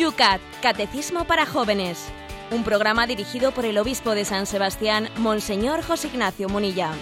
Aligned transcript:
Yucat, 0.00 0.40
Catecismo 0.62 1.26
para 1.26 1.44
Jóvenes. 1.44 2.08
Un 2.50 2.64
programa 2.64 3.06
dirigido 3.06 3.52
por 3.52 3.66
el 3.66 3.76
obispo 3.76 4.14
de 4.14 4.24
San 4.24 4.46
Sebastián, 4.46 5.10
Monseñor 5.18 5.82
José 5.82 6.08
Ignacio 6.08 6.48
Munilla. 6.48 6.92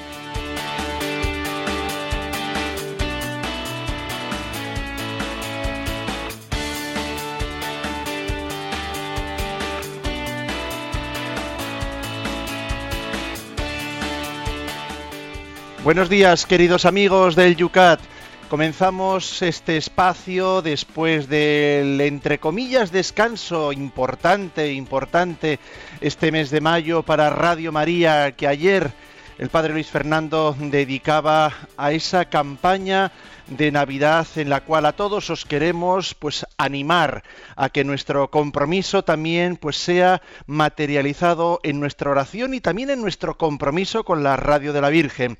Buenos 15.84 16.08
días, 16.08 16.46
queridos 16.46 16.84
amigos 16.84 17.36
del 17.36 17.54
Yucat. 17.54 18.00
Comenzamos 18.48 19.42
este 19.42 19.76
espacio 19.76 20.62
después 20.62 21.28
del, 21.28 22.00
entre 22.00 22.38
comillas, 22.38 22.90
descanso 22.90 23.74
importante, 23.74 24.72
importante 24.72 25.58
este 26.00 26.32
mes 26.32 26.48
de 26.48 26.62
mayo 26.62 27.02
para 27.02 27.28
Radio 27.28 27.72
María, 27.72 28.32
que 28.32 28.46
ayer 28.46 28.90
el 29.36 29.50
Padre 29.50 29.74
Luis 29.74 29.88
Fernando 29.88 30.56
dedicaba 30.58 31.52
a 31.76 31.92
esa 31.92 32.24
campaña 32.24 33.12
de 33.48 33.72
Navidad 33.72 34.26
en 34.36 34.50
la 34.50 34.60
cual 34.60 34.86
a 34.86 34.92
todos 34.92 35.30
os 35.30 35.44
queremos 35.44 36.14
pues 36.14 36.46
animar 36.58 37.22
a 37.56 37.70
que 37.70 37.84
nuestro 37.84 38.30
compromiso 38.30 39.04
también 39.04 39.56
pues 39.56 39.76
sea 39.76 40.22
materializado 40.46 41.60
en 41.62 41.80
nuestra 41.80 42.10
oración 42.10 42.54
y 42.54 42.60
también 42.60 42.90
en 42.90 43.00
nuestro 43.00 43.38
compromiso 43.38 44.04
con 44.04 44.22
la 44.22 44.36
radio 44.36 44.72
de 44.72 44.80
la 44.80 44.90
Virgen. 44.90 45.38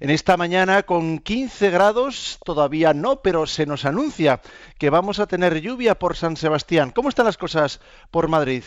En 0.00 0.10
esta 0.10 0.36
mañana 0.36 0.84
con 0.84 1.18
15 1.18 1.70
grados 1.70 2.38
todavía 2.44 2.94
no, 2.94 3.22
pero 3.22 3.46
se 3.46 3.66
nos 3.66 3.84
anuncia 3.84 4.40
que 4.78 4.90
vamos 4.90 5.18
a 5.18 5.26
tener 5.26 5.60
lluvia 5.60 5.98
por 5.98 6.16
San 6.16 6.36
Sebastián. 6.36 6.92
¿Cómo 6.92 7.08
están 7.08 7.26
las 7.26 7.36
cosas 7.36 7.80
por 8.10 8.28
Madrid? 8.28 8.62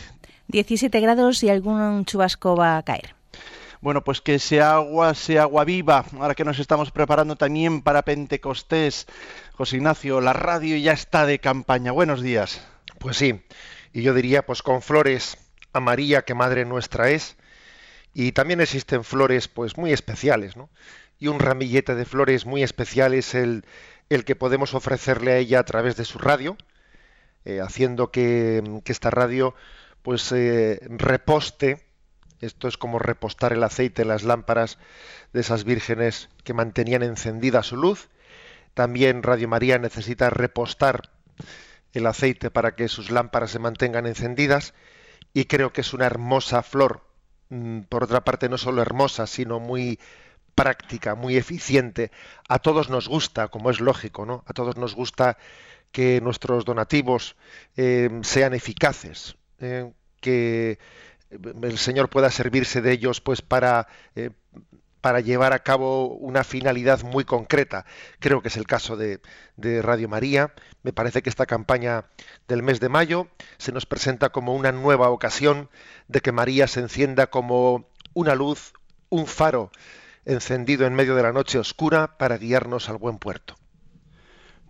17 0.48 1.00
grados 1.00 1.42
y 1.42 1.48
algún 1.48 2.04
chubasco 2.04 2.56
va 2.56 2.76
a 2.76 2.82
caer. 2.82 3.21
Bueno, 3.82 4.04
pues 4.04 4.20
que 4.20 4.38
sea 4.38 4.74
agua, 4.74 5.12
sea 5.12 5.42
agua 5.42 5.64
viva. 5.64 6.04
Ahora 6.20 6.36
que 6.36 6.44
nos 6.44 6.60
estamos 6.60 6.92
preparando 6.92 7.34
también 7.34 7.82
para 7.82 8.02
Pentecostés. 8.02 9.08
José 9.54 9.78
Ignacio, 9.78 10.20
la 10.20 10.32
radio 10.32 10.76
ya 10.76 10.92
está 10.92 11.26
de 11.26 11.40
campaña. 11.40 11.90
Buenos 11.90 12.22
días. 12.22 12.64
Pues 13.00 13.16
sí, 13.16 13.42
y 13.92 14.02
yo 14.02 14.14
diría, 14.14 14.46
pues 14.46 14.62
con 14.62 14.82
flores 14.82 15.36
a 15.72 15.80
María, 15.80 16.22
que 16.22 16.32
Madre 16.32 16.64
nuestra 16.64 17.10
es, 17.10 17.36
y 18.14 18.30
también 18.30 18.60
existen 18.60 19.02
flores, 19.02 19.48
pues 19.48 19.76
muy 19.76 19.92
especiales, 19.92 20.56
¿no? 20.56 20.70
Y 21.18 21.26
un 21.26 21.40
ramillete 21.40 21.96
de 21.96 22.04
flores 22.04 22.46
muy 22.46 22.62
especial 22.62 23.14
es 23.14 23.34
el, 23.34 23.64
el 24.10 24.24
que 24.24 24.36
podemos 24.36 24.74
ofrecerle 24.74 25.32
a 25.32 25.38
ella 25.38 25.58
a 25.58 25.64
través 25.64 25.96
de 25.96 26.04
su 26.04 26.20
radio, 26.20 26.56
eh, 27.44 27.60
haciendo 27.60 28.12
que, 28.12 28.62
que, 28.84 28.92
esta 28.92 29.10
radio, 29.10 29.56
pues, 30.02 30.30
eh, 30.30 30.78
reposte 30.88 31.91
esto 32.42 32.68
es 32.68 32.76
como 32.76 32.98
repostar 32.98 33.52
el 33.52 33.62
aceite 33.62 34.02
en 34.02 34.08
las 34.08 34.24
lámparas 34.24 34.78
de 35.32 35.40
esas 35.40 35.64
vírgenes 35.64 36.28
que 36.44 36.52
mantenían 36.52 37.02
encendida 37.02 37.62
su 37.62 37.76
luz. 37.76 38.10
También 38.74 39.22
Radio 39.22 39.48
María 39.48 39.78
necesita 39.78 40.28
repostar 40.28 41.10
el 41.92 42.06
aceite 42.06 42.50
para 42.50 42.74
que 42.74 42.88
sus 42.88 43.10
lámparas 43.10 43.52
se 43.52 43.58
mantengan 43.58 44.06
encendidas 44.06 44.74
y 45.32 45.44
creo 45.44 45.72
que 45.72 45.82
es 45.82 45.94
una 45.94 46.06
hermosa 46.06 46.62
flor. 46.62 47.02
Mm, 47.48 47.82
por 47.82 48.04
otra 48.04 48.24
parte, 48.24 48.48
no 48.48 48.58
solo 48.58 48.82
hermosa, 48.82 49.26
sino 49.26 49.60
muy 49.60 49.98
práctica, 50.54 51.14
muy 51.14 51.36
eficiente. 51.36 52.10
A 52.48 52.58
todos 52.58 52.90
nos 52.90 53.08
gusta, 53.08 53.48
como 53.48 53.70
es 53.70 53.80
lógico, 53.80 54.26
¿no? 54.26 54.42
A 54.46 54.52
todos 54.52 54.76
nos 54.76 54.94
gusta 54.94 55.38
que 55.92 56.20
nuestros 56.20 56.64
donativos 56.64 57.36
eh, 57.76 58.10
sean 58.22 58.54
eficaces, 58.54 59.36
eh, 59.60 59.92
que 60.20 60.78
el 61.62 61.78
Señor 61.78 62.10
pueda 62.10 62.30
servirse 62.30 62.80
de 62.80 62.92
ellos 62.92 63.20
pues 63.20 63.42
para, 63.42 63.88
eh, 64.14 64.30
para 65.00 65.20
llevar 65.20 65.52
a 65.52 65.60
cabo 65.60 66.08
una 66.08 66.44
finalidad 66.44 67.02
muy 67.02 67.24
concreta. 67.24 67.84
Creo 68.18 68.42
que 68.42 68.48
es 68.48 68.56
el 68.56 68.66
caso 68.66 68.96
de, 68.96 69.20
de, 69.56 69.82
Radio 69.82 70.08
María. 70.08 70.52
Me 70.82 70.92
parece 70.92 71.22
que 71.22 71.30
esta 71.30 71.46
campaña 71.46 72.06
del 72.48 72.62
mes 72.62 72.80
de 72.80 72.88
mayo 72.88 73.28
se 73.58 73.72
nos 73.72 73.86
presenta 73.86 74.30
como 74.30 74.54
una 74.54 74.72
nueva 74.72 75.10
ocasión 75.10 75.70
de 76.08 76.20
que 76.20 76.32
María 76.32 76.66
se 76.66 76.80
encienda 76.80 77.28
como 77.28 77.88
una 78.14 78.34
luz, 78.34 78.72
un 79.08 79.26
faro 79.26 79.70
encendido 80.24 80.86
en 80.86 80.94
medio 80.94 81.16
de 81.16 81.22
la 81.22 81.32
noche 81.32 81.58
oscura 81.58 82.16
para 82.18 82.38
guiarnos 82.38 82.88
al 82.88 82.98
buen 82.98 83.18
puerto. 83.18 83.56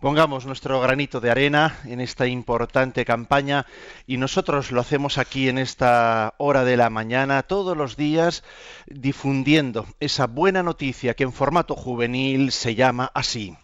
Pongamos 0.03 0.45
nuestro 0.45 0.81
granito 0.81 1.21
de 1.21 1.31
arena 1.31 1.79
en 1.85 2.01
esta 2.01 2.27
importante 2.27 3.05
campaña 3.05 3.65
y 4.05 4.17
nosotros 4.17 4.73
lo 4.73 4.81
hacemos 4.81 5.17
aquí 5.17 5.47
en 5.47 5.57
esta 5.57 6.33
hora 6.39 6.65
de 6.65 6.75
la 6.75 6.89
mañana 6.89 7.41
todos 7.43 7.77
los 7.77 7.95
días 7.95 8.43
difundiendo 8.85 9.85
esa 10.01 10.27
buena 10.27 10.61
noticia 10.61 11.13
que 11.13 11.23
en 11.23 11.31
formato 11.31 11.73
juvenil 11.77 12.51
se 12.51 12.75
llama 12.75 13.11
así. 13.13 13.55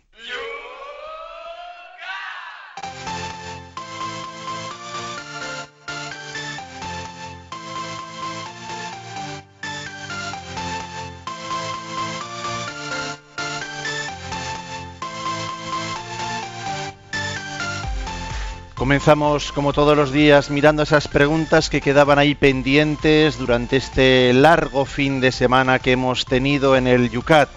Comenzamos 18.79 19.51
como 19.51 19.73
todos 19.73 19.97
los 19.97 20.13
días 20.13 20.49
mirando 20.49 20.83
esas 20.83 21.09
preguntas 21.09 21.69
que 21.69 21.81
quedaban 21.81 22.17
ahí 22.17 22.33
pendientes 22.33 23.37
durante 23.37 23.75
este 23.75 24.31
largo 24.31 24.85
fin 24.85 25.19
de 25.19 25.33
semana 25.33 25.79
que 25.79 25.91
hemos 25.91 26.23
tenido 26.23 26.77
en 26.77 26.87
el 26.87 27.09
Yucat. 27.09 27.49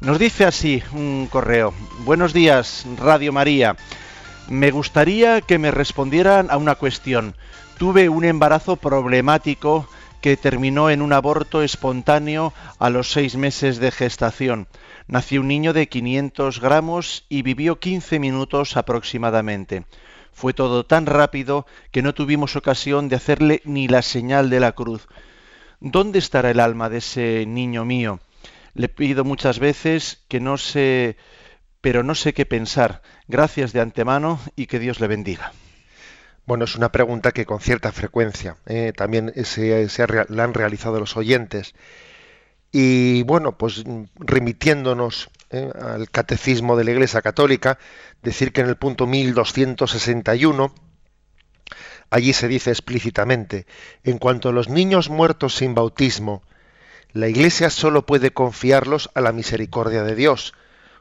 Nos 0.00 0.18
dice 0.18 0.44
así 0.44 0.82
un 0.92 1.28
correo. 1.32 1.72
Buenos 2.00 2.34
días, 2.34 2.84
Radio 2.98 3.32
María. 3.32 3.74
Me 4.46 4.70
gustaría 4.70 5.40
que 5.40 5.58
me 5.58 5.70
respondieran 5.70 6.50
a 6.50 6.58
una 6.58 6.74
cuestión. 6.74 7.34
Tuve 7.78 8.10
un 8.10 8.26
embarazo 8.26 8.76
problemático 8.76 9.88
que 10.20 10.36
terminó 10.36 10.90
en 10.90 11.00
un 11.00 11.14
aborto 11.14 11.62
espontáneo 11.62 12.52
a 12.78 12.90
los 12.90 13.10
seis 13.10 13.36
meses 13.36 13.78
de 13.78 13.90
gestación. 13.90 14.66
Nació 15.06 15.42
un 15.42 15.48
niño 15.48 15.72
de 15.72 15.88
500 15.88 16.60
gramos 16.60 17.26
y 17.28 17.42
vivió 17.42 17.78
15 17.78 18.18
minutos 18.18 18.76
aproximadamente. 18.76 19.84
Fue 20.32 20.54
todo 20.54 20.86
tan 20.86 21.06
rápido 21.06 21.66
que 21.90 22.02
no 22.02 22.14
tuvimos 22.14 22.56
ocasión 22.56 23.08
de 23.08 23.16
hacerle 23.16 23.60
ni 23.64 23.86
la 23.86 24.02
señal 24.02 24.50
de 24.50 24.60
la 24.60 24.72
cruz. 24.72 25.06
¿Dónde 25.80 26.18
estará 26.18 26.50
el 26.50 26.58
alma 26.58 26.88
de 26.88 26.98
ese 26.98 27.44
niño 27.46 27.84
mío? 27.84 28.20
Le 28.72 28.88
pido 28.88 29.24
muchas 29.24 29.58
veces 29.58 30.24
que 30.28 30.40
no 30.40 30.56
sé, 30.56 31.16
pero 31.80 32.02
no 32.02 32.14
sé 32.14 32.32
qué 32.32 32.46
pensar. 32.46 33.02
Gracias 33.28 33.72
de 33.72 33.80
antemano 33.80 34.40
y 34.56 34.66
que 34.66 34.78
Dios 34.78 35.00
le 35.00 35.06
bendiga. 35.06 35.52
Bueno, 36.46 36.64
es 36.64 36.76
una 36.76 36.90
pregunta 36.90 37.32
que 37.32 37.46
con 37.46 37.60
cierta 37.60 37.92
frecuencia 37.92 38.56
eh, 38.66 38.92
también 38.96 39.32
se, 39.44 39.88
la 40.28 40.44
han 40.44 40.54
realizado 40.54 40.98
los 40.98 41.16
oyentes. 41.16 41.74
Y 42.76 43.22
bueno, 43.22 43.56
pues 43.56 43.84
remitiéndonos 44.16 45.30
eh, 45.50 45.70
al 45.80 46.10
catecismo 46.10 46.76
de 46.76 46.82
la 46.82 46.90
Iglesia 46.90 47.22
Católica, 47.22 47.78
decir 48.20 48.52
que 48.52 48.62
en 48.62 48.66
el 48.66 48.74
punto 48.74 49.06
1261, 49.06 50.74
allí 52.10 52.32
se 52.32 52.48
dice 52.48 52.70
explícitamente, 52.70 53.68
en 54.02 54.18
cuanto 54.18 54.48
a 54.48 54.52
los 54.52 54.68
niños 54.68 55.08
muertos 55.08 55.54
sin 55.54 55.76
bautismo, 55.76 56.42
la 57.12 57.28
Iglesia 57.28 57.70
sólo 57.70 58.06
puede 58.06 58.32
confiarlos 58.32 59.08
a 59.14 59.20
la 59.20 59.30
misericordia 59.30 60.02
de 60.02 60.16
Dios, 60.16 60.52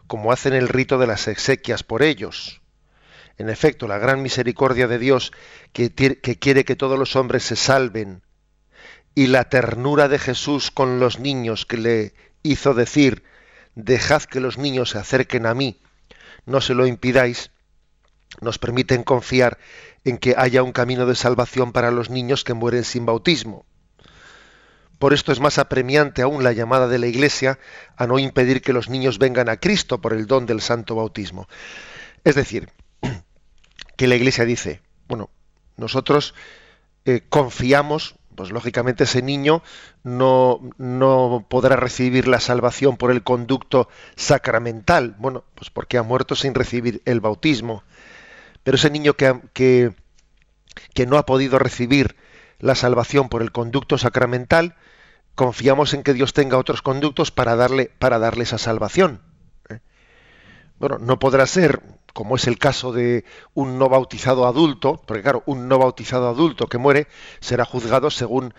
como 0.05 0.31
hacen 0.31 0.53
el 0.53 0.67
rito 0.67 0.99
de 0.99 1.07
las 1.07 1.27
exequias 1.27 1.81
por 1.81 2.03
ellos. 2.03 2.61
En 3.39 3.49
efecto, 3.49 3.87
la 3.87 3.97
gran 3.97 4.21
misericordia 4.21 4.87
de 4.87 4.99
Dios, 4.99 5.31
que 5.71 5.91
quiere 5.91 6.65
que 6.65 6.75
todos 6.75 6.99
los 6.99 7.15
hombres 7.15 7.41
se 7.41 7.55
salven, 7.55 8.21
y 9.15 9.27
la 9.27 9.45
ternura 9.45 10.07
de 10.07 10.19
Jesús 10.19 10.71
con 10.71 10.99
los 10.99 11.19
niños 11.19 11.65
que 11.65 11.77
le 11.77 12.13
hizo 12.41 12.73
decir, 12.73 13.23
dejad 13.75 14.23
que 14.23 14.39
los 14.39 14.57
niños 14.57 14.91
se 14.91 14.97
acerquen 14.97 15.45
a 15.45 15.53
mí, 15.53 15.79
no 16.45 16.61
se 16.61 16.73
lo 16.73 16.87
impidáis, 16.87 17.51
nos 18.41 18.57
permiten 18.57 19.03
confiar 19.03 19.57
en 20.03 20.17
que 20.17 20.35
haya 20.37 20.63
un 20.63 20.71
camino 20.71 21.05
de 21.05 21.15
salvación 21.15 21.71
para 21.71 21.91
los 21.91 22.09
niños 22.09 22.43
que 22.43 22.53
mueren 22.53 22.83
sin 22.83 23.05
bautismo. 23.05 23.65
Por 24.99 25.13
esto 25.13 25.31
es 25.31 25.39
más 25.39 25.57
apremiante 25.59 26.21
aún 26.21 26.43
la 26.43 26.53
llamada 26.53 26.87
de 26.87 26.97
la 26.97 27.07
Iglesia 27.07 27.59
a 27.97 28.07
no 28.07 28.19
impedir 28.19 28.61
que 28.61 28.73
los 28.73 28.89
niños 28.89 29.19
vengan 29.19 29.49
a 29.49 29.57
Cristo 29.57 30.01
por 30.01 30.13
el 30.13 30.27
don 30.27 30.45
del 30.45 30.61
santo 30.61 30.95
bautismo. 30.95 31.47
Es 32.23 32.35
decir, 32.35 32.69
que 33.97 34.07
la 34.07 34.15
Iglesia 34.15 34.45
dice, 34.45 34.81
bueno, 35.07 35.29
nosotros 35.77 36.33
eh, 37.05 37.21
confiamos 37.27 38.15
pues 38.35 38.51
lógicamente 38.51 39.05
ese 39.05 39.21
niño 39.21 39.63
no, 40.03 40.59
no, 40.77 41.45
podrá 41.49 41.75
recibir 41.75 42.27
la 42.27 42.39
salvación 42.39 42.97
por 42.97 43.11
el 43.11 43.23
conducto 43.23 43.89
sacramental, 44.15 45.15
bueno, 45.17 45.43
pues 45.55 45.69
porque 45.69 45.97
ha 45.97 46.03
muerto 46.03 46.35
sin 46.35 46.53
recibir 46.53 47.01
el 47.05 47.21
bautismo. 47.21 47.83
Pero 48.63 48.75
ese 48.75 48.89
niño 48.89 49.13
que, 49.13 49.39
que, 49.53 49.93
que 50.93 51.05
no 51.05 51.17
ha 51.17 51.25
podido 51.25 51.59
recibir 51.59 52.15
la 52.59 52.75
salvación 52.75 53.29
por 53.29 53.41
el 53.41 53.51
conducto 53.51 53.97
sacramental, 53.97 54.75
confiamos 55.35 55.93
en 55.93 56.03
que 56.03 56.13
Dios 56.13 56.33
tenga 56.33 56.57
otros 56.57 56.81
conductos 56.81 57.31
para 57.31 57.55
darle, 57.55 57.91
para 57.99 58.19
darle 58.19 58.43
esa 58.43 58.57
salvación. 58.57 59.21
Bueno, 60.79 60.97
no 60.99 61.19
podrá 61.19 61.45
ser, 61.45 61.81
como 62.13 62.35
es 62.35 62.47
el 62.47 62.57
caso 62.57 62.91
de 62.91 63.25
un 63.53 63.79
no 63.79 63.89
bautizado 63.89 64.45
adulto, 64.45 65.01
porque 65.05 65.23
claro, 65.23 65.43
un 65.45 65.67
no 65.67 65.79
bautizado 65.79 66.27
adulto 66.27 66.67
que 66.67 66.77
muere 66.77 67.07
será 67.39 67.65
juzgado 67.65 68.11
según, 68.11 68.53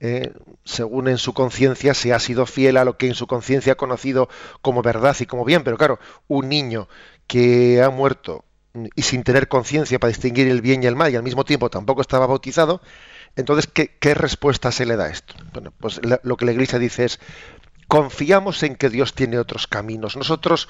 eh, 0.00 0.32
según 0.64 1.08
en 1.08 1.18
su 1.18 1.32
conciencia 1.32 1.94
se 1.94 2.12
ha 2.12 2.18
sido 2.18 2.46
fiel 2.46 2.76
a 2.76 2.84
lo 2.84 2.96
que 2.96 3.06
en 3.06 3.14
su 3.14 3.26
conciencia 3.26 3.74
ha 3.74 3.76
conocido 3.76 4.28
como 4.62 4.82
verdad 4.82 5.16
y 5.20 5.26
como 5.26 5.44
bien, 5.44 5.64
pero 5.64 5.76
claro, 5.76 5.98
un 6.28 6.48
niño 6.48 6.88
que 7.26 7.82
ha 7.82 7.90
muerto 7.90 8.44
y 8.94 9.02
sin 9.02 9.24
tener 9.24 9.48
conciencia 9.48 9.98
para 9.98 10.08
distinguir 10.08 10.48
el 10.48 10.60
bien 10.60 10.82
y 10.82 10.86
el 10.86 10.96
mal 10.96 11.12
y 11.12 11.16
al 11.16 11.22
mismo 11.22 11.44
tiempo 11.44 11.70
tampoco 11.70 12.02
estaba 12.02 12.26
bautizado, 12.26 12.80
entonces, 13.36 13.70
¿qué, 13.72 14.14
respuesta 14.14 14.72
se 14.72 14.86
le 14.86 14.96
da 14.96 15.04
a 15.04 15.10
esto? 15.10 15.34
Bueno, 15.52 15.72
pues 15.78 16.00
lo 16.22 16.36
que 16.36 16.44
la 16.44 16.52
Iglesia 16.52 16.78
dice 16.78 17.04
es, 17.04 17.20
confiamos 17.86 18.62
en 18.62 18.76
que 18.76 18.90
Dios 18.90 19.14
tiene 19.14 19.38
otros 19.38 19.66
caminos. 19.66 20.16
Nosotros, 20.16 20.68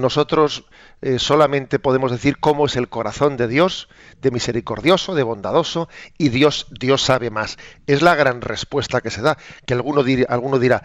nosotros 0.00 0.64
eh, 1.02 1.18
solamente 1.18 1.78
podemos 1.78 2.10
decir 2.10 2.38
cómo 2.38 2.66
es 2.66 2.76
el 2.76 2.88
corazón 2.88 3.36
de 3.36 3.48
Dios, 3.48 3.88
de 4.22 4.30
misericordioso, 4.30 5.14
de 5.14 5.22
bondadoso, 5.22 5.88
y 6.18 6.28
Dios, 6.28 6.66
Dios 6.70 7.02
sabe 7.02 7.30
más. 7.30 7.58
Es 7.86 8.02
la 8.02 8.14
gran 8.14 8.40
respuesta 8.40 9.00
que 9.00 9.10
se 9.10 9.22
da, 9.22 9.36
que 9.66 9.74
alguno, 9.74 10.04
alguno 10.28 10.58
dirá, 10.58 10.82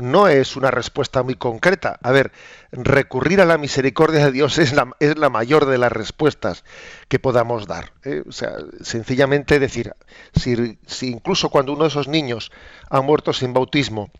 no 0.00 0.28
es 0.28 0.56
una 0.56 0.70
respuesta 0.70 1.22
muy 1.22 1.34
concreta. 1.34 1.98
A 2.02 2.10
ver, 2.10 2.32
recurrir 2.72 3.40
a 3.40 3.44
la 3.44 3.58
misericordia 3.58 4.24
de 4.24 4.32
Dios 4.32 4.58
es 4.58 4.72
la, 4.72 4.90
es 4.98 5.18
la 5.18 5.28
mayor 5.28 5.66
de 5.66 5.78
las 5.78 5.92
respuestas 5.92 6.64
que 7.08 7.18
podamos 7.18 7.66
dar. 7.66 7.92
¿eh? 8.04 8.22
O 8.26 8.32
sea, 8.32 8.52
sencillamente 8.80 9.58
decir, 9.58 9.94
si, 10.34 10.76
incluso 11.02 11.50
cuando 11.50 11.72
uno 11.72 11.84
de 11.84 11.88
esos 11.88 12.08
niños 12.08 12.50
ha 12.88 13.00
muerto 13.00 13.32
sin 13.32 13.52
bautismo 13.52 14.10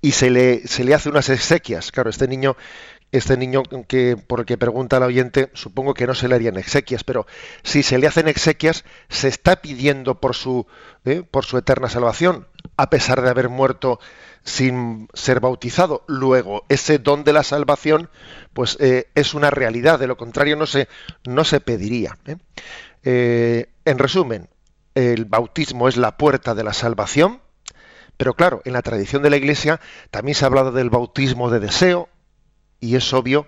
y 0.00 0.12
se 0.12 0.30
le, 0.30 0.66
se 0.66 0.84
le 0.84 0.94
hace 0.94 1.08
unas 1.08 1.28
exequias, 1.28 1.90
claro, 1.90 2.10
este 2.10 2.28
niño 2.28 2.56
este 3.12 3.36
niño 3.36 3.62
que 3.88 4.16
por 4.16 4.40
el 4.40 4.46
que 4.46 4.58
pregunta 4.58 4.96
el 4.96 5.04
oyente, 5.04 5.50
supongo 5.54 5.94
que 5.94 6.06
no 6.06 6.14
se 6.14 6.28
le 6.28 6.34
harían 6.34 6.56
exequias, 6.56 7.04
pero 7.04 7.26
si 7.62 7.82
se 7.82 7.98
le 7.98 8.06
hacen 8.06 8.28
exequias, 8.28 8.84
se 9.08 9.28
está 9.28 9.56
pidiendo 9.56 10.20
por 10.20 10.34
su, 10.34 10.66
¿eh? 11.04 11.22
por 11.28 11.44
su 11.44 11.58
eterna 11.58 11.88
salvación, 11.88 12.46
a 12.76 12.90
pesar 12.90 13.22
de 13.22 13.30
haber 13.30 13.48
muerto 13.48 14.00
sin 14.42 15.08
ser 15.14 15.40
bautizado. 15.40 16.04
Luego, 16.06 16.64
ese 16.68 16.98
don 16.98 17.24
de 17.24 17.32
la 17.32 17.42
salvación, 17.42 18.10
pues 18.52 18.76
eh, 18.80 19.08
es 19.14 19.34
una 19.34 19.50
realidad, 19.50 19.98
de 19.98 20.06
lo 20.06 20.16
contrario 20.16 20.56
no 20.56 20.66
se, 20.66 20.88
no 21.24 21.44
se 21.44 21.60
pediría. 21.60 22.18
¿eh? 22.26 23.66
En 23.84 23.98
resumen, 23.98 24.48
el 24.94 25.26
bautismo 25.26 25.88
es 25.88 25.96
la 25.96 26.16
puerta 26.16 26.54
de 26.54 26.64
la 26.64 26.72
salvación, 26.72 27.40
pero 28.16 28.34
claro, 28.34 28.62
en 28.64 28.72
la 28.72 28.82
tradición 28.82 29.22
de 29.22 29.30
la 29.30 29.36
Iglesia 29.36 29.80
también 30.10 30.34
se 30.34 30.44
ha 30.44 30.48
hablado 30.48 30.72
del 30.72 30.90
bautismo 30.90 31.50
de 31.50 31.60
deseo, 31.60 32.08
y 32.80 32.96
es 32.96 33.12
obvio 33.12 33.46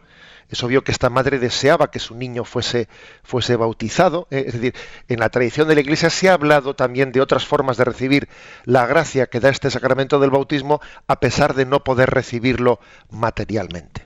es 0.48 0.62
obvio 0.64 0.82
que 0.82 0.92
esta 0.92 1.10
madre 1.10 1.38
deseaba 1.38 1.90
que 1.90 1.98
su 1.98 2.14
niño 2.14 2.44
fuese, 2.44 2.88
fuese 3.22 3.56
bautizado. 3.56 4.28
¿eh? 4.30 4.44
Es 4.46 4.54
decir, 4.54 4.74
en 5.08 5.20
la 5.20 5.28
tradición 5.28 5.68
de 5.68 5.74
la 5.74 5.82
Iglesia 5.82 6.08
se 6.08 6.30
ha 6.30 6.34
hablado 6.34 6.74
también 6.74 7.12
de 7.12 7.20
otras 7.20 7.46
formas 7.46 7.76
de 7.76 7.84
recibir 7.84 8.28
la 8.64 8.86
gracia 8.86 9.26
que 9.26 9.40
da 9.40 9.50
este 9.50 9.70
sacramento 9.70 10.18
del 10.18 10.30
bautismo 10.30 10.80
a 11.06 11.20
pesar 11.20 11.54
de 11.54 11.66
no 11.66 11.84
poder 11.84 12.10
recibirlo 12.10 12.80
materialmente. 13.10 14.04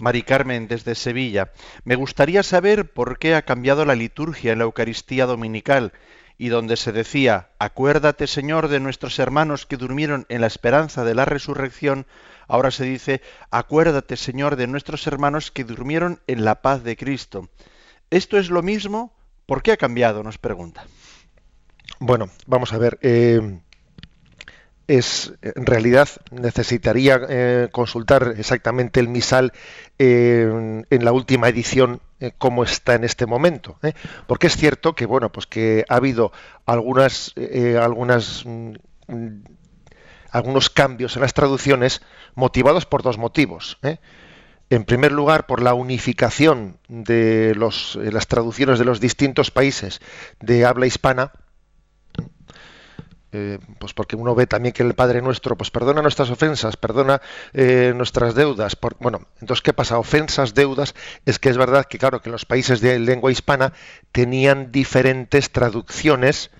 Mari 0.00 0.22
Carmen, 0.22 0.66
desde 0.66 0.94
Sevilla. 0.94 1.52
Me 1.84 1.94
gustaría 1.94 2.42
saber 2.42 2.90
por 2.90 3.18
qué 3.18 3.34
ha 3.34 3.42
cambiado 3.42 3.84
la 3.84 3.94
liturgia 3.94 4.52
en 4.52 4.58
la 4.58 4.64
Eucaristía 4.64 5.26
Dominical 5.26 5.92
y 6.38 6.48
donde 6.48 6.78
se 6.78 6.90
decía, 6.92 7.50
acuérdate 7.58 8.26
Señor 8.26 8.68
de 8.68 8.80
nuestros 8.80 9.18
hermanos 9.18 9.66
que 9.66 9.76
durmieron 9.76 10.24
en 10.30 10.40
la 10.40 10.46
esperanza 10.46 11.04
de 11.04 11.14
la 11.14 11.26
resurrección, 11.26 12.06
Ahora 12.50 12.72
se 12.72 12.84
dice, 12.84 13.22
acuérdate 13.52 14.16
Señor 14.16 14.56
de 14.56 14.66
nuestros 14.66 15.06
hermanos 15.06 15.52
que 15.52 15.62
durmieron 15.62 16.20
en 16.26 16.44
la 16.44 16.62
paz 16.62 16.82
de 16.82 16.96
Cristo. 16.96 17.48
¿Esto 18.10 18.38
es 18.38 18.50
lo 18.50 18.60
mismo? 18.60 19.14
¿Por 19.46 19.62
qué 19.62 19.70
ha 19.70 19.76
cambiado? 19.76 20.24
Nos 20.24 20.36
pregunta. 20.36 20.84
Bueno, 22.00 22.28
vamos 22.48 22.72
a 22.72 22.78
ver. 22.78 22.98
Eh, 23.02 23.60
es 24.88 25.32
en 25.42 25.64
realidad 25.64 26.08
necesitaría 26.32 27.20
eh, 27.28 27.68
consultar 27.70 28.34
exactamente 28.36 28.98
el 28.98 29.06
misal 29.06 29.52
eh, 30.00 30.82
en 30.90 31.04
la 31.04 31.12
última 31.12 31.48
edición 31.48 32.00
cómo 32.38 32.64
está 32.64 32.96
en 32.96 33.04
este 33.04 33.24
momento 33.24 33.78
porque 34.26 34.48
es 34.48 34.56
cierto 34.56 34.96
que 34.96 35.06
bueno 35.06 35.30
pues 35.30 35.46
que 35.46 35.84
ha 35.88 35.94
habido 35.94 36.32
algunas 36.66 37.32
algunas 37.80 38.44
mm, 38.44 38.72
algunos 40.32 40.70
cambios 40.70 41.16
en 41.16 41.22
las 41.22 41.34
traducciones 41.34 42.02
motivados 42.34 42.86
por 42.86 43.02
dos 43.02 43.18
motivos. 43.18 43.78
¿eh? 43.82 43.98
En 44.70 44.84
primer 44.84 45.12
lugar, 45.12 45.46
por 45.46 45.62
la 45.62 45.74
unificación 45.74 46.78
de 46.88 47.54
los, 47.56 47.96
eh, 47.96 48.12
las 48.12 48.26
traducciones 48.26 48.78
de 48.78 48.84
los 48.84 49.00
distintos 49.00 49.50
países 49.50 50.00
de 50.40 50.64
habla 50.64 50.86
hispana, 50.86 51.32
eh, 53.32 53.58
pues 53.78 53.94
porque 53.94 54.16
uno 54.16 54.34
ve 54.34 54.46
también 54.46 54.72
que 54.72 54.82
el 54.82 54.94
Padre 54.94 55.22
Nuestro, 55.22 55.56
pues 55.56 55.70
perdona 55.70 56.02
nuestras 56.02 56.30
ofensas, 56.30 56.76
perdona 56.76 57.20
nuestras 57.52 58.34
deudas. 58.34 58.76
bueno, 58.98 59.20
entonces, 59.40 59.62
¿qué 59.62 59.72
pasa? 59.72 59.98
Ofensas, 59.98 60.54
deudas, 60.54 60.94
es 61.26 61.38
que 61.38 61.48
es 61.48 61.56
verdad 61.56 61.86
que, 61.86 61.98
claro, 61.98 62.20
que 62.22 62.30
los 62.30 62.44
países 62.44 62.80
de 62.80 62.98
lengua 62.98 63.30
hispana 63.30 63.72
tenían 64.10 64.72
diferentes 64.72 65.52
traducciones 65.52 66.50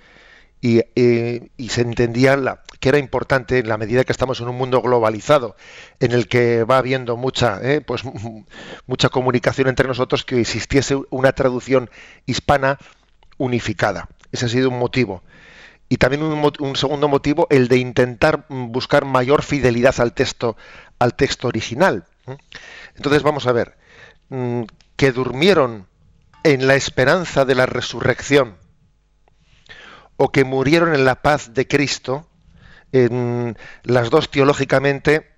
y, 0.61 0.81
y 0.95 1.69
se 1.71 1.81
entendía 1.81 2.37
la, 2.37 2.63
que 2.81 2.89
era 2.89 2.99
importante 2.99 3.59
en 3.59 3.69
la 3.69 3.77
medida 3.77 4.05
que 4.05 4.13
estamos 4.13 4.41
en 4.41 4.49
un 4.49 4.57
mundo 4.57 4.81
globalizado, 4.81 5.55
en 6.01 6.13
el 6.13 6.27
que 6.29 6.65
va 6.65 6.79
habiendo 6.79 7.17
mucha, 7.17 7.61
eh, 7.63 7.83
pues, 7.83 8.03
mucha 8.87 9.11
comunicación 9.11 9.69
entre 9.69 9.87
nosotros, 9.87 10.25
que 10.25 10.41
existiese 10.41 10.99
una 11.11 11.33
traducción 11.33 11.91
hispana 12.27 12.79
unificada. 13.37 14.09
Ese 14.33 14.47
ha 14.47 14.49
sido 14.49 14.71
un 14.71 14.79
motivo. 14.79 15.23
Y 15.89 15.97
también 15.97 16.23
un, 16.23 16.77
segundo 16.77 17.09
motivo, 17.09 17.47
el 17.51 17.69
de 17.69 17.79
intentar 17.79 18.47
buscar 18.49 19.05
mayor 19.05 19.43
fidelidad 19.43 20.01
al 20.01 20.13
texto, 20.13 20.57
al 20.99 21.15
texto 21.15 21.49
original. 21.49 22.05
Entonces 22.97 23.23
vamos 23.25 23.47
a 23.47 23.53
ver, 23.53 23.77
mm, 24.29 24.63
que 24.97 25.11
durmieron 25.11 25.89
en 26.45 26.69
la 26.69 26.77
esperanza 26.77 27.45
de 27.45 27.57
la 27.57 27.67
resurrección 27.67 28.57
o 30.17 30.31
que 30.31 30.45
murieron 30.45 30.95
en 30.95 31.05
la 31.05 31.23
paz 31.23 31.55
de 31.55 31.67
Cristo, 31.67 32.30
las 32.93 34.11
dos 34.11 34.31
teológicamente 34.31 35.31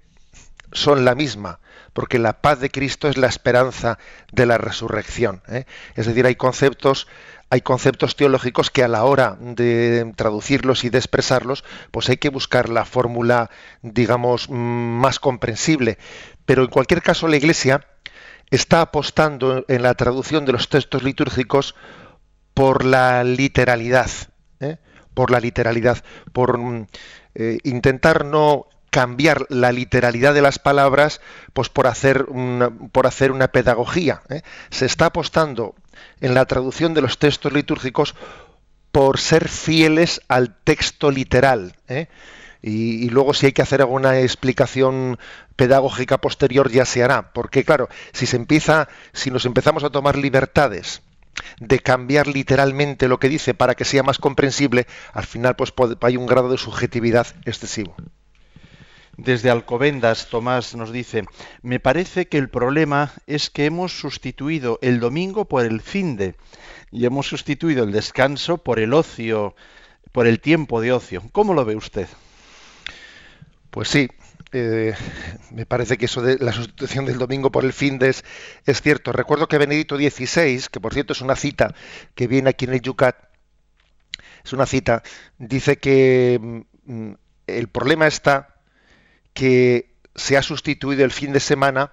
son 0.72 1.04
la 1.04 1.14
misma, 1.14 1.60
porque 1.92 2.18
la 2.18 2.40
paz 2.40 2.60
de 2.60 2.70
Cristo 2.70 3.08
es 3.08 3.16
la 3.16 3.26
esperanza 3.26 3.98
de 4.32 4.46
la 4.46 4.58
resurrección. 4.58 5.42
¿eh? 5.48 5.66
Es 5.94 6.06
decir, 6.06 6.26
hay 6.26 6.36
conceptos, 6.36 7.06
hay 7.50 7.60
conceptos 7.60 8.16
teológicos 8.16 8.70
que 8.70 8.82
a 8.82 8.88
la 8.88 9.04
hora 9.04 9.36
de 9.38 10.12
traducirlos 10.16 10.84
y 10.84 10.90
de 10.90 10.98
expresarlos, 10.98 11.64
pues 11.90 12.08
hay 12.08 12.16
que 12.16 12.30
buscar 12.30 12.68
la 12.68 12.84
fórmula, 12.84 13.50
digamos, 13.82 14.48
más 14.48 15.18
comprensible. 15.18 15.98
Pero 16.46 16.62
en 16.62 16.68
cualquier 16.68 17.02
caso, 17.02 17.28
la 17.28 17.36
Iglesia 17.36 17.86
está 18.50 18.80
apostando 18.80 19.64
en 19.68 19.82
la 19.82 19.94
traducción 19.94 20.44
de 20.44 20.52
los 20.52 20.68
textos 20.68 21.02
litúrgicos 21.02 21.74
por 22.54 22.84
la 22.84 23.24
literalidad, 23.24 24.10
¿eh? 24.60 24.76
por 25.14 25.30
la 25.30 25.40
literalidad, 25.40 26.04
por 26.32 26.58
eh, 27.34 27.58
intentar 27.64 28.24
no 28.24 28.66
cambiar 28.92 29.46
la 29.48 29.72
literalidad 29.72 30.34
de 30.34 30.42
las 30.42 30.58
palabras 30.58 31.22
pues 31.54 31.70
por 31.70 31.86
hacer 31.86 32.26
una, 32.28 32.70
por 32.70 33.06
hacer 33.06 33.32
una 33.32 33.48
pedagogía. 33.48 34.20
¿eh? 34.28 34.42
Se 34.68 34.84
está 34.84 35.06
apostando 35.06 35.74
en 36.20 36.34
la 36.34 36.44
traducción 36.44 36.92
de 36.92 37.00
los 37.00 37.18
textos 37.18 37.54
litúrgicos 37.54 38.14
por 38.92 39.18
ser 39.18 39.48
fieles 39.48 40.20
al 40.28 40.54
texto 40.54 41.10
literal. 41.10 41.74
¿eh? 41.88 42.08
Y, 42.60 43.02
y, 43.04 43.08
luego 43.08 43.32
si 43.32 43.46
hay 43.46 43.52
que 43.52 43.62
hacer 43.62 43.80
alguna 43.80 44.20
explicación 44.20 45.18
pedagógica 45.56 46.18
posterior 46.18 46.70
ya 46.70 46.84
se 46.84 47.02
hará. 47.02 47.32
Porque 47.32 47.64
claro, 47.64 47.88
si 48.12 48.26
se 48.26 48.36
empieza, 48.36 48.88
si 49.14 49.30
nos 49.30 49.46
empezamos 49.46 49.84
a 49.84 49.90
tomar 49.90 50.18
libertades 50.18 51.00
de 51.60 51.78
cambiar 51.80 52.26
literalmente 52.26 53.08
lo 53.08 53.18
que 53.18 53.28
dice 53.28 53.54
para 53.54 53.74
que 53.74 53.84
sea 53.84 54.02
más 54.02 54.18
comprensible, 54.18 54.86
al 55.12 55.26
final 55.26 55.56
pues 55.56 55.72
hay 56.02 56.16
un 56.16 56.26
grado 56.26 56.48
de 56.50 56.58
subjetividad 56.58 57.26
excesivo. 57.44 57.94
Desde 59.16 59.50
Alcobendas, 59.50 60.28
Tomás 60.30 60.74
nos 60.74 60.90
dice, 60.90 61.24
me 61.62 61.80
parece 61.80 62.28
que 62.28 62.38
el 62.38 62.48
problema 62.48 63.12
es 63.26 63.50
que 63.50 63.66
hemos 63.66 63.92
sustituido 63.92 64.78
el 64.80 65.00
domingo 65.00 65.44
por 65.44 65.66
el 65.66 65.82
fin 65.82 66.16
de 66.16 66.34
y 66.90 67.04
hemos 67.04 67.26
sustituido 67.26 67.84
el 67.84 67.92
descanso 67.92 68.58
por 68.58 68.78
el 68.78 68.94
ocio, 68.94 69.54
por 70.12 70.26
el 70.26 70.40
tiempo 70.40 70.80
de 70.80 70.92
ocio. 70.92 71.22
¿Cómo 71.32 71.52
lo 71.52 71.64
ve 71.64 71.76
usted? 71.76 72.08
Pues 73.70 73.88
sí, 73.88 74.08
eh, 74.52 74.94
me 75.50 75.66
parece 75.66 75.96
que 75.96 76.06
eso 76.06 76.22
de 76.22 76.38
la 76.38 76.52
sustitución 76.52 77.06
del 77.06 77.18
domingo 77.18 77.50
por 77.50 77.64
el 77.64 77.72
fin 77.72 77.98
de 77.98 78.10
es, 78.10 78.82
cierto. 78.82 79.12
Recuerdo 79.12 79.48
que 79.48 79.58
Benedicto 79.58 79.96
XVI, 79.96 80.64
que 80.70 80.80
por 80.80 80.92
cierto 80.92 81.12
es 81.12 81.20
una 81.20 81.36
cita 81.36 81.74
que 82.14 82.26
viene 82.26 82.50
aquí 82.50 82.66
en 82.66 82.74
el 82.74 82.82
Yucat, 82.82 83.16
es 84.44 84.52
una 84.52 84.66
cita, 84.66 85.02
dice 85.38 85.78
que 85.78 86.64
mm, 86.84 87.12
el 87.46 87.68
problema 87.68 88.06
está 88.06 88.56
que 89.32 89.94
se 90.14 90.36
ha 90.36 90.42
sustituido 90.42 91.04
el 91.04 91.10
fin 91.10 91.32
de 91.32 91.40
semana 91.40 91.92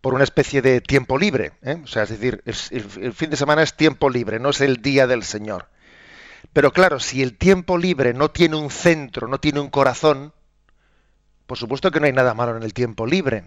por 0.00 0.14
una 0.14 0.24
especie 0.24 0.62
de 0.62 0.80
tiempo 0.80 1.18
libre. 1.18 1.52
¿eh? 1.62 1.80
O 1.82 1.86
sea, 1.86 2.04
es 2.04 2.10
decir, 2.10 2.42
el 2.44 3.12
fin 3.12 3.30
de 3.30 3.36
semana 3.36 3.62
es 3.62 3.74
tiempo 3.74 4.10
libre, 4.10 4.38
no 4.38 4.50
es 4.50 4.60
el 4.60 4.82
día 4.82 5.06
del 5.06 5.22
Señor. 5.22 5.68
Pero 6.52 6.72
claro, 6.72 7.00
si 7.00 7.22
el 7.22 7.36
tiempo 7.36 7.78
libre 7.78 8.14
no 8.14 8.30
tiene 8.30 8.56
un 8.56 8.70
centro, 8.70 9.28
no 9.28 9.40
tiene 9.40 9.60
un 9.60 9.70
corazón, 9.70 10.32
por 11.46 11.58
supuesto 11.58 11.90
que 11.90 12.00
no 12.00 12.06
hay 12.06 12.12
nada 12.12 12.34
malo 12.34 12.56
en 12.56 12.62
el 12.62 12.72
tiempo 12.72 13.06
libre, 13.06 13.44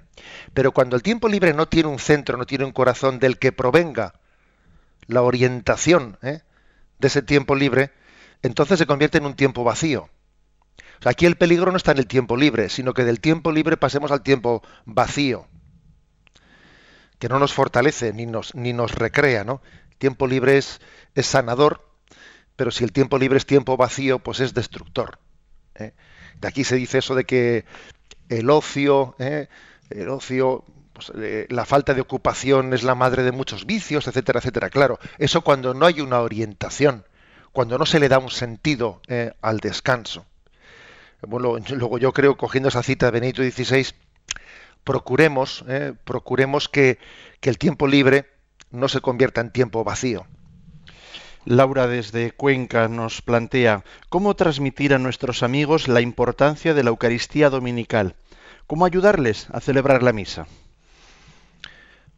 pero 0.54 0.72
cuando 0.72 0.96
el 0.96 1.02
tiempo 1.02 1.28
libre 1.28 1.54
no 1.54 1.68
tiene 1.68 1.90
un 1.90 2.00
centro, 2.00 2.38
no 2.38 2.46
tiene 2.46 2.66
un 2.66 2.72
corazón 2.72 3.20
del 3.20 3.40
que 3.40 3.52
provenga 3.52 4.14
la 5.08 5.24
orientación 5.24 6.18
¿eh? 6.22 6.42
de 7.00 7.08
ese 7.08 7.22
tiempo 7.22 7.56
libre, 7.56 7.92
entonces 8.44 8.78
se 8.78 8.86
convierte 8.86 9.18
en 9.18 9.26
un 9.26 9.36
tiempo 9.36 9.64
vacío. 9.64 10.10
Aquí 11.06 11.26
el 11.26 11.38
peligro 11.38 11.72
no 11.72 11.78
está 11.78 11.92
en 11.92 12.00
el 12.00 12.08
tiempo 12.08 12.38
libre, 12.38 12.70
sino 12.70 12.94
que 12.94 13.04
del 13.04 13.20
tiempo 13.20 13.52
libre 13.52 13.78
pasemos 13.78 14.12
al 14.12 14.22
tiempo 14.22 14.64
vacío, 14.86 15.48
que 17.20 17.30
no 17.30 17.40
nos 17.40 17.54
fortalece 17.54 18.14
ni 18.14 18.26
nos, 18.26 18.56
ni 18.56 18.74
nos 18.74 18.94
recrea. 18.94 19.44
¿no? 19.44 19.62
El 19.92 19.98
tiempo 19.98 20.28
libre 20.28 20.58
es, 20.58 20.82
es 21.16 21.28
sanador, 21.28 21.88
pero 22.56 22.72
si 22.72 22.84
el 22.84 22.92
tiempo 22.92 23.18
libre 23.18 23.38
es 23.38 23.46
tiempo 23.46 23.78
vacío, 23.78 24.20
pues 24.20 24.40
es 24.40 24.54
destructor. 24.54 25.20
¿eh? 25.76 25.94
De 26.40 26.48
aquí 26.48 26.64
se 26.64 26.76
dice 26.76 27.00
eso 27.00 27.16
de 27.16 27.26
que 27.26 27.66
el 28.30 28.50
ocio, 28.50 29.16
¿eh? 29.20 29.48
el 29.90 30.10
ocio, 30.10 30.64
pues, 30.94 31.12
eh, 31.16 31.48
la 31.50 31.66
falta 31.66 31.94
de 31.94 32.02
ocupación 32.02 32.74
es 32.74 32.84
la 32.84 32.96
madre 32.96 33.24
de 33.24 33.32
muchos 33.32 33.66
vicios, 33.66 34.08
etcétera, 34.08 34.40
etcétera. 34.40 34.70
Claro, 34.70 35.00
eso 35.18 35.42
cuando 35.42 35.74
no 35.74 35.86
hay 35.86 36.02
una 36.02 36.22
orientación, 36.22 37.06
cuando 37.52 37.78
no 37.78 37.86
se 37.86 38.00
le 38.00 38.10
da 38.10 38.20
un 38.20 38.30
sentido 38.30 39.02
¿eh? 39.08 39.34
al 39.42 39.60
descanso. 39.60 40.26
Bueno, 41.22 41.58
luego 41.70 41.98
yo 41.98 42.14
creo, 42.14 42.38
cogiendo 42.38 42.70
esa 42.70 42.84
cita 42.84 43.08
de 43.08 43.20
Benito 43.20 43.42
XVI, 43.42 43.88
procuremos, 44.84 45.66
procuremos 46.04 46.70
que, 46.70 47.00
que 47.40 47.50
el 47.50 47.58
tiempo 47.58 47.88
libre 47.88 48.28
no 48.70 48.88
se 48.88 49.02
convierta 49.02 49.42
en 49.42 49.52
tiempo 49.52 49.84
vacío. 49.84 50.28
Laura 51.48 51.88
desde 51.88 52.32
Cuenca 52.32 52.90
nos 52.90 53.22
plantea 53.22 53.86
cómo 54.10 54.36
transmitir 54.36 54.94
a 54.94 54.98
nuestros 54.98 55.44
amigos 55.44 55.88
la 55.88 56.02
importancia 56.02 56.74
de 56.74 56.84
la 56.84 56.90
Eucaristía 56.90 57.50
Dominical. 57.50 58.16
¿Cómo 58.68 58.86
ayudarles 58.86 59.48
a 59.54 59.62
celebrar 59.62 60.04
la 60.04 60.12
misa? 60.12 60.46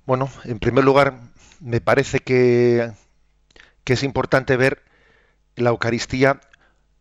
Bueno, 0.07 0.31
en 0.45 0.57
primer 0.57 0.83
lugar, 0.83 1.19
me 1.59 1.79
parece 1.79 2.21
que, 2.21 2.91
que 3.83 3.93
es 3.93 4.01
importante 4.01 4.57
ver 4.57 4.81
la 5.55 5.69
Eucaristía 5.69 6.41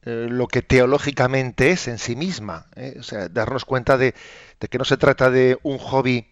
eh, 0.03 0.27
lo 0.29 0.49
que 0.49 0.61
teológicamente 0.61 1.71
es 1.71 1.89
en 1.89 1.97
sí 1.97 2.15
misma. 2.15 2.67
¿eh? 2.77 2.97
O 3.01 3.03
sea, 3.05 3.31
darnos 3.31 3.65
cuenta 3.65 3.97
de, 3.97 4.15
de 4.61 4.69
que 4.69 4.77
no 4.77 4.85
se 4.85 4.99
trata 4.99 5.31
de 5.31 5.59
un 5.63 5.79
hobby 5.79 6.27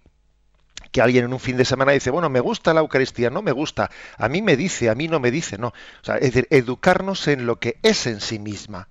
que 0.93 1.01
alguien 1.01 1.25
en 1.25 1.33
un 1.33 1.41
fin 1.41 1.57
de 1.57 1.65
semana 1.65 1.93
dice, 1.93 2.11
bueno, 2.11 2.29
me 2.29 2.41
gusta 2.41 2.75
la 2.75 2.81
Eucaristía, 2.81 3.31
no 3.31 3.43
me 3.43 3.53
gusta, 3.53 3.91
a 4.19 4.29
mí 4.29 4.43
me 4.43 4.57
dice, 4.57 4.91
a 4.91 4.95
mí 4.95 5.09
no 5.09 5.21
me 5.21 5.31
dice, 5.31 5.59
no. 5.59 5.69
O 5.69 6.05
sea, 6.05 6.17
es 6.17 6.33
decir, 6.33 6.47
educarnos 6.51 7.29
en 7.29 7.47
lo 7.47 7.59
que 7.59 7.79
es 7.83 8.07
en 8.07 8.21
sí 8.21 8.39
misma, 8.39 8.89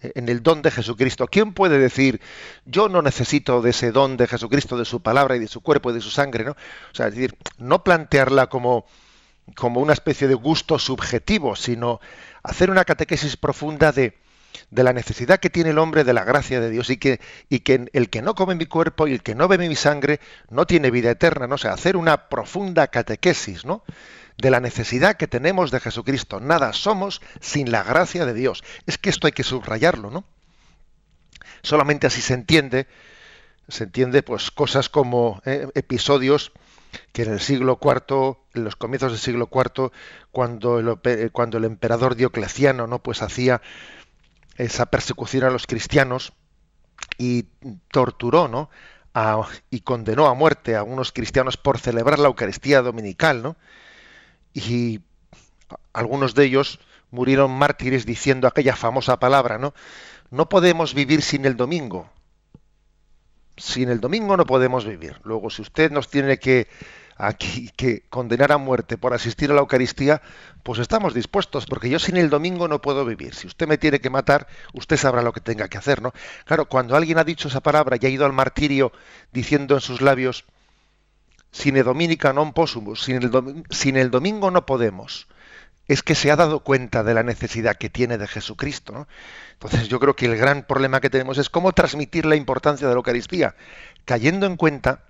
eh, 0.00 0.12
en 0.14 0.28
el 0.28 0.42
don 0.42 0.62
de 0.62 0.70
Jesucristo. 0.70 1.26
¿Quién 1.26 1.52
puede 1.52 1.78
decir, 1.78 2.20
yo 2.64 2.88
no 2.88 3.02
necesito 3.02 3.62
de 3.62 3.70
ese 3.70 3.92
don 3.92 4.16
de 4.16 4.26
Jesucristo, 4.26 4.76
de 4.76 4.84
su 4.84 5.00
palabra 5.00 5.36
y 5.36 5.40
de 5.40 5.48
su 5.48 5.60
cuerpo 5.60 5.90
y 5.90 5.94
de 5.94 6.00
su 6.00 6.10
sangre, 6.10 6.44
¿no? 6.44 6.52
O 6.52 6.94
sea, 6.94 7.08
es 7.08 7.14
decir, 7.14 7.36
no 7.58 7.84
plantearla 7.84 8.48
como, 8.48 8.86
como 9.54 9.80
una 9.80 9.92
especie 9.92 10.28
de 10.28 10.34
gusto 10.34 10.78
subjetivo, 10.78 11.56
sino 11.56 12.00
hacer 12.42 12.70
una 12.70 12.84
catequesis 12.84 13.36
profunda 13.36 13.92
de, 13.92 14.16
de 14.70 14.84
la 14.84 14.92
necesidad 14.92 15.40
que 15.40 15.50
tiene 15.50 15.70
el 15.70 15.78
hombre 15.78 16.04
de 16.04 16.12
la 16.12 16.24
gracia 16.24 16.60
de 16.60 16.70
Dios 16.70 16.90
y 16.90 16.96
que, 16.96 17.20
y 17.48 17.60
que 17.60 17.86
el 17.92 18.10
que 18.10 18.22
no 18.22 18.34
come 18.34 18.54
mi 18.54 18.66
cuerpo 18.66 19.06
y 19.06 19.12
el 19.12 19.22
que 19.22 19.34
no 19.34 19.48
bebe 19.48 19.68
mi 19.68 19.76
sangre 19.76 20.20
no 20.50 20.66
tiene 20.66 20.90
vida 20.90 21.10
eterna, 21.10 21.46
¿no? 21.46 21.56
O 21.56 21.58
sea, 21.58 21.72
hacer 21.72 21.96
una 21.96 22.28
profunda 22.28 22.86
catequesis, 22.88 23.64
¿no? 23.64 23.82
De 24.38 24.50
la 24.50 24.60
necesidad 24.60 25.16
que 25.16 25.28
tenemos 25.28 25.70
de 25.70 25.80
Jesucristo. 25.80 26.40
Nada 26.40 26.72
somos 26.72 27.20
sin 27.40 27.70
la 27.70 27.82
gracia 27.82 28.26
de 28.26 28.34
Dios. 28.34 28.64
Es 28.86 28.98
que 28.98 29.10
esto 29.10 29.26
hay 29.26 29.32
que 29.32 29.44
subrayarlo, 29.44 30.10
¿no? 30.10 30.24
Solamente 31.62 32.06
así 32.06 32.20
se 32.20 32.34
entiende, 32.34 32.86
se 33.68 33.84
entiende 33.84 34.22
pues 34.22 34.50
cosas 34.50 34.88
como 34.88 35.40
eh, 35.46 35.68
episodios 35.74 36.52
que 37.12 37.22
en 37.22 37.32
el 37.32 37.40
siglo 37.40 37.78
IV, 37.82 38.36
en 38.54 38.64
los 38.64 38.76
comienzos 38.76 39.12
del 39.12 39.20
siglo 39.20 39.48
IV, 39.52 39.90
cuando 40.30 40.78
el, 40.78 41.30
cuando 41.32 41.58
el 41.58 41.64
emperador 41.64 42.14
Diocleciano 42.14 42.86
no 42.86 43.00
pues 43.00 43.22
hacía 43.22 43.62
esa 44.56 44.86
persecución 44.86 45.44
a 45.44 45.50
los 45.50 45.66
cristianos 45.66 46.32
y 47.18 47.44
torturó, 47.90 48.48
¿no? 48.48 48.70
y 49.70 49.80
condenó 49.80 50.26
a 50.26 50.34
muerte 50.34 50.74
a 50.74 50.82
unos 50.82 51.12
cristianos 51.12 51.56
por 51.56 51.78
celebrar 51.78 52.18
la 52.18 52.26
Eucaristía 52.26 52.82
dominical, 52.82 53.42
¿no? 53.42 53.56
Y 54.52 55.02
algunos 55.92 56.34
de 56.34 56.46
ellos 56.46 56.80
murieron 57.12 57.52
mártires 57.52 58.06
diciendo 58.06 58.48
aquella 58.48 58.74
famosa 58.74 59.20
palabra, 59.20 59.58
¿no? 59.58 59.72
No 60.30 60.48
podemos 60.48 60.94
vivir 60.94 61.22
sin 61.22 61.44
el 61.44 61.56
domingo. 61.56 62.10
Sin 63.56 63.88
el 63.88 64.00
domingo 64.00 64.36
no 64.36 64.46
podemos 64.46 64.84
vivir. 64.84 65.20
Luego, 65.22 65.48
si 65.48 65.62
usted 65.62 65.92
nos 65.92 66.08
tiene 66.08 66.38
que 66.38 66.66
aquí 67.16 67.70
que 67.76 68.02
condenar 68.10 68.52
a 68.52 68.58
muerte 68.58 68.98
por 68.98 69.14
asistir 69.14 69.50
a 69.50 69.54
la 69.54 69.60
Eucaristía, 69.60 70.22
pues 70.62 70.78
estamos 70.78 71.14
dispuestos, 71.14 71.66
porque 71.66 71.88
yo 71.88 71.98
sin 71.98 72.16
el 72.16 72.30
domingo 72.30 72.68
no 72.68 72.80
puedo 72.80 73.04
vivir. 73.04 73.34
Si 73.34 73.46
usted 73.46 73.68
me 73.68 73.78
tiene 73.78 74.00
que 74.00 74.10
matar, 74.10 74.46
usted 74.72 74.96
sabrá 74.96 75.22
lo 75.22 75.32
que 75.32 75.40
tenga 75.40 75.68
que 75.68 75.78
hacer, 75.78 76.02
¿no? 76.02 76.12
Claro, 76.44 76.66
cuando 76.66 76.96
alguien 76.96 77.18
ha 77.18 77.24
dicho 77.24 77.48
esa 77.48 77.60
palabra 77.60 77.96
y 78.00 78.06
ha 78.06 78.08
ido 78.08 78.24
al 78.26 78.32
martirio 78.32 78.92
diciendo 79.32 79.74
en 79.74 79.80
sus 79.80 80.00
labios, 80.00 80.44
sine 81.54 81.86
dominica 81.86 82.34
non 82.34 82.50
possumus, 82.50 83.06
sin 83.06 83.22
el, 83.22 83.30
sin 83.70 83.94
el 83.94 84.10
domingo 84.10 84.50
no 84.50 84.66
podemos, 84.66 85.30
es 85.86 86.02
que 86.02 86.18
se 86.18 86.30
ha 86.30 86.36
dado 86.36 86.60
cuenta 86.60 87.04
de 87.04 87.14
la 87.14 87.22
necesidad 87.22 87.76
que 87.76 87.90
tiene 87.90 88.18
de 88.18 88.26
Jesucristo. 88.26 88.92
¿no? 88.92 89.06
Entonces 89.52 89.86
yo 89.88 90.00
creo 90.00 90.16
que 90.16 90.26
el 90.26 90.36
gran 90.36 90.64
problema 90.66 91.00
que 91.00 91.10
tenemos 91.10 91.38
es 91.38 91.50
cómo 91.50 91.72
transmitir 91.72 92.26
la 92.26 92.34
importancia 92.34 92.88
de 92.88 92.94
la 92.94 92.98
Eucaristía, 92.98 93.54
cayendo 94.04 94.46
en 94.46 94.56
cuenta 94.56 95.04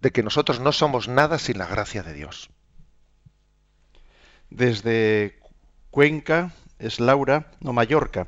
de 0.00 0.10
que 0.10 0.22
nosotros 0.22 0.60
no 0.60 0.72
somos 0.72 1.08
nada 1.08 1.38
sin 1.38 1.58
la 1.58 1.66
gracia 1.66 2.02
de 2.02 2.14
Dios. 2.14 2.50
Desde 4.50 5.38
Cuenca 5.90 6.52
es 6.78 6.98
Laura, 6.98 7.52
no 7.60 7.72
Mallorca, 7.72 8.26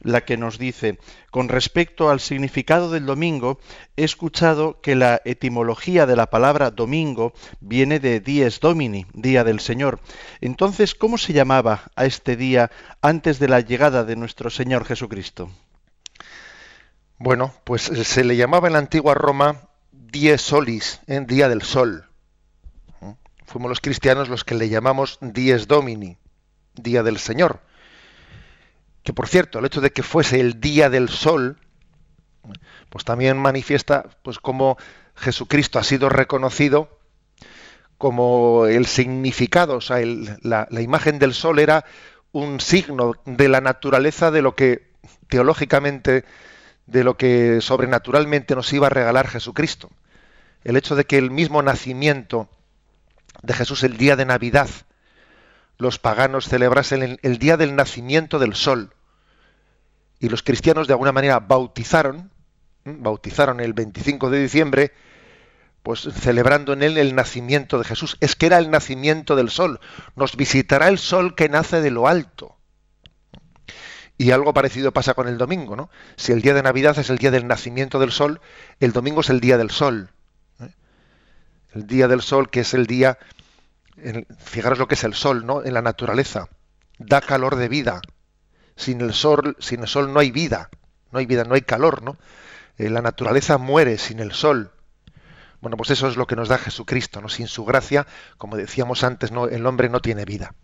la 0.00 0.24
que 0.24 0.36
nos 0.36 0.58
dice, 0.58 0.98
con 1.30 1.48
respecto 1.48 2.10
al 2.10 2.20
significado 2.20 2.90
del 2.90 3.06
domingo, 3.06 3.60
he 3.96 4.04
escuchado 4.04 4.80
que 4.80 4.96
la 4.96 5.22
etimología 5.24 6.06
de 6.06 6.16
la 6.16 6.28
palabra 6.28 6.72
domingo 6.72 7.32
viene 7.60 8.00
de 8.00 8.20
dies 8.20 8.60
domini, 8.60 9.06
día 9.14 9.44
del 9.44 9.60
Señor. 9.60 10.00
Entonces, 10.40 10.94
¿cómo 10.94 11.18
se 11.18 11.32
llamaba 11.32 11.84
a 11.94 12.04
este 12.04 12.36
día 12.36 12.70
antes 13.00 13.38
de 13.38 13.48
la 13.48 13.60
llegada 13.60 14.04
de 14.04 14.16
nuestro 14.16 14.50
Señor 14.50 14.84
Jesucristo? 14.84 15.50
Bueno, 17.18 17.54
pues 17.62 17.82
se 17.82 18.24
le 18.24 18.36
llamaba 18.36 18.66
en 18.66 18.72
la 18.72 18.80
antigua 18.80 19.14
Roma 19.14 19.68
dies 20.12 20.42
solis, 20.42 21.00
en 21.06 21.26
día 21.26 21.48
del 21.48 21.62
sol. 21.62 22.06
Fuimos 23.46 23.70
los 23.70 23.80
cristianos 23.80 24.28
los 24.28 24.44
que 24.44 24.54
le 24.54 24.68
llamamos 24.68 25.18
dies 25.22 25.66
domini, 25.66 26.18
día 26.74 27.02
del 27.02 27.18
Señor. 27.18 27.60
Que 29.02 29.14
por 29.14 29.26
cierto, 29.26 29.58
el 29.58 29.64
hecho 29.64 29.80
de 29.80 29.90
que 29.90 30.02
fuese 30.02 30.38
el 30.38 30.60
día 30.60 30.90
del 30.90 31.08
sol, 31.08 31.58
pues 32.90 33.04
también 33.04 33.38
manifiesta 33.38 34.04
pues 34.22 34.38
cómo 34.38 34.76
Jesucristo 35.16 35.78
ha 35.78 35.82
sido 35.82 36.10
reconocido 36.10 37.00
como 37.96 38.66
el 38.66 38.86
significado, 38.86 39.76
o 39.76 39.80
sea, 39.80 39.98
la 40.42 40.80
imagen 40.80 41.18
del 41.18 41.34
sol 41.34 41.58
era 41.58 41.84
un 42.32 42.60
signo 42.60 43.14
de 43.24 43.48
la 43.48 43.60
naturaleza 43.60 44.30
de 44.30 44.42
lo 44.42 44.56
que 44.56 44.90
teológicamente, 45.28 46.24
de 46.86 47.04
lo 47.04 47.16
que 47.16 47.60
sobrenaturalmente 47.60 48.54
nos 48.54 48.72
iba 48.72 48.88
a 48.88 48.90
regalar 48.90 49.28
Jesucristo 49.28 49.90
el 50.64 50.76
hecho 50.76 50.96
de 50.96 51.04
que 51.04 51.18
el 51.18 51.30
mismo 51.30 51.62
nacimiento 51.62 52.48
de 53.42 53.54
Jesús, 53.54 53.82
el 53.82 53.96
día 53.96 54.16
de 54.16 54.24
Navidad, 54.24 54.68
los 55.78 55.98
paganos 55.98 56.48
celebrasen 56.48 57.18
el, 57.22 57.38
día 57.38 57.56
del 57.56 57.74
nacimiento 57.74 58.38
del 58.38 58.54
sol. 58.54 58.94
Y 60.20 60.28
los 60.28 60.42
cristianos 60.42 60.86
de 60.86 60.94
alguna 60.94 61.12
manera 61.12 61.40
bautizaron, 61.40 62.30
bautizaron 62.84 63.60
el 63.60 63.72
25 63.72 64.30
de 64.30 64.40
diciembre, 64.40 64.92
pues 65.82 66.00
celebrando 66.00 66.72
en 66.72 66.84
él 66.84 66.98
el 66.98 67.14
nacimiento 67.16 67.78
de 67.78 67.84
Jesús. 67.84 68.16
Es 68.20 68.36
que 68.36 68.46
era 68.46 68.58
el 68.58 68.70
nacimiento 68.70 69.34
del 69.34 69.50
sol. 69.50 69.80
Nos 70.14 70.36
visitará 70.36 70.88
el 70.88 70.98
sol 70.98 71.34
que 71.34 71.48
nace 71.48 71.80
de 71.80 71.90
lo 71.90 72.06
alto. 72.06 72.56
Y 74.16 74.30
algo 74.30 74.54
parecido 74.54 74.92
pasa 74.92 75.14
con 75.14 75.26
el 75.26 75.38
domingo, 75.38 75.74
¿no? 75.74 75.90
Si 76.14 76.30
el 76.30 76.42
día 76.42 76.54
de 76.54 76.62
Navidad 76.62 76.96
es 76.96 77.10
el 77.10 77.18
día 77.18 77.32
del 77.32 77.48
nacimiento 77.48 77.98
del 77.98 78.12
sol, 78.12 78.40
el 78.78 78.92
domingo 78.92 79.22
es 79.22 79.30
el 79.30 79.40
día 79.40 79.58
del 79.58 79.70
sol. 79.70 80.10
El 81.74 81.86
día 81.86 82.08
del 82.08 82.22
sol, 82.22 82.50
que 82.50 82.60
es 82.60 82.74
el 82.74 82.86
día, 82.86 83.18
fijaros 84.38 84.78
lo 84.78 84.88
que 84.88 84.94
es 84.94 85.04
el 85.04 85.14
sol, 85.14 85.46
¿no? 85.46 85.64
En 85.64 85.74
la 85.74 85.82
naturaleza. 85.82 86.48
Da 86.98 87.20
calor 87.20 87.56
de 87.56 87.68
vida. 87.68 88.00
Sin 88.76 89.00
el 89.00 89.12
sol, 89.12 89.56
sin 89.58 89.80
el 89.80 89.88
sol 89.88 90.12
no 90.12 90.20
hay 90.20 90.30
vida. 90.30 90.70
No 91.10 91.18
hay 91.18 91.26
vida, 91.26 91.44
no 91.44 91.54
hay 91.54 91.62
calor, 91.62 92.02
¿no? 92.02 92.16
Eh, 92.78 92.90
la 92.90 93.02
naturaleza 93.02 93.58
muere 93.58 93.98
sin 93.98 94.20
el 94.20 94.32
sol. 94.32 94.72
Bueno, 95.60 95.76
pues 95.76 95.90
eso 95.90 96.08
es 96.08 96.16
lo 96.16 96.26
que 96.26 96.36
nos 96.36 96.48
da 96.48 96.58
Jesucristo, 96.58 97.20
¿no? 97.20 97.28
Sin 97.28 97.46
su 97.46 97.64
gracia, 97.64 98.06
como 98.38 98.56
decíamos 98.56 99.04
antes, 99.04 99.30
no, 99.30 99.46
el 99.46 99.64
hombre 99.66 99.88
no 99.88 100.00
tiene 100.00 100.24
vida. 100.24 100.54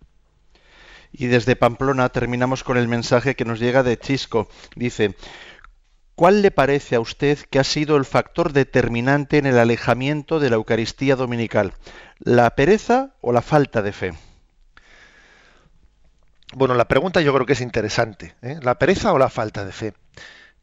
Y 1.13 1.27
desde 1.27 1.57
Pamplona 1.57 2.09
terminamos 2.09 2.65
con 2.65 2.77
el 2.77 2.89
mensaje 2.89 3.35
que 3.35 3.45
nos 3.45 3.61
llega 3.61 3.83
de 3.83 3.99
Chisco. 3.99 4.49
Dice, 4.75 5.15
¿cuál 6.19 6.43
le 6.43 6.51
parece 6.51 6.97
a 6.97 7.01
usted 7.01 7.39
que 7.49 7.61
ha 7.61 7.65
sido 7.65 7.97
el 7.97 8.05
factor 8.05 8.53
determinante 8.53 9.39
en 9.39 9.47
el 9.47 9.57
alejamiento 9.57 10.41
de 10.41 10.51
la 10.51 10.57
Eucaristía 10.57 11.15
dominical? 11.15 11.75
¿La 12.19 12.57
pereza 12.57 13.15
o 13.21 13.31
la 13.31 13.41
falta 13.41 13.83
de 13.83 13.93
fe? 13.93 14.15
Bueno, 16.55 16.75
la 16.75 16.89
pregunta 16.89 17.21
yo 17.21 17.33
creo 17.33 17.47
que 17.47 17.53
es 17.53 17.61
interesante. 17.61 18.35
¿eh? 18.43 18.59
¿La 18.63 18.81
pereza 18.81 19.13
o 19.13 19.19
la 19.19 19.29
falta 19.29 19.65
de 19.65 19.71
fe? 19.71 19.95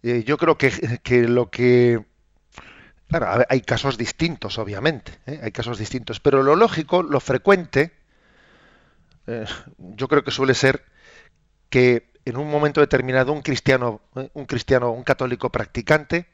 Eh, 0.04 0.26
yo 0.26 0.38
creo 0.38 0.58
que, 0.58 0.72
lo 1.22 1.50
que... 1.50 2.04
Claro, 3.08 3.46
hay 3.48 3.62
casos 3.62 3.98
distintos, 3.98 4.58
obviamente. 4.58 5.14
¿eh? 5.26 5.40
Hay 5.42 5.54
casos 5.54 5.78
distintos. 5.78 6.20
Pero 6.20 6.44
lo 6.44 6.58
lógico, 6.58 7.02
lo 7.02 7.22
frecuente, 7.22 7.94
yo 9.78 10.08
creo 10.10 10.26
que 10.26 10.32
suele 10.32 10.54
ser 10.54 10.84
que 11.70 12.12
en 12.26 12.38
un 12.38 12.50
momento 12.50 12.82
determinado 12.82 13.32
un 13.32 13.42
cristiano, 13.42 14.02
eh, 14.16 14.30
un 14.34 14.46
cristiano, 14.46 14.92
un 14.92 15.04
católico 15.04 15.52
practicante, 15.52 16.28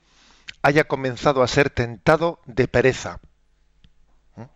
haya 0.62 0.86
comenzado 0.86 1.44
a 1.44 1.48
ser 1.48 1.70
tentado 1.70 2.40
de 2.46 2.68
pereza. 2.68 3.20
¿eh? 4.38 4.48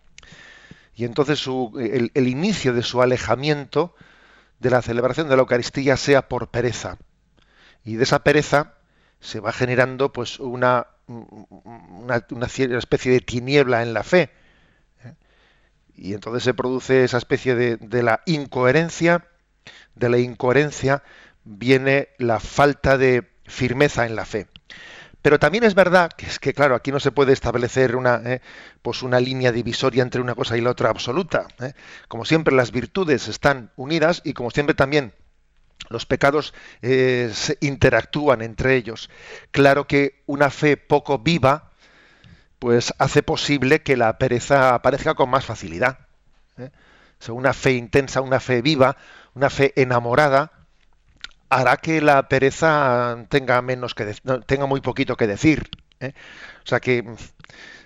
Y 0.94 1.04
entonces 1.04 1.46
el, 1.46 2.28
inicio 2.28 2.72
de 2.72 2.82
su 2.82 3.02
alejamiento 3.02 3.94
de 4.58 4.70
la 4.70 4.82
celebración 4.82 5.28
de 5.28 5.36
la 5.36 5.42
Eucaristía 5.42 5.96
sea 5.96 6.28
por 6.28 6.48
pereza. 6.48 6.98
Y 7.84 7.96
de 7.96 8.04
esa 8.04 8.24
pereza 8.24 8.74
se 9.20 9.40
va 9.40 9.52
generando 9.52 10.12
pues 10.12 10.40
una, 10.40 10.86
especie 12.18 13.12
de 13.12 13.20
tiniebla 13.20 13.82
en 13.82 13.94
la 13.94 14.02
fe 14.02 14.30
y 15.96 16.12
entonces 16.12 16.44
se 16.44 16.54
produce 16.54 17.04
esa 17.04 17.18
especie 17.18 17.54
de, 17.54 18.02
la 18.02 18.20
incoherencia, 18.26 19.26
de 19.94 20.10
la 20.10 20.18
incoherencia 20.18 21.02
viene 21.46 22.08
la 22.18 22.40
falta 22.40 22.98
de 22.98 23.30
firmeza 23.44 24.04
en 24.04 24.16
la 24.16 24.26
fe. 24.26 24.48
Pero 25.22 25.38
también 25.38 25.64
es 25.64 25.74
verdad 25.74 26.12
que 26.12 26.26
es 26.26 26.38
que 26.38 26.52
claro, 26.52 26.74
aquí 26.74 26.92
no 26.92 27.00
se 27.00 27.10
puede 27.10 27.32
establecer 27.32 27.96
una, 27.96 28.20
eh, 28.24 28.40
pues 28.82 29.02
una 29.02 29.18
línea 29.18 29.50
divisoria 29.50 30.02
entre 30.02 30.20
una 30.20 30.34
cosa 30.34 30.56
y 30.56 30.60
la 30.60 30.70
otra 30.70 30.90
absoluta. 30.90 31.48
Eh. 31.60 31.72
Como 32.08 32.24
siempre 32.24 32.54
las 32.54 32.70
virtudes 32.70 33.26
están 33.26 33.72
unidas 33.76 34.20
y 34.24 34.34
como 34.34 34.50
siempre 34.50 34.74
también 34.74 35.14
los 35.88 36.06
pecados 36.06 36.54
eh, 36.82 37.30
se 37.34 37.58
interactúan 37.60 38.42
entre 38.42 38.76
ellos. 38.76 39.10
Claro 39.50 39.86
que 39.86 40.22
una 40.26 40.50
fe 40.50 40.76
poco 40.76 41.18
viva 41.18 41.72
pues 42.58 42.94
hace 42.98 43.22
posible 43.22 43.82
que 43.82 43.96
la 43.96 44.18
pereza 44.18 44.74
aparezca 44.74 45.14
con 45.14 45.28
más 45.28 45.44
facilidad. 45.44 45.98
¿eh? 46.58 46.70
una 47.28 47.52
fe 47.52 47.72
intensa, 47.72 48.20
una 48.20 48.40
fe 48.40 48.62
viva, 48.62 48.96
una 49.34 49.50
fe 49.50 49.72
enamorada, 49.76 50.52
hará 51.48 51.76
que 51.76 52.00
la 52.00 52.28
pereza 52.28 53.26
tenga 53.28 53.60
menos 53.62 53.94
que 53.94 54.14
tenga 54.46 54.66
muy 54.66 54.80
poquito 54.80 55.16
que 55.16 55.26
decir. 55.26 55.68
¿eh? 56.00 56.12
O 56.64 56.68
sea 56.68 56.80
que 56.80 57.04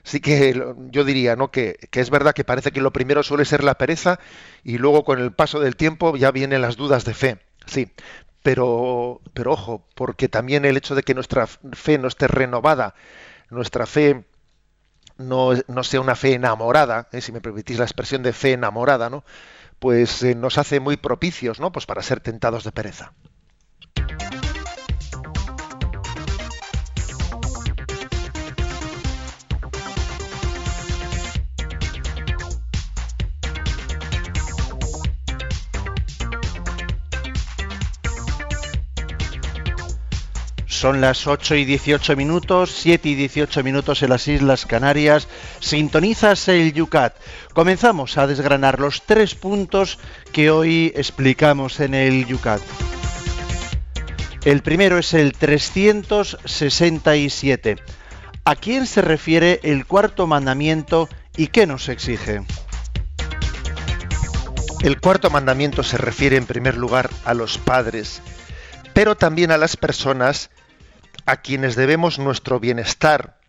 sí 0.03 0.21
que 0.21 0.75
yo 0.91 1.05
diría, 1.05 1.37
¿no? 1.37 1.51
Que, 1.51 1.77
que, 1.91 2.01
es 2.01 2.11
verdad 2.11 2.35
que 2.35 2.45
parece 2.45 2.73
que 2.73 2.81
lo 2.81 2.93
primero 2.93 3.23
suele 3.23 3.45
ser 3.45 3.65
la 3.65 3.77
pereza 3.77 4.19
y 4.65 4.79
luego 4.79 5.05
con 5.05 5.19
el 5.21 5.33
paso 5.33 5.61
del 5.61 5.77
tiempo 5.77 6.17
ya 6.17 6.31
vienen 6.31 6.63
las 6.63 6.77
dudas 6.77 7.05
de 7.05 7.15
fe. 7.15 7.39
Sí, 7.67 7.93
pero, 8.43 9.21
pero 9.35 9.53
ojo, 9.53 9.87
porque 9.95 10.29
también 10.29 10.65
el 10.65 10.77
hecho 10.77 10.95
de 10.95 11.03
que 11.03 11.15
nuestra 11.15 11.47
fe 11.47 11.99
no 11.99 12.09
esté 12.09 12.27
renovada, 12.27 12.95
nuestra 13.51 13.87
fe 13.87 14.25
no, 15.19 15.53
no 15.69 15.85
sea 15.85 16.01
una 16.01 16.17
fe 16.17 16.35
enamorada, 16.35 17.09
¿eh? 17.13 17.21
si 17.21 17.33
me 17.33 17.41
permitís 17.43 17.79
la 17.79 17.85
expresión 17.85 18.23
de 18.23 18.33
fe 18.33 18.53
enamorada, 18.53 19.11
¿no? 19.11 19.25
pues 19.81 20.23
eh, 20.23 20.35
nos 20.35 20.59
hace 20.59 20.79
muy 20.79 20.97
propicios 20.97 21.59
¿no? 21.59 21.73
pues 21.73 21.87
para 21.87 22.03
ser 22.03 22.21
tentados 22.21 22.65
de 22.65 22.71
pereza. 22.71 23.13
Son 40.81 41.01
las 41.03 41.27
8 41.27 41.57
y 41.57 41.67
18 41.67 42.17
minutos, 42.17 42.71
7 42.71 43.11
y 43.11 43.15
18 43.15 43.63
minutos 43.63 44.03
en 44.03 44.09
las 44.09 44.27
Islas 44.29 44.65
Canarias. 44.65 45.29
Sintonizas 45.59 46.49
el 46.49 46.73
Yucat. 46.73 47.15
Comenzamos 47.53 48.17
a 48.17 48.27
desgranar 48.27 48.81
los 48.81 49.03
tres 49.03 49.35
puntos 49.35 49.99
que 50.33 50.51
hoy 50.51 50.91
explicamos 50.97 51.81
en 51.81 51.93
el 51.93 52.25
Yucat. 52.25 52.63
El 54.47 54.63
primero 54.63 54.97
es 54.97 55.13
el 55.13 55.35
367. 55.35 57.77
¿A 58.47 58.57
quién 58.57 58.87
se 58.87 59.03
refiere 59.03 59.61
el 59.63 59.85
cuarto 59.85 60.27
mandamiento 60.27 61.11
y 61.37 61.49
qué 61.49 61.67
nos 61.67 61.91
exige? 61.91 62.41
El 64.81 64.99
cuarto 64.99 65.29
mandamiento 65.29 65.83
se 65.83 65.99
refiere 65.99 66.39
en 66.39 66.47
primer 66.47 66.79
lugar 66.79 67.11
a 67.27 67.35
los 67.35 67.59
padres, 67.59 68.23
pero 68.95 69.15
también 69.15 69.51
a 69.51 69.59
las 69.59 69.77
personas 69.77 70.49
a 71.27 71.39
quienes 71.39 71.77
debemos 71.77 72.19
nuestro 72.19 72.61
bienestar, 72.61 73.41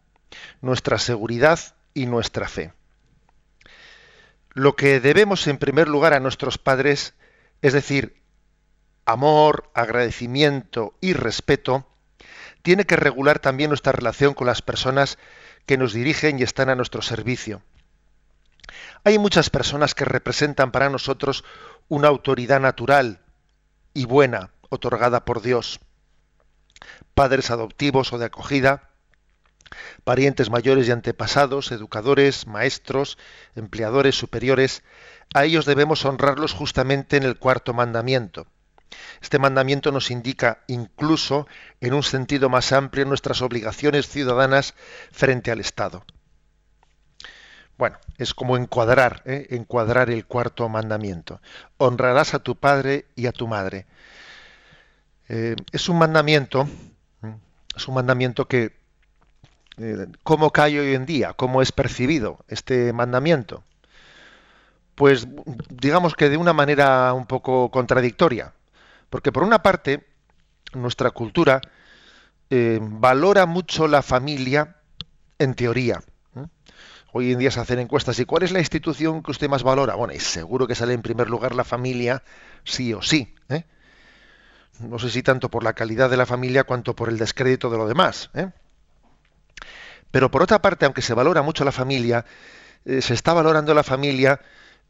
nuestra 0.62 0.98
seguridad 0.98 1.60
y 1.94 2.06
nuestra 2.06 2.48
fe. 2.48 2.74
Lo 4.54 4.76
que 4.76 5.00
debemos 5.00 5.48
en 5.48 5.58
primer 5.58 5.88
lugar 5.88 6.14
a 6.14 6.20
nuestros 6.20 6.58
padres, 6.58 7.14
es 7.62 7.74
decir, 7.74 8.22
amor, 9.06 9.72
agradecimiento 9.74 10.94
y 11.02 11.14
respeto, 11.14 11.88
tiene 12.62 12.86
que 12.86 12.96
regular 12.96 13.40
también 13.40 13.70
nuestra 13.70 13.92
relación 13.92 14.34
con 14.34 14.48
las 14.48 14.62
personas 14.62 15.18
que 15.66 15.78
nos 15.78 15.94
dirigen 15.94 16.40
y 16.40 16.44
están 16.44 16.70
a 16.70 16.76
nuestro 16.76 17.02
servicio. 17.02 17.62
Hay 19.04 19.18
muchas 19.18 19.50
personas 19.50 19.96
que 19.96 20.06
representan 20.06 20.72
para 20.72 20.90
nosotros 20.90 21.44
una 21.88 22.08
autoridad 22.08 22.60
natural 22.60 23.22
y 23.94 24.06
buena, 24.06 24.52
otorgada 24.70 25.26
por 25.26 25.42
Dios 25.42 25.80
padres 27.14 27.52
adoptivos 27.52 28.14
o 28.14 28.18
de 28.18 28.26
acogida, 28.26 28.90
parientes 30.04 30.50
mayores 30.50 30.88
y 30.88 30.92
antepasados, 30.92 31.72
educadores, 31.72 32.48
maestros, 32.48 33.18
empleadores 33.56 34.16
superiores, 34.16 34.84
a 35.34 35.46
ellos 35.46 35.66
debemos 35.66 36.06
honrarlos 36.06 36.54
justamente 36.54 37.18
en 37.18 37.24
el 37.24 37.38
cuarto 37.38 37.74
mandamiento. 37.74 38.48
Este 39.22 39.40
mandamiento 39.40 39.92
nos 39.92 40.12
indica 40.12 40.64
incluso 40.68 41.48
en 41.80 41.94
un 41.94 42.04
sentido 42.04 42.50
más 42.50 42.74
amplio 42.74 43.06
nuestras 43.06 43.42
obligaciones 43.42 44.10
ciudadanas 44.10 44.74
frente 45.12 45.52
al 45.52 45.60
Estado. 45.60 46.04
Bueno, 47.78 47.98
es 48.18 48.34
como 48.34 48.58
encuadrar, 48.58 49.24
¿eh? 49.26 49.48
encuadrar 49.52 50.10
el 50.10 50.26
cuarto 50.26 50.68
mandamiento. 50.70 51.42
Honrarás 51.78 52.34
a 52.34 52.40
tu 52.40 52.56
padre 52.56 53.06
y 53.16 53.26
a 53.26 53.32
tu 53.32 53.48
madre. 53.48 53.88
Eh, 55.34 55.56
es 55.72 55.88
un 55.88 55.98
mandamiento 55.98 56.68
es 57.76 57.88
un 57.88 57.96
mandamiento 57.96 58.50
que, 58.50 58.74
eh, 59.78 60.08
¿cómo 60.24 60.52
cae 60.52 60.80
hoy 60.80 60.94
en 60.94 61.06
día? 61.06 61.34
¿Cómo 61.34 61.62
es 61.62 61.72
percibido 61.72 62.40
este 62.50 62.92
mandamiento? 62.92 63.64
Pues 64.96 65.28
digamos 65.70 66.16
que 66.16 66.30
de 66.30 66.36
una 66.36 66.52
manera 66.52 67.14
un 67.14 67.26
poco 67.26 67.72
contradictoria. 67.72 68.54
Porque 69.10 69.32
por 69.32 69.44
una 69.44 69.64
parte, 69.64 70.06
nuestra 70.74 71.12
cultura 71.12 71.62
eh, 72.50 72.80
valora 72.82 73.46
mucho 73.46 73.88
la 73.88 74.02
familia 74.02 74.76
en 75.40 75.54
teoría. 75.56 76.04
Hoy 77.14 77.34
en 77.34 77.40
día 77.40 77.52
se 77.52 77.60
hacen 77.60 77.80
encuestas 77.80 78.20
y 78.20 78.26
¿cuál 78.26 78.44
es 78.44 78.52
la 78.52 78.60
institución 78.60 79.22
que 79.22 79.32
usted 79.32 79.50
más 79.50 79.64
valora? 79.64 79.96
Bueno, 79.96 80.14
y 80.14 80.20
seguro 80.20 80.66
que 80.66 80.76
sale 80.76 80.94
en 80.94 81.02
primer 81.02 81.30
lugar 81.30 81.56
la 81.56 81.66
familia, 81.66 82.24
sí 82.64 82.94
o 82.94 83.02
sí. 83.02 83.34
No 84.88 85.00
sé 85.00 85.10
si 85.10 85.24
tanto 85.24 85.50
por 85.50 85.64
la 85.64 85.74
calidad 85.74 86.10
de 86.10 86.18
la 86.18 86.26
familia 86.26 86.64
cuanto 86.64 86.96
por 86.96 87.10
el 87.10 87.18
descrédito 87.18 87.70
de 87.70 87.78
lo 87.78 87.88
demás. 87.88 88.30
¿eh? 88.34 88.50
Pero 90.12 90.30
por 90.30 90.44
otra 90.44 90.62
parte, 90.62 90.86
aunque 90.86 91.02
se 91.02 91.14
valora 91.14 91.42
mucho 91.42 91.64
la 91.64 91.72
familia, 91.72 92.26
eh, 92.86 93.02
se 93.02 93.14
está 93.14 93.34
valorando 93.34 93.74
la 93.74 93.84
familia 93.84 94.42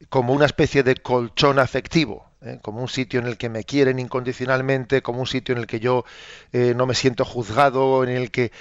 como 0.10 0.34
una 0.34 0.46
especie 0.46 0.84
de 0.84 0.96
colchón 0.96 1.60
afectivo. 1.60 2.26
¿eh? 2.42 2.58
como 2.62 2.82
un 2.82 2.90
sitio 2.90 3.20
en 3.20 3.28
el 3.28 3.38
que 3.38 3.50
me 3.50 3.64
quieren 3.64 4.00
incondicionalmente, 4.00 5.04
como 5.04 5.20
un 5.20 5.28
sitio 5.28 5.54
en 5.54 5.60
el 5.60 5.68
que 5.68 5.80
yo 5.80 6.06
eh, 6.52 6.74
no 6.76 6.88
me 6.88 6.96
siento 6.96 7.24
juzgado, 7.24 8.04
en 8.04 8.10
el 8.10 8.32
que, 8.32 8.52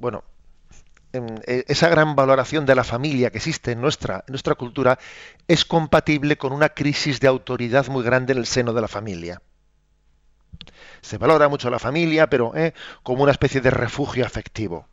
bueno, 0.00 0.22
esa 1.44 1.88
gran 1.88 2.14
valoración 2.14 2.66
de 2.66 2.76
la 2.76 2.84
familia 2.84 3.30
que 3.30 3.38
existe 3.38 3.72
en 3.72 3.80
nuestra, 3.80 4.24
en 4.28 4.32
nuestra 4.32 4.54
cultura 4.54 4.98
es 5.48 5.64
compatible 5.64 6.36
con 6.36 6.52
una 6.52 6.68
crisis 6.68 7.18
de 7.18 7.26
autoridad 7.26 7.88
muy 7.88 8.04
grande 8.04 8.32
en 8.32 8.38
el 8.38 8.46
seno 8.46 8.72
de 8.72 8.80
la 8.80 8.88
familia. 8.88 9.42
Se 11.04 11.18
valora 11.18 11.48
mucho 11.48 11.70
la 11.70 11.78
familia, 11.78 12.28
pero 12.28 12.52
como 13.02 13.22
una 13.22 13.32
especie 13.32 13.60
de 13.60 13.70
refugio 13.70 14.24
afectivo 14.24 14.88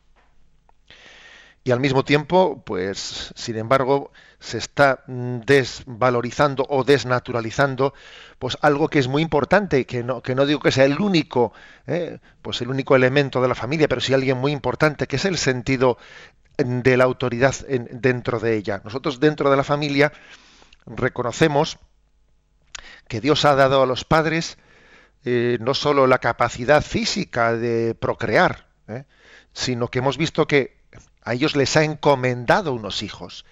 y 1.64 1.72
al 1.72 1.80
mismo 1.80 2.04
tiempo, 2.04 2.64
pues, 2.66 3.32
sin 3.36 3.58
embargo, 3.58 4.12
se 4.40 4.58
está 4.58 5.04
mm, 5.06 5.42
desvalorizando 5.42 6.66
o 6.68 6.84
desnaturalizando, 6.84 7.94
pues 8.40 8.58
algo 8.62 8.90
que 8.90 8.98
es 8.98 9.08
muy 9.08 9.22
importante, 9.22 9.86
que 9.86 10.04
no, 10.04 10.22
que 10.24 10.34
no 10.34 10.48
digo 10.48 10.60
que 10.60 10.72
sea 10.72 10.86
el 10.86 11.00
único, 11.00 11.54
¿eh? 11.86 12.20
pues 12.42 12.62
el 12.62 12.70
único 12.70 12.96
elemento 12.96 13.42
de 13.42 13.48
la 13.48 13.56
familia, 13.56 13.88
pero 13.88 14.02
sí 14.02 14.14
alguien 14.14 14.38
muy 14.38 14.52
importante, 14.52 15.06
que 15.06 15.18
es 15.18 15.26
el 15.26 15.38
sentido 15.38 15.98
de 16.58 16.98
la 16.98 17.04
autoridad 17.04 17.56
dentro 17.68 18.40
de 18.40 18.58
ella. 18.58 18.82
Nosotros 18.84 19.20
dentro 19.20 19.52
de 19.52 19.58
la 19.58 19.64
familia 19.64 20.12
reconocemos 20.88 21.78
que 23.08 23.22
Dios 23.22 23.46
ha 23.46 23.56
dado 23.56 23.84
a 23.84 23.86
los 23.86 24.04
padres 24.04 24.58
eh, 25.24 25.58
no 25.62 25.76
solo 25.76 26.08
la 26.08 26.18
capacidad 26.18 26.84
física 26.84 27.54
de 27.54 27.94
procrear, 27.94 28.68
¿eh? 28.88 29.06
sino 29.54 29.88
que 29.90 30.00
hemos 30.00 30.18
visto 30.18 30.48
que 30.48 30.78
a 31.22 31.34
ellos 31.34 31.56
les 31.56 31.78
ha 31.78 31.84
encomendado 31.84 32.74
unos 32.74 33.04
hijos. 33.04 33.46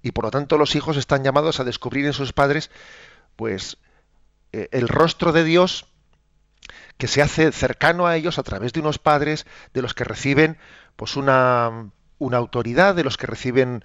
Y 0.00 0.12
por 0.12 0.24
lo 0.24 0.30
tanto 0.30 0.58
los 0.58 0.76
hijos 0.76 0.96
están 0.96 1.24
llamados 1.24 1.58
a 1.58 1.64
descubrir 1.64 2.06
en 2.06 2.12
sus 2.12 2.32
padres, 2.32 2.70
pues, 3.34 3.78
eh, 4.52 4.68
el 4.70 4.86
rostro 4.86 5.32
de 5.32 5.42
Dios 5.42 5.86
que 6.98 7.08
se 7.08 7.20
hace 7.20 7.50
cercano 7.50 8.06
a 8.06 8.16
ellos 8.16 8.38
a 8.38 8.44
través 8.44 8.72
de 8.72 8.80
unos 8.80 8.98
padres 8.98 9.44
de 9.74 9.82
los 9.82 9.94
que 9.94 10.04
reciben, 10.04 10.56
pues, 10.94 11.16
una, 11.16 11.90
una 12.18 12.36
autoridad, 12.36 12.94
de 12.94 13.02
los 13.02 13.16
que 13.16 13.26
reciben 13.26 13.84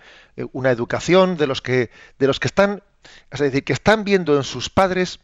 una 0.51 0.69
educación, 0.69 1.35
de 1.37 1.47
los 1.47 1.63
que, 1.63 1.89
de 2.19 2.27
los 2.27 2.39
que 2.39 2.47
están, 2.47 2.83
es 3.31 3.39
decir, 3.39 3.63
que 3.63 3.73
están 3.73 4.03
viendo 4.03 4.37
en 4.37 4.43
sus 4.43 4.69
padres 4.69 5.19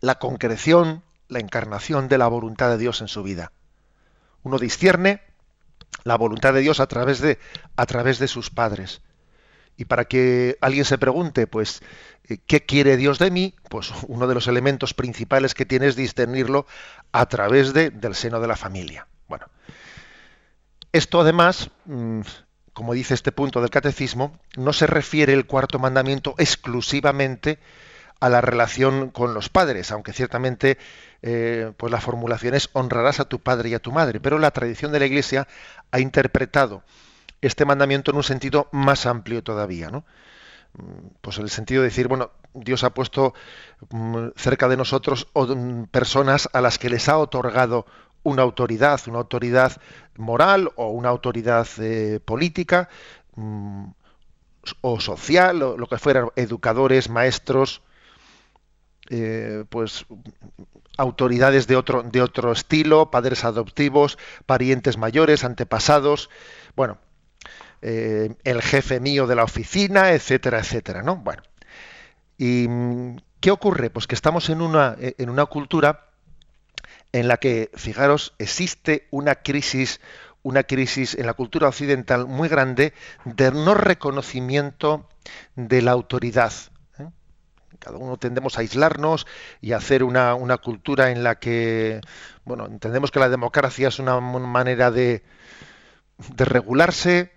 la 0.00 0.18
concreción, 0.18 1.02
la 1.28 1.40
encarnación 1.40 2.08
de 2.08 2.18
la 2.18 2.28
voluntad 2.28 2.70
de 2.70 2.78
Dios 2.78 3.00
en 3.00 3.08
su 3.08 3.22
vida. 3.22 3.52
Uno 4.42 4.58
discierne 4.58 5.22
la 6.04 6.16
voluntad 6.16 6.54
de 6.54 6.60
Dios 6.60 6.80
a 6.80 6.86
través 6.86 7.20
de, 7.20 7.38
a 7.76 7.86
través 7.86 8.18
de 8.18 8.28
sus 8.28 8.50
padres. 8.50 9.02
Y 9.76 9.84
para 9.84 10.06
que 10.06 10.56
alguien 10.60 10.84
se 10.84 10.98
pregunte, 10.98 11.46
pues, 11.46 11.82
eh, 12.28 12.38
¿qué 12.46 12.64
quiere 12.64 12.96
Dios 12.96 13.18
de 13.18 13.30
mí? 13.30 13.54
Pues 13.68 13.92
uno 14.06 14.26
de 14.26 14.34
los 14.34 14.46
elementos 14.46 14.94
principales 14.94 15.54
que 15.54 15.66
tiene 15.66 15.88
es 15.88 15.96
discernirlo 15.96 16.66
a 17.12 17.26
través 17.26 17.72
de, 17.72 17.90
del 17.90 18.14
seno 18.14 18.40
de 18.40 18.46
la 18.46 18.56
familia. 18.56 19.06
Bueno, 19.28 19.46
esto 20.92 21.20
además, 21.20 21.70
mm, 21.84 22.20
como 22.72 22.94
dice 22.94 23.14
este 23.14 23.32
punto 23.32 23.60
del 23.60 23.70
catecismo, 23.70 24.38
no 24.56 24.72
se 24.72 24.86
refiere 24.86 25.34
el 25.34 25.46
cuarto 25.46 25.78
mandamiento 25.78 26.34
exclusivamente 26.38 27.52
a 27.52 27.85
la 28.20 28.40
relación 28.40 29.10
con 29.10 29.34
los 29.34 29.48
padres, 29.48 29.90
aunque 29.92 30.12
ciertamente 30.12 30.78
eh, 31.22 31.72
pues 31.76 31.92
la 31.92 32.00
formulación 32.00 32.54
es 32.54 32.70
honrarás 32.72 33.20
a 33.20 33.28
tu 33.28 33.40
padre 33.40 33.70
y 33.70 33.74
a 33.74 33.78
tu 33.78 33.92
madre, 33.92 34.20
pero 34.20 34.38
la 34.38 34.50
tradición 34.50 34.92
de 34.92 35.00
la 35.00 35.06
Iglesia 35.06 35.46
ha 35.90 36.00
interpretado 36.00 36.82
este 37.40 37.64
mandamiento 37.64 38.10
en 38.10 38.16
un 38.16 38.22
sentido 38.22 38.68
más 38.72 39.06
amplio 39.06 39.42
todavía, 39.42 39.90
¿no? 39.90 40.04
Mm, 40.74 41.08
pues 41.20 41.38
en 41.38 41.44
el 41.44 41.50
sentido 41.50 41.82
de 41.82 41.88
decir, 41.88 42.08
bueno, 42.08 42.30
Dios 42.54 42.84
ha 42.84 42.90
puesto 42.90 43.34
mm, 43.90 44.28
cerca 44.36 44.68
de 44.68 44.76
nosotros 44.76 45.28
mm, 45.34 45.84
personas 45.84 46.48
a 46.52 46.60
las 46.60 46.78
que 46.78 46.90
les 46.90 47.08
ha 47.08 47.18
otorgado 47.18 47.86
una 48.22 48.42
autoridad, 48.42 49.00
una 49.06 49.18
autoridad 49.18 49.80
moral 50.16 50.70
o 50.76 50.88
una 50.88 51.10
autoridad 51.10 51.66
eh, 51.78 52.20
política 52.24 52.88
o 54.80 55.00
social, 55.00 55.62
o 55.62 55.78
lo 55.78 55.86
que 55.86 55.98
fueran, 55.98 56.30
educadores, 56.34 57.08
maestros, 57.08 57.82
eh, 59.10 59.64
pues 59.68 60.06
autoridades 60.98 61.66
de 61.66 61.76
otro, 61.76 62.02
de 62.02 62.22
otro 62.22 62.52
estilo, 62.52 63.10
padres 63.10 63.44
adoptivos, 63.44 64.18
parientes 64.46 64.96
mayores, 64.96 65.44
antepasados, 65.44 66.30
bueno, 66.74 66.98
eh, 67.82 68.34
el 68.44 68.62
jefe 68.62 69.00
mío 69.00 69.26
de 69.26 69.36
la 69.36 69.44
oficina, 69.44 70.12
etcétera, 70.12 70.60
etcétera, 70.60 71.02
¿no? 71.02 71.16
Bueno, 71.16 71.42
¿y 72.38 72.66
qué 73.40 73.50
ocurre? 73.50 73.90
Pues 73.90 74.06
que 74.06 74.14
estamos 74.14 74.48
en 74.48 74.62
una, 74.62 74.96
en 74.98 75.28
una 75.28 75.46
cultura 75.46 76.06
en 77.12 77.28
la 77.28 77.36
que, 77.36 77.70
fijaros, 77.74 78.34
existe 78.38 79.06
una 79.10 79.36
crisis, 79.36 80.00
una 80.42 80.64
crisis 80.64 81.14
en 81.14 81.26
la 81.26 81.34
cultura 81.34 81.68
occidental 81.68 82.26
muy 82.26 82.48
grande 82.48 82.92
de 83.24 83.52
no 83.52 83.74
reconocimiento 83.74 85.08
de 85.54 85.82
la 85.82 85.92
autoridad 85.92 86.52
cada 87.78 87.98
uno 87.98 88.16
tendemos 88.16 88.56
a 88.56 88.60
aislarnos 88.60 89.26
y 89.60 89.72
a 89.72 89.78
hacer 89.78 90.02
una, 90.02 90.34
una, 90.34 90.58
cultura 90.58 91.10
en 91.10 91.22
la 91.22 91.38
que, 91.38 92.00
bueno, 92.44 92.66
entendemos 92.66 93.10
que 93.10 93.20
la 93.20 93.28
democracia 93.28 93.88
es 93.88 93.98
una 93.98 94.20
manera 94.20 94.90
de, 94.90 95.22
de 96.34 96.44
regularse. 96.44 97.32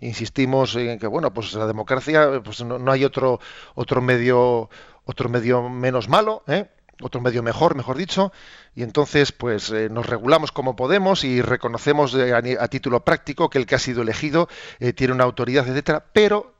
Insistimos 0.00 0.74
en 0.76 0.98
que, 0.98 1.06
bueno, 1.06 1.32
pues 1.32 1.54
la 1.54 1.66
democracia, 1.66 2.42
pues 2.42 2.64
no, 2.64 2.90
hay 2.90 3.04
otro, 3.04 3.40
otro 3.74 4.02
medio, 4.02 4.68
otro 5.04 5.28
medio 5.28 5.68
menos 5.68 6.08
malo, 6.08 6.42
¿eh? 6.48 6.68
otro 7.02 7.20
medio 7.20 7.42
mejor, 7.42 7.74
mejor 7.74 7.96
dicho, 7.96 8.32
y 8.74 8.82
entonces 8.82 9.30
pues 9.30 9.70
eh, 9.70 9.88
nos 9.90 10.06
regulamos 10.06 10.50
como 10.50 10.76
podemos 10.76 11.24
y 11.24 11.42
reconocemos 11.42 12.14
a, 12.14 12.68
título 12.68 13.04
práctico 13.04 13.50
que 13.50 13.58
el 13.58 13.66
que 13.66 13.74
ha 13.74 13.78
sido 13.78 14.02
elegido 14.02 14.48
eh, 14.80 14.92
tiene 14.92 15.12
una 15.12 15.24
autoridad, 15.24 15.68
etcétera, 15.68 16.06
pero 16.12 16.54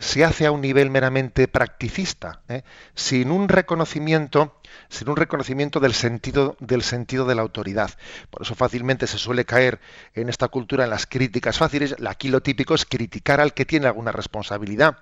se 0.00 0.24
hace 0.24 0.46
a 0.46 0.50
un 0.50 0.62
nivel 0.62 0.88
meramente 0.88 1.46
practicista, 1.46 2.40
¿eh? 2.48 2.62
sin 2.94 3.30
un 3.30 3.50
reconocimiento, 3.50 4.58
sin 4.88 5.10
un 5.10 5.16
reconocimiento 5.16 5.78
del 5.78 5.92
sentido, 5.92 6.56
del 6.58 6.82
sentido 6.82 7.26
de 7.26 7.34
la 7.34 7.42
autoridad. 7.42 7.90
Por 8.30 8.42
eso 8.42 8.54
fácilmente 8.54 9.06
se 9.06 9.18
suele 9.18 9.44
caer 9.44 9.78
en 10.14 10.30
esta 10.30 10.48
cultura 10.48 10.84
en 10.84 10.90
las 10.90 11.06
críticas 11.06 11.58
fáciles. 11.58 11.94
Aquí 12.08 12.28
lo 12.28 12.40
típico 12.40 12.74
es 12.74 12.86
criticar 12.86 13.42
al 13.42 13.52
que 13.52 13.66
tiene 13.66 13.86
alguna 13.86 14.10
responsabilidad. 14.10 14.96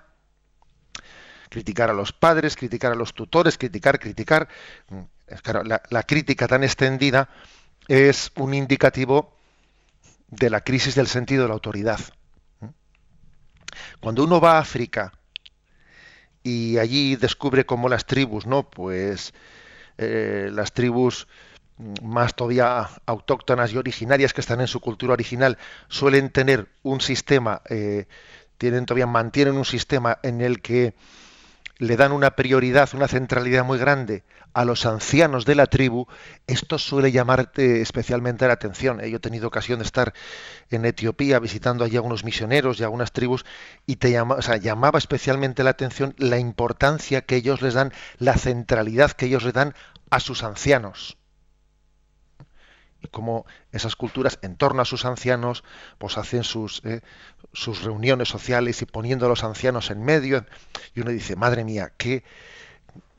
Criticar 1.49 1.89
a 1.89 1.93
los 1.93 2.11
padres, 2.11 2.57
criticar 2.57 2.91
a 2.91 2.95
los 2.95 3.13
tutores, 3.13 3.57
criticar, 3.57 3.99
criticar. 3.99 4.49
Mm, 4.89 4.99
la, 5.65 5.81
la 5.89 6.03
crítica 6.03 6.45
tan 6.45 6.65
extendida 6.65 7.29
es 7.87 8.33
un 8.35 8.53
indicativo 8.53 9.33
de 10.27 10.49
la 10.49 10.59
crisis 10.59 10.93
del 10.93 11.07
sentido 11.07 11.43
de 11.43 11.47
la 11.47 11.53
autoridad. 11.53 11.99
Cuando 13.99 14.23
uno 14.23 14.39
va 14.39 14.57
a 14.57 14.59
África 14.59 15.13
y 16.43 16.77
allí 16.77 17.15
descubre 17.15 17.65
cómo 17.65 17.89
las 17.89 18.05
tribus, 18.05 18.45
¿no? 18.45 18.69
Pues 18.69 19.33
eh, 19.97 20.49
las 20.51 20.73
tribus 20.73 21.27
más 22.01 22.35
todavía 22.35 22.89
autóctonas 23.05 23.71
y 23.71 23.77
originarias 23.77 24.33
que 24.33 24.41
están 24.41 24.61
en 24.61 24.67
su 24.67 24.79
cultura 24.81 25.13
original 25.13 25.57
suelen 25.87 26.29
tener 26.29 26.67
un 26.83 26.99
sistema, 26.99 27.61
eh, 27.69 28.07
tienen 28.57 28.85
todavía 28.85 29.07
mantienen 29.07 29.55
un 29.55 29.65
sistema 29.65 30.19
en 30.23 30.41
el 30.41 30.61
que 30.61 30.93
le 31.79 31.95
dan 31.95 32.11
una 32.11 32.31
prioridad, 32.31 32.89
una 32.93 33.07
centralidad 33.07 33.63
muy 33.63 33.79
grande 33.79 34.23
a 34.53 34.65
los 34.65 34.85
ancianos 34.85 35.45
de 35.45 35.55
la 35.55 35.65
tribu, 35.65 36.07
esto 36.45 36.77
suele 36.77 37.11
llamarte 37.11 37.81
especialmente 37.81 38.45
la 38.47 38.53
atención. 38.53 38.99
¿eh? 38.99 39.09
Yo 39.09 39.17
he 39.17 39.21
tenido 39.21 39.47
ocasión 39.47 39.79
de 39.79 39.85
estar 39.85 40.13
en 40.69 40.85
Etiopía 40.85 41.39
visitando 41.39 41.85
allí 41.85 41.95
algunos 41.95 42.25
misioneros 42.25 42.79
y 42.79 42.83
algunas 42.83 43.13
tribus 43.13 43.45
y 43.85 43.95
te 43.95 44.11
llama, 44.11 44.39
llamaba 44.61 44.99
especialmente 44.99 45.63
la 45.63 45.71
atención 45.71 46.13
la 46.17 46.37
importancia 46.37 47.21
que 47.21 47.37
ellos 47.37 47.61
les 47.61 47.73
dan, 47.73 47.93
la 48.17 48.35
centralidad 48.35 49.11
que 49.11 49.27
ellos 49.27 49.43
le 49.43 49.53
dan 49.53 49.73
a 50.09 50.19
sus 50.19 50.43
ancianos 50.43 51.18
cómo 53.11 53.45
esas 53.71 53.95
culturas 53.95 54.39
en 54.41 54.55
torno 54.55 54.81
a 54.81 54.85
sus 54.85 55.05
ancianos 55.05 55.63
pues 55.97 56.17
hacen 56.17 56.43
sus, 56.43 56.81
eh, 56.85 57.01
sus 57.53 57.83
reuniones 57.83 58.29
sociales 58.29 58.81
y 58.81 58.85
poniendo 58.85 59.25
a 59.25 59.29
los 59.29 59.43
ancianos 59.43 59.89
en 59.91 60.03
medio. 60.03 60.45
Y 60.95 61.01
uno 61.01 61.11
dice 61.11 61.35
madre 61.35 61.63
mía 61.63 61.91
qué 61.97 62.23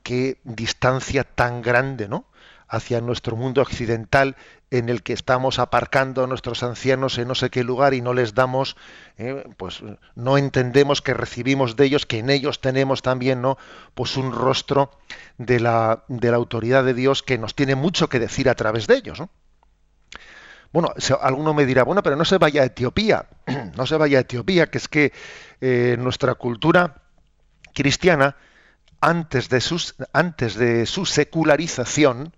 qué 0.03 0.39
distancia 0.43 1.23
tan 1.23 1.61
grande 1.61 2.07
no 2.07 2.25
hacia 2.67 3.01
nuestro 3.01 3.35
mundo 3.35 3.61
occidental 3.61 4.37
en 4.71 4.87
el 4.87 5.03
que 5.03 5.11
estamos 5.11 5.59
aparcando 5.59 6.23
a 6.23 6.27
nuestros 6.27 6.63
ancianos 6.63 7.17
en 7.17 7.27
no 7.27 7.35
sé 7.35 7.49
qué 7.49 7.65
lugar 7.65 7.93
y 7.93 8.01
no 8.01 8.13
les 8.13 8.33
damos 8.33 8.77
eh, 9.17 9.43
pues 9.57 9.83
no 10.15 10.37
entendemos 10.37 11.01
que 11.01 11.13
recibimos 11.13 11.75
de 11.75 11.85
ellos 11.85 12.05
que 12.05 12.19
en 12.19 12.29
ellos 12.29 12.61
tenemos 12.61 13.01
también 13.01 13.41
no 13.41 13.57
pues 13.93 14.15
un 14.15 14.31
rostro 14.31 14.91
de 15.37 15.59
la 15.59 16.05
de 16.07 16.31
la 16.31 16.37
autoridad 16.37 16.85
de 16.85 16.93
Dios 16.93 17.23
que 17.23 17.37
nos 17.37 17.55
tiene 17.55 17.75
mucho 17.75 18.07
que 18.07 18.19
decir 18.19 18.47
a 18.49 18.55
través 18.55 18.87
de 18.87 18.95
ellos 18.95 19.19
¿no? 19.19 19.29
Bueno, 20.71 20.93
alguno 21.21 21.53
me 21.53 21.65
dirá, 21.65 21.83
bueno, 21.83 22.01
pero 22.01 22.15
no 22.15 22.23
se 22.23 22.37
vaya 22.37 22.61
a 22.61 22.65
Etiopía, 22.65 23.25
no 23.75 23.85
se 23.85 23.97
vaya 23.97 24.19
a 24.19 24.21
Etiopía, 24.21 24.67
que 24.67 24.77
es 24.77 24.87
que 24.87 25.11
eh, 25.59 25.97
nuestra 25.99 26.35
cultura 26.35 27.01
cristiana 27.73 28.37
antes 29.01 29.49
de, 29.49 29.61
antes 30.13 30.55
de 30.55 30.85
su 30.85 31.05
secularización, 31.05 32.33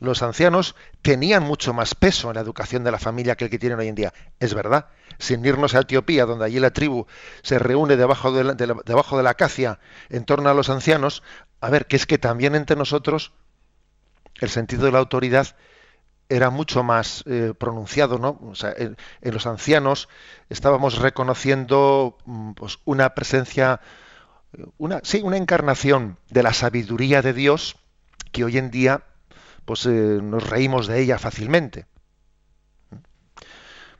los 0.00 0.22
ancianos 0.22 0.74
tenían 1.02 1.42
mucho 1.42 1.72
más 1.72 1.94
peso 1.94 2.28
en 2.28 2.34
la 2.34 2.40
educación 2.40 2.84
de 2.84 2.90
la 2.90 2.98
familia 2.98 3.36
que 3.36 3.44
el 3.44 3.50
que 3.50 3.58
tienen 3.58 3.78
hoy 3.78 3.88
en 3.88 3.94
día. 3.94 4.12
Es 4.40 4.54
verdad, 4.54 4.86
sin 5.18 5.44
irnos 5.44 5.74
a 5.74 5.80
Etiopía, 5.80 6.26
donde 6.26 6.46
allí 6.46 6.58
la 6.58 6.70
tribu 6.70 7.06
se 7.42 7.58
reúne 7.58 7.96
debajo 7.96 8.32
de 8.32 8.44
la, 8.44 8.54
debajo 8.54 9.16
de 9.16 9.22
la 9.22 9.30
acacia 9.30 9.78
en 10.08 10.24
torno 10.24 10.48
a 10.48 10.54
los 10.54 10.68
ancianos, 10.68 11.22
a 11.60 11.70
ver, 11.70 11.86
que 11.86 11.96
es 11.96 12.06
que 12.06 12.18
también 12.18 12.54
entre 12.54 12.76
nosotros 12.76 13.32
el 14.40 14.48
sentido 14.48 14.86
de 14.86 14.92
la 14.92 14.98
autoridad 14.98 15.54
era 16.30 16.48
mucho 16.48 16.82
más 16.82 17.24
eh, 17.26 17.52
pronunciado, 17.58 18.18
¿no? 18.18 18.40
O 18.48 18.54
sea, 18.54 18.72
en, 18.76 18.96
los 19.20 19.46
ancianos 19.46 20.08
estábamos 20.48 20.98
reconociendo 20.98 22.16
mm, 22.24 22.52
pues, 22.52 22.78
una 22.84 23.14
presencia, 23.14 23.80
una, 24.78 25.00
sí, 25.02 25.20
una 25.22 25.36
encarnación 25.36 26.18
de 26.30 26.44
la 26.44 26.54
sabiduría 26.54 27.20
de 27.20 27.32
Dios 27.32 27.76
que 28.30 28.44
hoy 28.44 28.58
en 28.58 28.70
día 28.70 29.02
pues 29.64 29.84
eh, 29.86 29.90
nos 30.22 30.48
reímos 30.48 30.86
de 30.86 31.00
ella 31.00 31.18
fácilmente. 31.18 31.86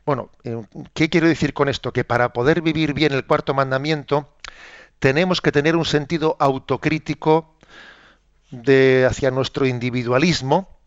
Bueno, 0.06 0.30
eh, 0.44 0.62
¿qué 0.94 1.10
quiero 1.10 1.28
decir 1.28 1.52
con 1.52 1.68
esto? 1.68 1.92
Que 1.92 2.04
para 2.04 2.32
poder 2.32 2.62
vivir 2.62 2.94
bien 2.94 3.12
el 3.12 3.26
cuarto 3.26 3.54
mandamiento 3.54 4.36
tenemos 5.00 5.40
que 5.40 5.52
tener 5.52 5.76
un 5.76 5.84
sentido 5.84 6.36
autocrítico 6.38 7.56
de, 8.50 9.06
hacia 9.08 9.30
nuestro 9.30 9.66
individualismo, 9.66 10.79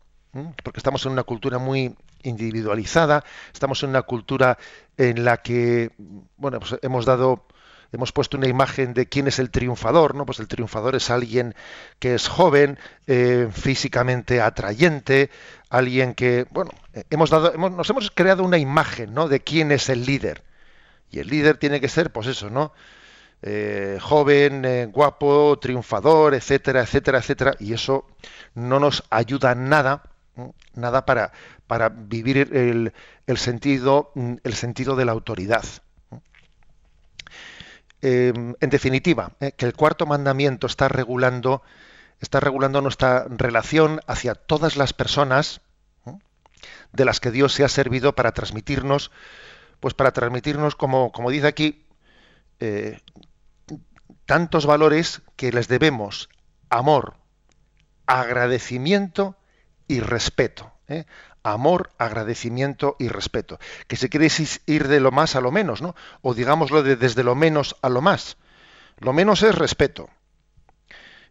porque 0.64 0.80
estamos 0.80 1.06
en 1.06 1.12
una 1.12 1.24
cultura 1.24 1.60
muy 1.60 1.96
individualizada, 2.24 3.24
estamos 3.54 3.84
en 3.84 3.90
una 3.90 4.02
cultura 4.02 4.58
en 4.98 5.24
la 5.26 5.38
que, 5.38 5.92
bueno, 6.38 6.60
pues 6.60 6.76
hemos 6.82 7.06
dado, 7.06 7.46
hemos 7.92 8.12
puesto 8.12 8.38
una 8.38 8.48
imagen 8.48 8.94
de 8.94 9.08
quién 9.08 9.28
es 9.28 9.38
el 9.38 9.52
triunfador, 9.52 10.16
¿no? 10.16 10.26
Pues 10.26 10.40
el 10.40 10.48
triunfador 10.48 10.96
es 10.96 11.10
alguien 11.12 11.54
que 12.00 12.16
es 12.16 12.28
joven, 12.28 12.80
eh, 13.06 13.50
físicamente 13.52 14.42
atrayente, 14.42 15.30
alguien 15.70 16.16
que, 16.16 16.48
bueno, 16.50 16.72
hemos 17.10 17.30
dado, 17.30 17.56
nos 17.70 17.90
hemos 17.90 18.10
creado 18.10 18.44
una 18.44 18.58
imagen, 18.58 19.14
¿no? 19.14 19.28
De 19.28 19.42
quién 19.42 19.72
es 19.72 19.90
el 19.90 20.06
líder. 20.06 20.44
Y 21.12 21.20
el 21.20 21.28
líder 21.28 21.58
tiene 21.58 21.80
que 21.80 21.90
ser, 21.90 22.12
pues 22.12 22.26
eso, 22.26 22.50
¿no? 22.50 22.74
Eh, 23.44 24.00
joven, 24.02 24.64
eh, 24.66 24.86
guapo, 24.88 25.60
triunfador, 25.62 26.34
etcétera, 26.34 26.82
etcétera, 26.82 27.20
etcétera. 27.20 27.56
Y 27.60 27.74
eso 27.74 28.08
no 28.56 28.80
nos 28.80 29.04
ayuda 29.10 29.54
nada 29.54 30.02
nada 30.74 31.06
para, 31.06 31.32
para 31.68 31.90
vivir 31.90 32.38
el, 32.38 32.94
el, 33.28 33.38
sentido, 33.38 34.12
el 34.16 34.54
sentido 34.54 34.96
de 34.96 35.06
la 35.06 35.12
autoridad. 35.12 35.64
Em, 38.02 38.54
en 38.60 38.70
definitiva, 38.70 39.32
eh, 39.40 39.54
que 39.54 39.66
el 39.66 39.74
cuarto 39.74 40.06
mandamiento 40.06 40.68
está 40.68 40.90
regulando, 40.90 41.62
está 42.20 42.42
regulando 42.42 42.82
nuestra 42.82 43.26
relación 43.30 44.02
hacia 44.08 44.36
todas 44.36 44.76
las 44.76 44.92
personas 44.92 45.62
de 46.92 47.06
las 47.06 47.20
que 47.20 47.32
Dios 47.32 47.54
se 47.54 47.64
ha 47.64 47.70
servido 47.70 48.14
para 48.14 48.34
transmitirnos, 48.34 49.10
pues 49.80 49.94
para 49.94 50.12
transmitirnos, 50.12 50.76
como, 50.76 51.12
como 51.14 51.32
dice 51.32 51.48
aquí, 51.48 51.86
eh, 52.60 53.00
tantos 54.26 54.66
valores 54.66 55.22
que 55.36 55.52
les 55.52 55.68
debemos 55.68 56.30
amor, 56.70 57.16
agradecimiento 58.06 59.38
y 59.88 60.00
respeto. 60.00 60.72
¿eh? 60.88 61.06
Amor, 61.44 61.92
agradecimiento 61.98 62.96
y 63.00 63.10
respeto. 63.10 63.60
Que 63.88 63.96
se 63.96 64.10
quiere 64.10 64.28
ir 64.66 64.88
de 64.88 65.00
lo 65.00 65.12
más 65.12 65.36
a 65.36 65.42
lo 65.42 65.52
menos, 65.52 65.82
¿no? 65.82 65.96
O 66.22 66.34
digámoslo 66.34 66.84
de 66.84 66.96
desde 66.96 67.24
lo 67.24 67.36
menos 67.36 67.76
a 67.82 67.90
lo 67.90 68.02
más. 68.02 68.38
Lo 68.98 69.14
menos 69.14 69.44
es 69.44 69.56
respeto. 69.56 70.10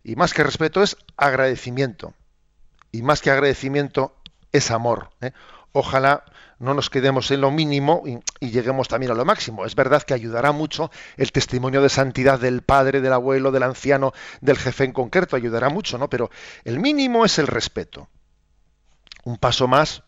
Y 0.05 0.17
más 0.17 0.35
que 0.35 0.43
respeto 0.43 0.83
es 0.83 0.97
agradecimiento. 1.17 2.15
Y 2.91 3.03
más 3.03 3.23
que 3.23 3.31
agradecimiento 3.31 4.15
es 4.53 4.71
amor. 4.71 5.11
¿eh? 5.21 5.33
Ojalá 5.73 6.25
no 6.59 6.75
nos 6.75 6.91
quedemos 6.91 7.31
en 7.31 7.41
lo 7.41 7.51
mínimo 7.51 8.05
y, 8.07 8.51
lleguemos 8.51 8.87
también 8.87 9.13
a 9.13 9.15
lo 9.15 9.25
máximo. 9.25 9.65
Es 9.65 9.75
verdad 9.75 10.03
que 10.03 10.15
ayudará 10.15 10.53
mucho 10.53 10.91
el 11.17 11.33
testimonio 11.33 11.83
de 11.83 11.89
santidad 11.89 12.39
del 12.39 12.63
padre, 12.63 13.01
del 13.01 13.13
abuelo, 13.13 13.51
del 13.51 13.65
anciano, 13.65 14.13
del 14.41 14.59
jefe 14.59 14.85
en 14.85 14.93
concreto, 14.93 15.35
ayudará 15.35 15.71
mucho, 15.71 15.99
¿no? 15.99 16.09
Pero 16.09 16.31
el 16.65 16.79
mínimo 16.79 17.25
es 17.25 17.39
el 17.39 17.49
respeto. 17.49 18.09
Un 19.25 19.37
paso 19.37 19.69
más 19.69 20.03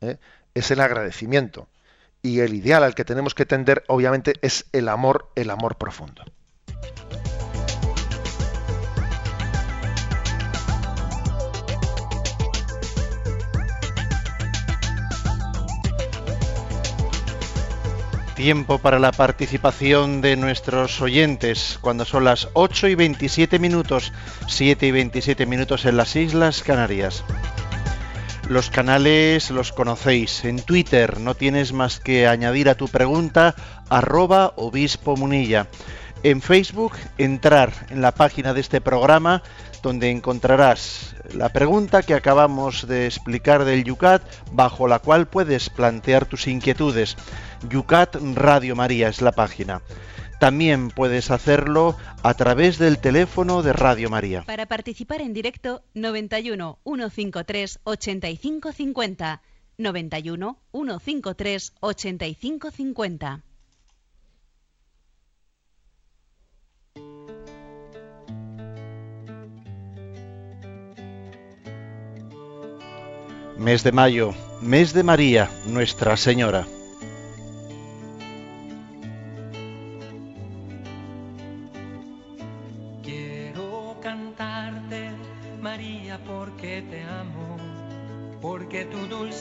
¿eh? 0.00 0.18
es 0.54 0.70
el 0.70 0.80
agradecimiento. 0.80 1.68
Y 2.22 2.40
el 2.40 2.54
ideal 2.54 2.84
al 2.84 2.94
que 2.94 3.04
tenemos 3.04 3.34
que 3.34 3.46
tender, 3.46 3.84
obviamente, 3.88 4.34
es 4.42 4.66
el 4.72 4.88
amor, 4.88 5.30
el 5.36 5.50
amor 5.50 5.76
profundo. 5.76 6.22
Tiempo 18.34 18.78
para 18.78 18.98
la 18.98 19.12
participación 19.12 20.22
de 20.22 20.36
nuestros 20.36 21.00
oyentes 21.02 21.78
cuando 21.82 22.06
son 22.06 22.24
las 22.24 22.48
8 22.54 22.88
y 22.88 22.94
27 22.94 23.58
minutos, 23.58 24.12
7 24.48 24.86
y 24.86 24.90
27 24.90 25.44
minutos 25.44 25.84
en 25.84 25.98
las 25.98 26.16
Islas 26.16 26.62
Canarias. 26.62 27.22
Los 28.50 28.68
canales 28.68 29.52
los 29.52 29.70
conocéis. 29.70 30.44
En 30.44 30.60
Twitter 30.60 31.20
no 31.20 31.36
tienes 31.36 31.72
más 31.72 32.00
que 32.00 32.26
añadir 32.26 32.68
a 32.68 32.74
tu 32.74 32.88
pregunta 32.88 33.54
arroba 33.88 34.54
obispo 34.56 35.16
munilla. 35.16 35.68
En 36.24 36.42
Facebook 36.42 36.94
entrar 37.16 37.72
en 37.90 38.02
la 38.02 38.10
página 38.10 38.52
de 38.52 38.60
este 38.60 38.80
programa 38.80 39.44
donde 39.84 40.10
encontrarás 40.10 41.14
la 41.32 41.50
pregunta 41.50 42.02
que 42.02 42.14
acabamos 42.14 42.88
de 42.88 43.06
explicar 43.06 43.64
del 43.64 43.84
Yucat 43.84 44.20
bajo 44.50 44.88
la 44.88 44.98
cual 44.98 45.28
puedes 45.28 45.70
plantear 45.70 46.26
tus 46.26 46.48
inquietudes. 46.48 47.16
Yucat 47.68 48.16
Radio 48.34 48.74
María 48.74 49.06
es 49.06 49.22
la 49.22 49.30
página. 49.30 49.80
También 50.40 50.88
puedes 50.88 51.30
hacerlo 51.30 51.98
a 52.22 52.32
través 52.32 52.78
del 52.78 52.98
teléfono 52.98 53.62
de 53.62 53.74
Radio 53.74 54.08
María. 54.08 54.40
Para 54.40 54.64
participar 54.64 55.20
en 55.20 55.34
directo, 55.34 55.82
91 55.92 56.78
153 56.82 57.80
8550. 57.84 59.42
91 59.76 60.58
153 60.72 61.72
8550. 61.80 63.42
Mes 73.58 73.84
de 73.84 73.92
mayo, 73.92 74.34
mes 74.62 74.94
de 74.94 75.02
María, 75.02 75.50
Nuestra 75.66 76.16
Señora. 76.16 76.66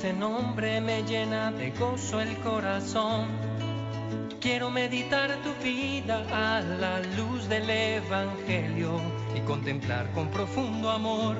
De 0.01 1.73
gozo 1.77 2.21
el 2.21 2.37
corazón. 2.37 3.27
Quiero 4.39 4.69
meditar 4.69 5.29
tu 5.43 5.53
vida 5.61 6.23
a 6.31 6.61
la 6.61 7.01
luz 7.17 7.49
del 7.49 7.69
Evangelio 7.69 9.01
y 9.35 9.41
contemplar 9.41 10.09
con 10.11 10.29
profundo 10.29 10.89
amor 10.89 11.35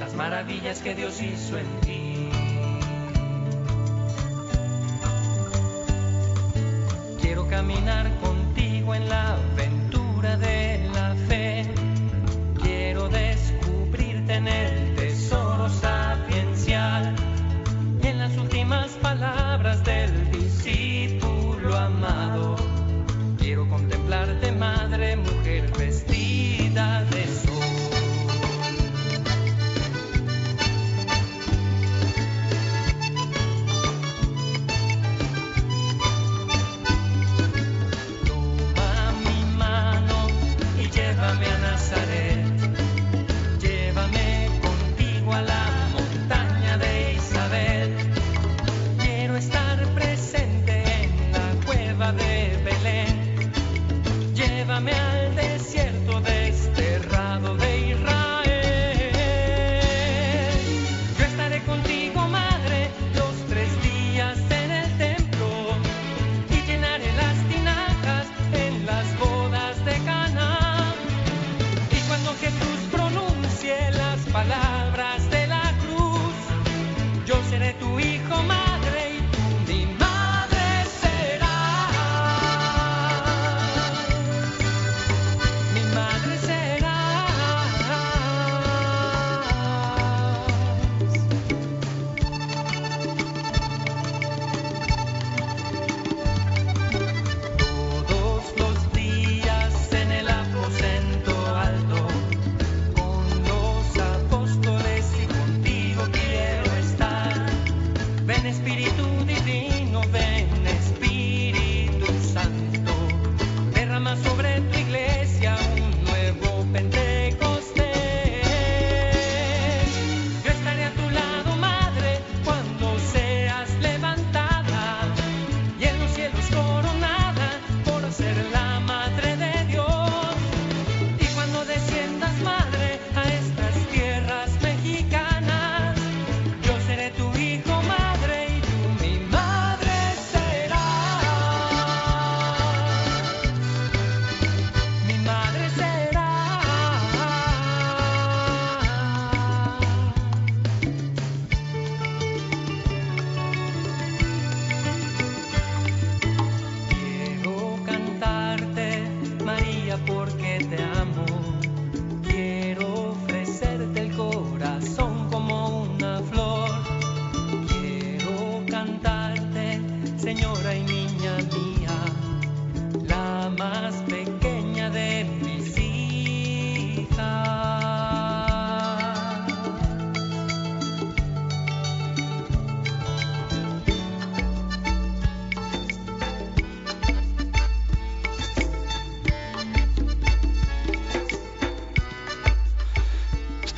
las 0.00 0.12
maravillas 0.14 0.80
que 0.80 0.96
Dios 0.96 1.22
hizo 1.22 1.56
en 1.56 1.80
ti. 1.82 2.30
Quiero 7.20 7.46
caminar 7.48 8.10
contigo 8.18 8.92
en 8.96 9.08
la 9.08 9.34
aventura 9.34 9.73
palabras 19.64 19.84
del 19.86 19.93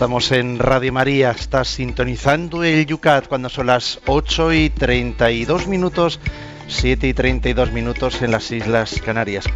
Estamos 0.06 0.30
en 0.30 0.60
Radio 0.60 0.92
María, 0.92 1.32
estás 1.32 1.66
sintonizando 1.66 2.62
el 2.62 2.86
Yucat 2.86 3.26
cuando 3.26 3.48
son 3.48 3.66
las 3.66 3.98
8 4.06 4.52
y 4.52 4.70
32 4.70 5.66
minutos, 5.66 6.20
7 6.68 7.08
y 7.08 7.12
32 7.12 7.72
minutos 7.72 8.22
en 8.22 8.30
las 8.30 8.52
Islas 8.52 9.02
Canarias. 9.04 9.46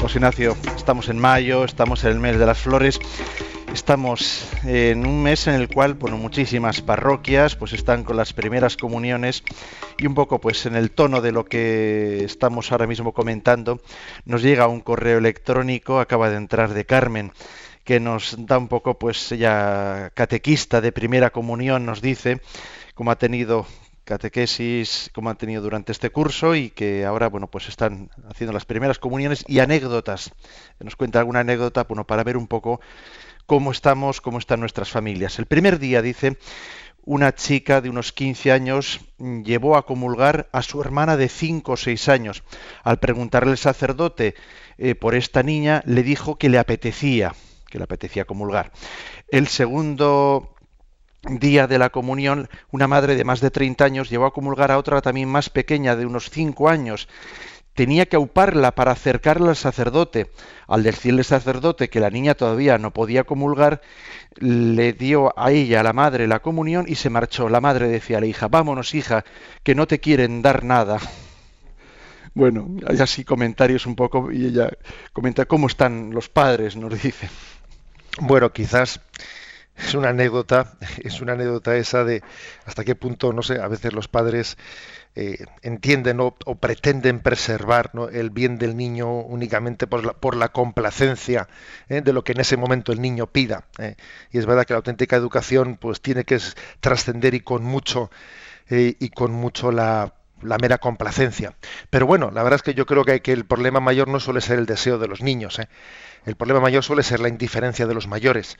José 0.00 0.18
Ignacio, 0.18 0.56
estamos 0.76 1.08
en 1.08 1.18
mayo, 1.18 1.64
estamos 1.64 2.04
en 2.04 2.12
el 2.12 2.20
mes 2.20 2.38
de 2.38 2.46
las 2.46 2.60
flores, 2.60 3.00
estamos 3.74 4.46
en 4.62 5.06
un 5.06 5.24
mes 5.24 5.48
en 5.48 5.54
el 5.54 5.66
cual, 5.66 5.94
bueno, 5.94 6.18
muchísimas 6.18 6.80
parroquias 6.80 7.56
pues 7.56 7.72
están 7.72 8.04
con 8.04 8.16
las 8.16 8.32
primeras 8.32 8.76
comuniones 8.76 9.42
y 9.98 10.06
un 10.06 10.14
poco 10.14 10.40
pues 10.40 10.66
en 10.66 10.76
el 10.76 10.92
tono 10.92 11.20
de 11.20 11.32
lo 11.32 11.46
que 11.46 12.22
estamos 12.22 12.70
ahora 12.70 12.86
mismo 12.86 13.12
comentando, 13.12 13.80
nos 14.24 14.40
llega 14.40 14.68
un 14.68 14.82
correo 14.82 15.18
electrónico, 15.18 15.98
acaba 15.98 16.30
de 16.30 16.36
entrar 16.36 16.74
de 16.74 16.86
Carmen 16.86 17.32
que 17.84 18.00
nos 18.00 18.34
da 18.38 18.58
un 18.58 18.68
poco, 18.68 18.98
pues 18.98 19.30
ella 19.32 20.10
catequista 20.14 20.80
de 20.80 20.92
primera 20.92 21.30
comunión, 21.30 21.84
nos 21.84 22.00
dice 22.00 22.40
cómo 22.94 23.10
ha 23.10 23.18
tenido 23.18 23.66
catequesis, 24.04 25.10
cómo 25.14 25.30
ha 25.30 25.34
tenido 25.34 25.62
durante 25.62 25.92
este 25.92 26.10
curso 26.10 26.54
y 26.54 26.70
que 26.70 27.04
ahora, 27.04 27.28
bueno, 27.28 27.48
pues 27.48 27.68
están 27.68 28.10
haciendo 28.28 28.52
las 28.52 28.64
primeras 28.64 28.98
comuniones 28.98 29.44
y 29.48 29.60
anécdotas. 29.60 30.32
Nos 30.78 30.96
cuenta 30.96 31.18
alguna 31.18 31.40
anécdota, 31.40 31.84
bueno, 31.84 32.06
para 32.06 32.24
ver 32.24 32.36
un 32.36 32.46
poco 32.46 32.80
cómo 33.46 33.70
estamos, 33.70 34.20
cómo 34.20 34.38
están 34.38 34.60
nuestras 34.60 34.90
familias. 34.90 35.38
El 35.38 35.46
primer 35.46 35.78
día, 35.78 36.02
dice, 36.02 36.38
una 37.02 37.34
chica 37.34 37.80
de 37.80 37.90
unos 37.90 38.12
15 38.12 38.52
años 38.52 39.00
llevó 39.18 39.76
a 39.76 39.86
comulgar 39.86 40.48
a 40.52 40.62
su 40.62 40.80
hermana 40.80 41.16
de 41.16 41.28
5 41.28 41.72
o 41.72 41.76
6 41.76 42.08
años. 42.08 42.42
Al 42.82 42.98
preguntarle 42.98 43.52
el 43.52 43.58
sacerdote 43.58 44.34
eh, 44.78 44.94
por 44.94 45.14
esta 45.14 45.42
niña, 45.42 45.82
le 45.86 46.02
dijo 46.02 46.36
que 46.36 46.48
le 46.48 46.58
apetecía 46.58 47.34
que 47.74 47.78
le 47.78 47.84
apetecía 47.84 48.24
comulgar. 48.24 48.70
El 49.26 49.48
segundo 49.48 50.54
día 51.28 51.66
de 51.66 51.76
la 51.76 51.90
comunión, 51.90 52.48
una 52.70 52.86
madre 52.86 53.16
de 53.16 53.24
más 53.24 53.40
de 53.40 53.50
30 53.50 53.84
años 53.84 54.10
llevó 54.10 54.26
a 54.26 54.32
comulgar 54.32 54.70
a 54.70 54.78
otra 54.78 55.02
también 55.02 55.28
más 55.28 55.50
pequeña, 55.50 55.96
de 55.96 56.06
unos 56.06 56.30
5 56.30 56.68
años. 56.68 57.08
Tenía 57.74 58.06
que 58.06 58.14
auparla 58.14 58.76
para 58.76 58.92
acercarla 58.92 59.50
al 59.50 59.56
sacerdote. 59.56 60.30
Al 60.68 60.84
decirle 60.84 61.22
al 61.22 61.24
sacerdote 61.24 61.90
que 61.90 61.98
la 61.98 62.10
niña 62.10 62.36
todavía 62.36 62.78
no 62.78 62.92
podía 62.92 63.24
comulgar, 63.24 63.80
le 64.36 64.92
dio 64.92 65.36
a 65.36 65.50
ella, 65.50 65.80
a 65.80 65.82
la 65.82 65.92
madre, 65.92 66.28
la 66.28 66.42
comunión 66.42 66.84
y 66.86 66.94
se 66.94 67.10
marchó. 67.10 67.48
La 67.48 67.60
madre 67.60 67.88
decía 67.88 68.18
a 68.18 68.20
la 68.20 68.26
hija, 68.26 68.46
vámonos 68.46 68.94
hija, 68.94 69.24
que 69.64 69.74
no 69.74 69.88
te 69.88 69.98
quieren 69.98 70.42
dar 70.42 70.62
nada. 70.62 71.00
Bueno, 72.34 72.68
hay 72.88 72.98
así 72.98 73.24
comentarios 73.24 73.86
un 73.86 73.94
poco 73.94 74.32
y 74.32 74.46
ella 74.46 74.68
comenta 75.12 75.46
cómo 75.46 75.68
están 75.68 76.10
los 76.10 76.28
padres, 76.28 76.76
nos 76.76 77.00
dice. 77.00 77.28
Bueno, 78.20 78.52
quizás 78.52 79.00
es 79.76 79.94
una 79.94 80.10
anécdota, 80.10 80.76
es 81.02 81.20
una 81.20 81.32
anécdota 81.32 81.76
esa 81.76 82.04
de 82.04 82.22
hasta 82.64 82.84
qué 82.84 82.94
punto, 82.94 83.32
no 83.32 83.42
sé, 83.42 83.60
a 83.60 83.68
veces 83.68 83.92
los 83.92 84.08
padres 84.08 84.56
eh, 85.16 85.44
entienden 85.62 86.20
o, 86.20 86.32
pretenden 86.32 87.20
preservar 87.20 87.90
el 88.12 88.30
bien 88.30 88.58
del 88.58 88.76
niño 88.76 89.20
únicamente 89.20 89.86
por 89.86 90.36
la, 90.36 90.48
complacencia 90.48 91.48
¿eh? 91.88 92.00
de 92.00 92.12
lo 92.12 92.24
que 92.24 92.32
en 92.32 92.40
ese 92.40 92.56
momento 92.56 92.92
el 92.92 93.00
niño 93.00 93.26
pida. 93.26 93.64
¿eh? 93.78 93.96
Y 94.30 94.38
es 94.38 94.46
verdad 94.46 94.64
que 94.64 94.74
la 94.74 94.78
auténtica 94.78 95.16
educación 95.16 95.76
pues 95.76 96.00
tiene 96.00 96.24
que 96.24 96.38
trascender 96.80 97.34
y 97.34 97.40
con 97.40 97.64
mucho 97.64 98.10
y 98.70 99.10
con 99.10 99.30
mucho 99.32 99.70
la 99.70 100.14
la 100.44 100.58
mera 100.58 100.78
complacencia. 100.78 101.54
Pero 101.90 102.06
bueno, 102.06 102.30
la 102.30 102.42
verdad 102.42 102.56
es 102.56 102.62
que 102.62 102.74
yo 102.74 102.86
creo 102.86 103.04
que, 103.04 103.20
el 103.32 103.44
problema 103.44 103.80
mayor 103.80 104.08
no 104.08 104.20
suele 104.20 104.40
ser 104.40 104.58
el 104.58 104.66
deseo 104.66 104.98
de 104.98 105.08
los 105.08 105.22
niños. 105.22 105.58
¿eh? 105.58 105.68
El 106.24 106.36
problema 106.36 106.60
mayor 106.60 106.84
suele 106.84 107.02
ser 107.02 107.20
la 107.20 107.28
indiferencia 107.28 107.86
de 107.86 107.94
los 107.94 108.06
mayores. 108.06 108.58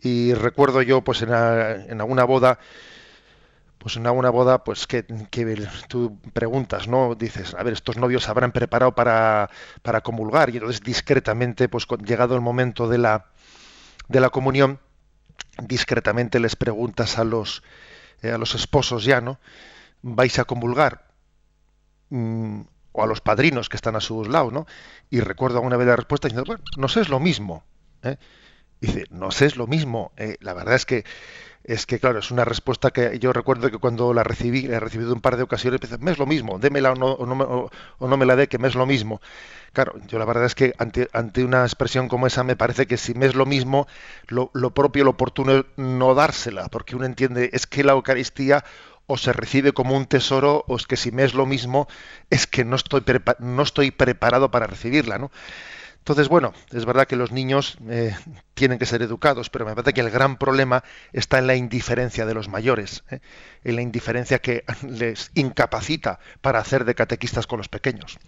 Y 0.00 0.34
recuerdo 0.34 0.82
yo, 0.82 1.02
pues 1.02 1.22
en, 1.22 1.32
alguna 1.32 2.24
boda, 2.24 2.58
pues 3.78 3.96
en 3.96 4.06
alguna 4.06 4.30
boda, 4.30 4.64
pues 4.64 4.86
que, 4.86 5.04
tú 5.88 6.18
preguntas, 6.32 6.88
¿no? 6.88 7.14
Dices, 7.14 7.54
a 7.54 7.62
ver, 7.62 7.72
estos 7.72 7.96
novios 7.96 8.28
habrán 8.28 8.52
preparado 8.52 8.94
para, 8.94 9.48
para 9.82 10.00
comulgar. 10.00 10.50
Y 10.50 10.56
entonces 10.56 10.80
discretamente, 10.82 11.68
pues 11.68 11.86
llegado 12.04 12.34
el 12.34 12.40
momento 12.40 12.88
de 12.88 12.98
la, 12.98 13.26
de 14.08 14.20
la 14.20 14.30
comunión, 14.30 14.80
discretamente 15.62 16.40
les 16.40 16.56
preguntas 16.56 17.18
a 17.18 17.24
los, 17.24 17.62
eh, 18.22 18.32
a 18.32 18.38
los 18.38 18.56
esposos 18.56 19.04
ya, 19.04 19.20
¿no? 19.20 19.38
vais 20.02 20.38
a 20.38 20.44
comulgar? 20.44 21.11
Mm, 22.12 22.64
o 22.92 23.02
a 23.02 23.06
los 23.06 23.22
padrinos 23.22 23.70
que 23.70 23.76
están 23.76 23.96
a 23.96 24.00
su 24.00 24.22
lado, 24.26 24.50
¿no? 24.50 24.66
Y 25.08 25.20
recuerdo 25.20 25.56
alguna 25.56 25.78
vez 25.78 25.86
la 25.86 25.96
respuesta 25.96 26.28
diciendo, 26.28 26.44
bueno, 26.46 26.62
no 26.76 26.88
sé, 26.88 27.00
es 27.00 27.08
lo 27.08 27.20
mismo. 27.20 27.64
¿eh? 28.02 28.18
Dice, 28.82 29.06
no 29.08 29.30
sé, 29.30 29.46
es 29.46 29.56
lo 29.56 29.66
mismo. 29.66 30.12
Eh, 30.18 30.36
la 30.40 30.52
verdad 30.52 30.74
es 30.74 30.84
que, 30.84 31.04
es 31.64 31.86
que, 31.86 31.98
claro, 31.98 32.18
es 32.18 32.30
una 32.30 32.44
respuesta 32.44 32.90
que 32.90 33.18
yo 33.18 33.32
recuerdo 33.32 33.70
que 33.70 33.78
cuando 33.78 34.12
la 34.12 34.24
recibí, 34.24 34.66
la 34.66 34.76
he 34.76 34.80
recibido 34.80 35.14
un 35.14 35.22
par 35.22 35.38
de 35.38 35.44
ocasiones, 35.44 35.80
me 36.00 36.10
es 36.10 36.18
lo 36.18 36.26
mismo, 36.26 36.58
démela 36.58 36.92
o 36.92 36.96
no, 36.96 37.12
o 37.12 38.08
no, 38.08 38.16
me 38.18 38.26
la 38.26 38.36
dé, 38.36 38.46
que 38.46 38.58
me 38.58 38.68
es 38.68 38.74
lo 38.74 38.84
mismo. 38.84 39.22
Claro, 39.72 39.94
yo 40.06 40.18
la 40.18 40.26
verdad 40.26 40.44
es 40.44 40.54
que 40.54 40.74
ante, 40.76 41.08
ante, 41.14 41.44
una 41.44 41.62
expresión 41.62 42.08
como 42.08 42.26
esa 42.26 42.44
me 42.44 42.56
parece 42.56 42.86
que 42.86 42.98
si 42.98 43.14
me 43.14 43.24
es 43.24 43.34
lo 43.34 43.46
mismo, 43.46 43.86
lo, 44.26 44.50
lo 44.52 44.74
propio, 44.74 45.04
lo 45.04 45.12
oportuno 45.12 45.52
es 45.52 45.64
no 45.76 46.14
dársela, 46.14 46.68
porque 46.68 46.94
uno 46.94 47.06
entiende, 47.06 47.48
es 47.54 47.66
que 47.66 47.84
la 47.84 47.92
Eucaristía 47.92 48.64
o 49.06 49.16
se 49.18 49.32
recibe 49.32 49.72
como 49.72 49.96
un 49.96 50.06
tesoro, 50.06 50.64
o 50.68 50.76
es 50.76 50.86
que 50.86 50.96
si 50.96 51.10
me 51.10 51.24
es 51.24 51.34
lo 51.34 51.46
mismo, 51.46 51.88
es 52.30 52.46
que 52.46 52.64
no 52.64 52.76
estoy, 52.76 53.02
no 53.40 53.62
estoy 53.62 53.90
preparado 53.90 54.50
para 54.50 54.66
recibirla, 54.66 55.18
¿no? 55.18 55.30
Entonces, 56.02 56.28
bueno, 56.28 56.52
es 56.72 56.84
verdad 56.84 57.06
que 57.06 57.14
los 57.14 57.30
niños 57.30 57.78
eh, 57.88 58.16
tienen 58.54 58.80
que 58.80 58.86
ser 58.86 59.02
educados, 59.02 59.50
pero 59.50 59.64
me 59.64 59.72
parece 59.76 59.92
que 59.92 60.00
el 60.00 60.10
gran 60.10 60.36
problema 60.36 60.82
está 61.12 61.38
en 61.38 61.46
la 61.46 61.54
indiferencia 61.54 62.26
de 62.26 62.34
los 62.34 62.48
mayores, 62.48 63.04
¿eh? 63.12 63.20
en 63.62 63.76
la 63.76 63.82
indiferencia 63.82 64.40
que 64.40 64.64
les 64.88 65.30
incapacita 65.34 66.18
para 66.40 66.58
hacer 66.58 66.84
de 66.84 66.96
catequistas 66.96 67.46
con 67.46 67.58
los 67.58 67.68
pequeños. 67.68 68.18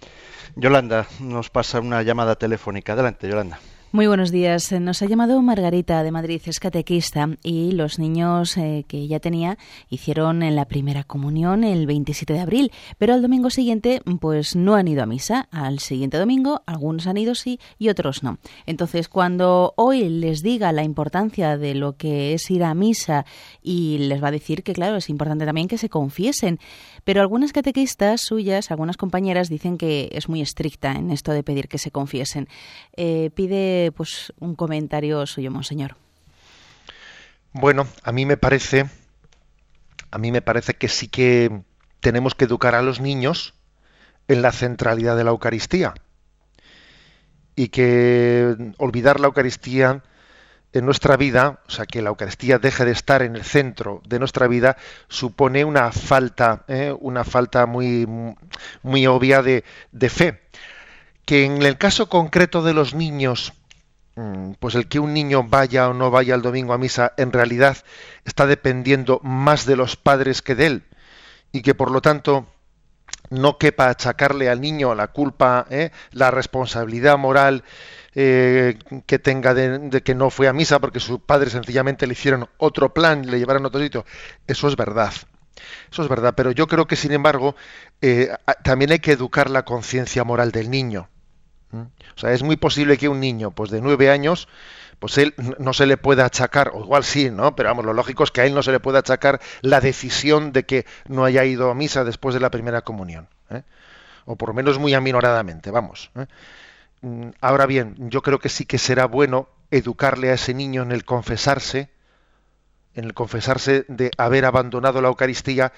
Yolanda 0.54 1.08
nos 1.18 1.50
pasa 1.50 1.80
una 1.80 2.02
llamada 2.02 2.36
telefónica. 2.36 2.92
Adelante, 2.92 3.28
Yolanda. 3.28 3.58
Muy 3.94 4.08
buenos 4.08 4.32
días. 4.32 4.72
Nos 4.72 5.02
ha 5.02 5.06
llamado 5.06 5.40
Margarita 5.40 6.02
de 6.02 6.10
Madrid, 6.10 6.42
es 6.46 6.58
catequista, 6.58 7.28
y 7.44 7.70
los 7.70 8.00
niños 8.00 8.56
eh, 8.56 8.84
que 8.88 8.96
ella 8.96 9.20
tenía 9.20 9.56
hicieron 9.88 10.42
en 10.42 10.56
la 10.56 10.64
primera 10.64 11.04
comunión 11.04 11.62
el 11.62 11.86
27 11.86 12.32
de 12.32 12.40
abril, 12.40 12.72
pero 12.98 13.14
al 13.14 13.22
domingo 13.22 13.50
siguiente 13.50 14.02
pues 14.20 14.56
no 14.56 14.74
han 14.74 14.88
ido 14.88 15.04
a 15.04 15.06
misa. 15.06 15.46
Al 15.52 15.78
siguiente 15.78 16.18
domingo 16.18 16.64
algunos 16.66 17.06
han 17.06 17.18
ido 17.18 17.36
sí 17.36 17.60
y 17.78 17.88
otros 17.88 18.24
no. 18.24 18.38
Entonces 18.66 19.08
cuando 19.08 19.74
hoy 19.76 20.08
les 20.08 20.42
diga 20.42 20.72
la 20.72 20.82
importancia 20.82 21.56
de 21.56 21.76
lo 21.76 21.96
que 21.96 22.34
es 22.34 22.50
ir 22.50 22.64
a 22.64 22.74
misa 22.74 23.26
y 23.62 23.98
les 23.98 24.20
va 24.20 24.26
a 24.26 24.32
decir 24.32 24.64
que 24.64 24.72
claro, 24.72 24.96
es 24.96 25.08
importante 25.08 25.46
también 25.46 25.68
que 25.68 25.78
se 25.78 25.88
confiesen, 25.88 26.58
pero 27.04 27.20
algunas 27.20 27.52
catequistas 27.52 28.22
suyas, 28.22 28.70
algunas 28.70 28.96
compañeras 28.96 29.48
dicen 29.48 29.78
que 29.78 30.08
es 30.12 30.28
muy 30.28 30.40
estricta 30.40 30.92
en 30.92 31.10
esto 31.10 31.32
de 31.32 31.42
pedir 31.42 31.68
que 31.68 31.78
se 31.78 31.90
confiesen. 31.90 32.48
Eh, 32.96 33.30
pide 33.34 33.92
pues 33.92 34.32
un 34.40 34.54
comentario 34.54 35.26
suyo, 35.26 35.50
monseñor. 35.50 35.96
Bueno, 37.52 37.86
a 38.02 38.10
mí 38.10 38.26
me 38.26 38.36
parece, 38.36 38.86
a 40.10 40.18
mí 40.18 40.32
me 40.32 40.42
parece 40.42 40.74
que 40.74 40.88
sí 40.88 41.08
que 41.08 41.62
tenemos 42.00 42.34
que 42.34 42.46
educar 42.46 42.74
a 42.74 42.82
los 42.82 43.00
niños 43.00 43.54
en 44.26 44.42
la 44.42 44.50
centralidad 44.50 45.16
de 45.16 45.24
la 45.24 45.30
Eucaristía 45.30 45.94
y 47.54 47.68
que 47.68 48.74
olvidar 48.78 49.20
la 49.20 49.28
Eucaristía 49.28 50.02
en 50.74 50.84
nuestra 50.84 51.16
vida, 51.16 51.60
o 51.66 51.70
sea, 51.70 51.86
que 51.86 52.02
la 52.02 52.10
Eucaristía 52.10 52.58
deje 52.58 52.84
de 52.84 52.92
estar 52.92 53.22
en 53.22 53.36
el 53.36 53.44
centro 53.44 54.02
de 54.06 54.18
nuestra 54.18 54.46
vida, 54.46 54.76
supone 55.08 55.64
una 55.64 55.90
falta, 55.90 56.64
¿eh? 56.68 56.94
una 57.00 57.24
falta 57.24 57.64
muy, 57.64 58.06
muy 58.82 59.06
obvia 59.06 59.42
de, 59.42 59.64
de 59.92 60.10
fe. 60.10 60.42
Que 61.24 61.46
en 61.46 61.62
el 61.62 61.78
caso 61.78 62.10
concreto 62.10 62.62
de 62.62 62.74
los 62.74 62.92
niños, 62.92 63.54
Mm, 64.16 64.52
pues 64.60 64.76
el 64.76 64.86
que 64.86 65.00
un 65.00 65.12
niño 65.12 65.42
vaya 65.42 65.88
o 65.88 65.94
no 65.94 66.10
vaya 66.10 66.36
el 66.36 66.42
domingo 66.42 66.72
a 66.72 66.78
misa 66.78 67.14
en 67.16 67.32
realidad 67.32 67.78
está 68.24 68.46
dependiendo 68.46 69.18
más 69.24 69.66
de 69.66 69.74
los 69.74 69.96
padres 69.96 70.40
que 70.40 70.54
de 70.54 70.66
él 70.66 70.84
y 71.50 71.62
que 71.62 71.74
por 71.74 71.90
lo 71.90 72.00
tanto 72.00 72.46
no 73.30 73.58
quepa 73.58 73.88
achacarle 73.88 74.48
al 74.48 74.60
niño 74.60 74.94
la 74.94 75.08
culpa, 75.08 75.66
¿eh? 75.68 75.90
la 76.12 76.30
responsabilidad 76.30 77.18
moral 77.18 77.64
eh, 78.14 78.78
que 79.06 79.18
tenga 79.18 79.54
de, 79.54 80.02
que 80.02 80.14
no 80.14 80.30
fue 80.30 80.48
a 80.48 80.52
misa 80.52 80.78
porque 80.78 81.00
sus 81.00 81.20
padres 81.20 81.52
sencillamente 81.52 82.06
le 82.06 82.12
hicieron 82.12 82.48
otro 82.58 82.92
plan 82.94 83.24
y 83.24 83.28
le 83.28 83.38
llevaron 83.38 83.64
a 83.64 83.68
otro 83.68 83.80
sitio. 83.80 84.04
Eso 84.46 84.68
es 84.68 84.76
verdad. 84.76 85.12
Eso 85.90 86.02
es 86.02 86.08
verdad, 86.08 86.34
pero 86.36 86.50
yo 86.50 86.66
creo 86.66 86.86
que 86.86 86.96
sin 86.96 87.12
embargo 87.12 87.54
eh, 88.00 88.30
también 88.62 88.92
hay 88.92 88.98
que 88.98 89.12
educar 89.12 89.50
la 89.50 89.64
conciencia 89.64 90.24
moral 90.24 90.50
del 90.52 90.70
niño. 90.70 91.08
O 91.72 92.18
sea, 92.18 92.32
es 92.32 92.42
muy 92.42 92.56
posible 92.56 92.96
que 92.98 93.08
un 93.08 93.20
niño 93.20 93.50
pues 93.50 93.70
de 93.70 93.80
nueve 93.80 94.10
años, 94.10 94.48
pues 94.98 95.18
él 95.18 95.34
no 95.58 95.72
se 95.72 95.86
le 95.86 95.96
pueda 95.96 96.24
achacar, 96.24 96.70
o 96.72 96.80
igual 96.80 97.04
sí, 97.04 97.30
¿no? 97.30 97.56
Pero 97.56 97.68
vamos, 97.70 97.84
lo 97.84 97.92
lógico 97.92 98.24
es 98.24 98.30
que 98.30 98.42
a 98.42 98.46
él 98.46 98.54
no 98.54 98.62
se 98.62 98.72
le 98.72 98.80
pueda 98.80 99.00
achacar 99.00 99.40
la 99.60 99.80
decisión 99.80 100.52
de 100.52 100.64
que 100.64 100.86
no 101.08 101.24
haya 101.24 101.44
ido 101.44 101.70
a 101.70 101.74
misa 101.74 102.04
después 102.04 102.34
de 102.34 102.40
la 102.40 102.50
primera 102.50 102.82
comunión. 102.82 103.28
¿eh? 103.50 103.62
O 104.24 104.36
por 104.36 104.50
lo 104.50 104.54
menos 104.54 104.78
muy 104.78 104.94
aminoradamente, 104.94 105.70
vamos. 105.70 106.10
¿eh? 106.14 106.26
Mm, 107.04 107.32
ahora 107.42 107.66
bien, 107.66 107.94
yo 107.98 108.22
creo 108.22 108.38
que 108.38 108.48
sí 108.48 108.64
que 108.64 108.78
será 108.78 109.04
bueno 109.04 109.48
educarle 109.70 110.30
a 110.30 110.34
ese 110.34 110.54
niño 110.54 110.82
en 110.82 110.90
el 110.90 111.04
confesarse, 111.04 111.90
en 112.94 113.04
el 113.04 113.12
confesarse 113.12 113.84
de 113.88 114.10
haber 114.16 114.46
abandonado 114.46 115.02
la 115.02 115.08
Eucaristía, 115.08 115.74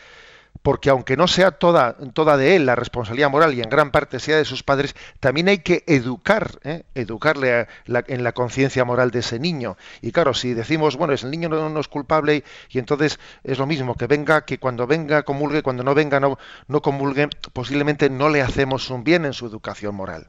porque 0.63 0.89
aunque 0.89 1.17
no 1.17 1.27
sea 1.27 1.51
toda, 1.51 1.97
toda 2.13 2.37
de 2.37 2.55
él 2.55 2.67
la 2.67 2.77
responsabilidad 2.77 3.29
moral 3.29 3.55
y 3.55 3.61
en 3.61 3.69
gran 3.69 3.91
parte 3.91 4.21
sea 4.21 4.37
de 4.37 4.45
sus 4.45 4.63
padres, 4.63 4.95
también 5.19 5.49
hay 5.49 5.59
que 5.59 5.83
educar, 5.89 6.61
¿eh? 6.63 6.85
educarle 6.95 7.67
en 7.87 8.23
la 8.23 8.33
conciencia 8.33 8.85
moral 8.85 9.11
de 9.11 9.19
ese 9.19 9.41
niño. 9.41 9.77
Y 10.03 10.13
claro, 10.13 10.33
si 10.33 10.55
decimos, 10.55 10.97
bueno, 10.97 11.13
es 11.13 11.25
el 11.25 11.33
niño 11.33 11.49
no, 11.49 11.81
es 11.81 11.89
culpable 11.89 12.45
y, 12.71 12.79
entonces 12.79 13.19
es 13.43 13.59
lo 13.59 13.67
mismo, 13.67 13.97
que 13.97 14.07
venga, 14.07 14.45
que 14.45 14.59
cuando 14.59 14.87
venga 14.87 15.25
comulgue, 15.25 15.63
cuando 15.63 15.83
no 15.83 15.93
venga 15.93 16.21
no, 16.21 16.39
no 16.69 16.81
comulgue, 16.83 17.29
posiblemente 17.53 18.11
no 18.11 18.29
le 18.29 18.43
hacemos 18.43 18.91
un 18.91 19.03
bien 19.03 19.25
en 19.25 19.33
su 19.33 19.47
educación 19.47 19.97
moral. 19.97 20.29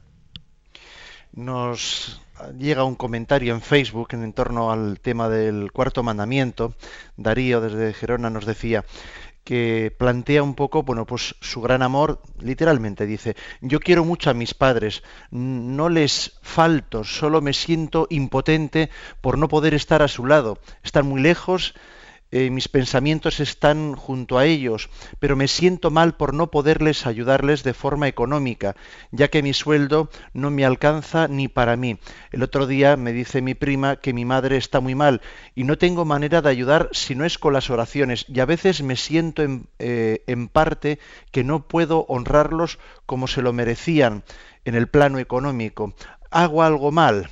Nos 1.32 2.20
llega 2.58 2.84
un 2.84 2.94
comentario 2.94 3.54
en 3.54 3.60
Facebook 3.60 4.08
en 4.12 4.32
torno 4.32 4.70
al 4.70 5.00
tema 5.00 5.28
del 5.28 5.72
cuarto 5.72 6.02
mandamiento. 6.02 6.74
Darío 7.16 7.60
desde 7.60 7.92
Gerona 7.92 8.30
nos 8.30 8.46
decía, 8.46 8.84
que 9.48 9.90
plantea 9.96 10.42
un 10.42 10.54
poco, 10.54 10.82
bueno, 10.82 11.06
pues 11.06 11.34
su 11.40 11.62
gran 11.62 11.80
amor, 11.80 12.20
literalmente 12.38 13.06
dice, 13.06 13.34
yo 13.62 13.80
quiero 13.80 14.04
mucho 14.04 14.28
a 14.28 14.34
mis 14.34 14.52
padres, 14.52 15.02
no 15.30 15.88
les 15.88 16.38
falto, 16.42 17.02
solo 17.02 17.40
me 17.40 17.54
siento 17.54 18.06
impotente 18.10 18.90
por 19.22 19.38
no 19.38 19.48
poder 19.48 19.72
estar 19.72 20.02
a 20.02 20.08
su 20.08 20.26
lado, 20.26 20.58
están 20.82 21.06
muy 21.06 21.22
lejos 21.22 21.72
eh, 22.30 22.50
mis 22.50 22.68
pensamientos 22.68 23.40
están 23.40 23.94
junto 23.94 24.38
a 24.38 24.44
ellos, 24.44 24.90
pero 25.18 25.36
me 25.36 25.48
siento 25.48 25.90
mal 25.90 26.16
por 26.16 26.34
no 26.34 26.50
poderles 26.50 27.06
ayudarles 27.06 27.62
de 27.62 27.74
forma 27.74 28.08
económica, 28.08 28.76
ya 29.10 29.28
que 29.28 29.42
mi 29.42 29.54
sueldo 29.54 30.10
no 30.32 30.50
me 30.50 30.64
alcanza 30.64 31.28
ni 31.28 31.48
para 31.48 31.76
mí. 31.76 31.98
El 32.30 32.42
otro 32.42 32.66
día 32.66 32.96
me 32.96 33.12
dice 33.12 33.40
mi 33.40 33.54
prima 33.54 33.96
que 33.96 34.12
mi 34.12 34.24
madre 34.24 34.56
está 34.56 34.80
muy 34.80 34.94
mal 34.94 35.22
y 35.54 35.64
no 35.64 35.78
tengo 35.78 36.04
manera 36.04 36.42
de 36.42 36.50
ayudar 36.50 36.90
si 36.92 37.14
no 37.14 37.24
es 37.24 37.38
con 37.38 37.52
las 37.52 37.70
oraciones, 37.70 38.26
y 38.28 38.40
a 38.40 38.46
veces 38.46 38.82
me 38.82 38.96
siento 38.96 39.42
en, 39.42 39.68
eh, 39.78 40.22
en 40.26 40.48
parte 40.48 40.98
que 41.30 41.44
no 41.44 41.66
puedo 41.66 42.04
honrarlos 42.08 42.78
como 43.06 43.26
se 43.26 43.42
lo 43.42 43.52
merecían 43.52 44.22
en 44.64 44.74
el 44.74 44.88
plano 44.88 45.18
económico. 45.18 45.94
¿Hago 46.30 46.62
algo 46.62 46.92
mal? 46.92 47.30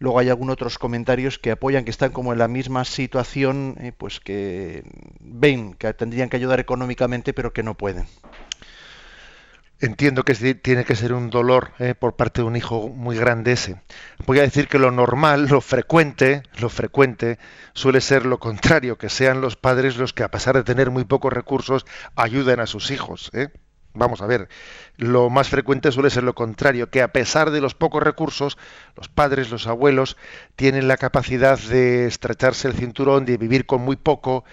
Luego 0.00 0.18
hay 0.18 0.30
algunos 0.30 0.54
otros 0.54 0.78
comentarios 0.78 1.38
que 1.38 1.50
apoyan 1.50 1.84
que 1.84 1.90
están 1.90 2.10
como 2.10 2.32
en 2.32 2.38
la 2.38 2.48
misma 2.48 2.86
situación, 2.86 3.76
eh, 3.80 3.92
pues 3.96 4.18
que 4.18 4.82
ven 5.20 5.74
que 5.74 5.92
tendrían 5.92 6.30
que 6.30 6.38
ayudar 6.38 6.58
económicamente, 6.58 7.34
pero 7.34 7.52
que 7.52 7.62
no 7.62 7.76
pueden. 7.76 8.06
Entiendo 9.78 10.24
que 10.24 10.34
tiene 10.54 10.84
que 10.84 10.96
ser 10.96 11.12
un 11.12 11.28
dolor 11.28 11.72
eh, 11.78 11.94
por 11.94 12.16
parte 12.16 12.40
de 12.40 12.46
un 12.46 12.56
hijo 12.56 12.88
muy 12.88 13.16
grande 13.16 13.52
ese. 13.52 13.82
Voy 14.26 14.38
a 14.38 14.42
decir 14.42 14.68
que 14.68 14.78
lo 14.78 14.90
normal, 14.90 15.48
lo 15.48 15.60
frecuente, 15.60 16.42
lo 16.58 16.70
frecuente 16.70 17.38
suele 17.74 18.00
ser 18.00 18.24
lo 18.24 18.38
contrario, 18.38 18.96
que 18.96 19.10
sean 19.10 19.42
los 19.42 19.56
padres 19.56 19.98
los 19.98 20.14
que 20.14 20.22
a 20.22 20.30
pesar 20.30 20.54
de 20.54 20.64
tener 20.64 20.90
muy 20.90 21.04
pocos 21.04 21.32
recursos 21.32 21.84
ayuden 22.16 22.60
a 22.60 22.66
sus 22.66 22.90
hijos. 22.90 23.30
¿eh? 23.34 23.48
Vamos 23.92 24.22
a 24.22 24.26
ver, 24.26 24.48
lo 24.96 25.30
más 25.30 25.48
frecuente 25.48 25.90
suele 25.90 26.10
ser 26.10 26.22
lo 26.22 26.34
contrario, 26.34 26.90
que 26.90 27.02
a 27.02 27.12
pesar 27.12 27.50
de 27.50 27.60
los 27.60 27.74
pocos 27.74 28.02
recursos, 28.02 28.56
los 28.96 29.08
padres, 29.08 29.50
los 29.50 29.66
abuelos, 29.66 30.16
tienen 30.54 30.86
la 30.86 30.96
capacidad 30.96 31.58
de 31.58 32.06
estrecharse 32.06 32.68
el 32.68 32.74
cinturón, 32.74 33.24
de 33.24 33.36
vivir 33.36 33.66
con 33.66 33.80
muy 33.80 33.96
poco 33.96 34.44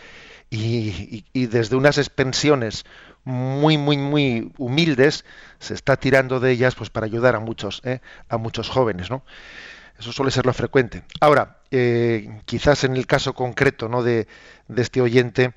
y, 0.50 1.24
desde 1.34 1.76
unas 1.76 1.98
expensiones 1.98 2.86
muy, 3.24 3.78
muy, 3.78 3.98
muy 3.98 4.52
humildes, 4.58 5.26
se 5.60 5.74
está 5.74 5.98
tirando 5.98 6.40
de 6.40 6.52
ellas 6.52 6.76
pues 6.76 6.90
para 6.90 7.06
ayudar 7.06 7.36
a 7.36 7.40
muchos, 7.40 7.82
¿eh? 7.84 8.00
a 8.30 8.38
muchos 8.38 8.70
jóvenes, 8.70 9.10
¿no? 9.10 9.24
Eso 10.00 10.12
suele 10.12 10.32
ser 10.32 10.46
lo 10.46 10.54
frecuente. 10.54 11.04
Ahora, 11.20 11.57
eh, 11.72 12.42
quizás 12.46 12.84
en 12.84 12.96
el 12.96 13.08
caso 13.08 13.34
concreto 13.34 13.90
¿no? 13.90 14.04
de, 14.04 14.28
este 14.76 15.02
oyente, 15.02 15.54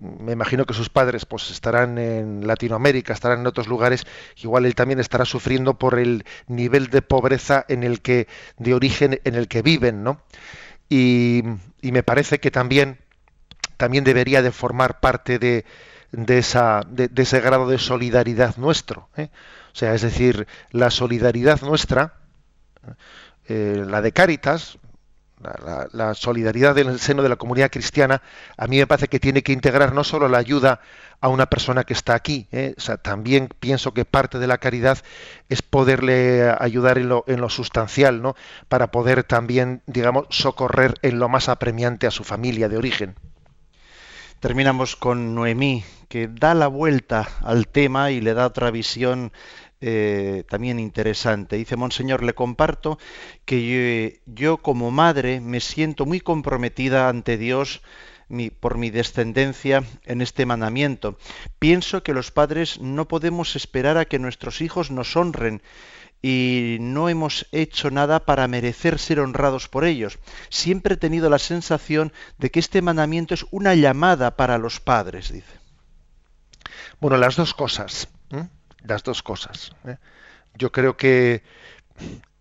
me 0.00 0.32
imagino 0.32 0.64
que 0.66 0.74
sus 0.74 0.88
padres 0.88 1.26
pues 1.26 1.50
estarán 1.50 1.98
en 1.98 2.46
Latinoamérica, 2.46 3.12
estarán 3.12 3.40
en 3.40 3.46
otros 3.46 3.68
lugares, 3.68 4.06
igual 4.36 4.66
él 4.66 4.74
también 4.74 5.00
estará 5.00 5.24
sufriendo 5.24 5.74
por 5.74 5.98
el 5.98 6.24
nivel 6.46 6.88
de 6.88 7.02
pobreza 7.02 7.64
en 7.68 7.82
el 7.82 8.00
que, 8.00 8.28
de 8.56 8.74
origen 8.74 9.20
en 9.24 9.34
el 9.34 9.48
que 9.48 9.62
viven, 9.62 10.02
¿no? 10.02 10.20
Y, 10.88 11.42
me 11.82 12.02
parece 12.02 12.38
que 12.40 12.50
también, 12.50 12.98
también 13.76 14.04
debería 14.04 14.42
de 14.42 14.50
formar 14.50 15.00
parte 15.00 15.38
de, 15.38 15.64
de, 16.12 16.38
esa, 16.38 16.82
de, 16.88 17.10
ese 17.14 17.40
grado 17.40 17.68
de 17.68 17.78
solidaridad 17.78 18.56
nuestro. 18.56 19.08
¿eh? 19.16 19.28
O 19.72 19.76
sea, 19.76 19.94
es 19.94 20.02
decir, 20.02 20.46
la 20.70 20.90
solidaridad 20.90 21.60
nuestra 21.62 22.14
eh, 23.48 23.84
la 23.86 24.02
de 24.02 24.12
Cáritas, 24.12 24.78
la, 25.92 26.14
solidaridad 26.14 26.76
en 26.78 26.88
el 26.88 27.00
seno 27.00 27.22
de 27.22 27.28
la 27.28 27.36
comunidad 27.36 27.70
cristiana, 27.70 28.22
a 28.56 28.66
mí 28.66 28.78
me 28.78 28.86
parece 28.86 29.08
que 29.08 29.20
tiene 29.20 29.42
que 29.42 29.52
integrar 29.52 29.94
no 29.94 30.04
solo 30.04 30.28
la 30.28 30.38
ayuda 30.38 30.80
a 31.20 31.28
una 31.28 31.46
persona 31.46 31.84
que 31.84 31.92
está 31.92 32.14
aquí, 32.14 32.46
¿eh? 32.52 32.74
también 33.02 33.48
pienso 33.58 33.92
que 33.92 34.04
parte 34.04 34.38
de 34.38 34.46
la 34.46 34.58
caridad 34.58 34.98
es 35.48 35.62
poderle 35.62 36.54
ayudar 36.58 36.98
en 36.98 37.08
lo, 37.08 37.24
en 37.26 37.40
lo 37.40 37.48
sustancial, 37.48 38.22
¿no? 38.22 38.36
Para 38.68 38.92
poder 38.92 39.24
también, 39.24 39.82
digamos, 39.86 40.26
socorrer 40.30 40.94
en 41.02 41.18
lo 41.18 41.28
más 41.28 41.48
apremiante 41.48 42.06
a 42.06 42.12
su 42.12 42.22
familia 42.22 42.68
de 42.68 42.76
origen. 42.76 43.16
Terminamos 44.40 44.94
con 44.94 45.34
Noemí, 45.34 45.84
que 46.08 46.28
da 46.28 46.54
la 46.54 46.68
vuelta 46.68 47.28
al 47.42 47.66
tema 47.66 48.12
y 48.12 48.20
le 48.20 48.34
da 48.34 48.46
otra 48.46 48.70
visión 48.70 49.32
eh, 49.80 50.44
también 50.48 50.80
interesante. 50.80 51.56
Dice, 51.56 51.76
Monseñor, 51.76 52.22
le 52.24 52.34
comparto 52.34 52.98
que 53.44 54.20
yo, 54.26 54.58
como 54.58 54.90
madre 54.90 55.40
me 55.40 55.60
siento 55.60 56.04
muy 56.06 56.20
comprometida 56.20 57.08
ante 57.08 57.36
Dios 57.36 57.82
por 58.60 58.76
mi 58.76 58.90
descendencia 58.90 59.84
en 60.04 60.20
este 60.20 60.46
mandamiento. 60.46 61.16
Pienso 61.58 62.02
que 62.02 62.12
los 62.12 62.30
padres 62.30 62.80
no 62.80 63.08
podemos 63.08 63.56
esperar 63.56 63.96
a 63.96 64.04
que 64.04 64.18
nuestros 64.18 64.60
hijos 64.60 64.90
nos 64.90 65.16
honren 65.16 65.62
y 66.20 66.78
no 66.80 67.08
hemos 67.08 67.46
hecho 67.52 67.90
nada 67.90 68.26
para 68.26 68.48
merecer 68.48 68.98
ser 68.98 69.20
honrados 69.20 69.68
por 69.68 69.84
ellos. 69.84 70.18
Siempre 70.50 70.94
he 70.94 70.98
tenido 70.98 71.30
la 71.30 71.38
sensación 71.38 72.12
de 72.36 72.50
que 72.50 72.58
este 72.58 72.82
mandamiento 72.82 73.32
es 73.32 73.46
una 73.50 73.74
llamada 73.74 74.36
para 74.36 74.58
los 74.58 74.80
padres, 74.80 75.32
dice. 75.32 75.58
Bueno, 77.00 77.16
las 77.16 77.36
dos 77.36 77.54
cosas 77.54 78.08
las 78.84 79.02
dos 79.02 79.22
cosas. 79.22 79.72
¿eh? 79.86 79.96
Yo 80.54 80.72
creo 80.72 80.96
que 80.96 81.42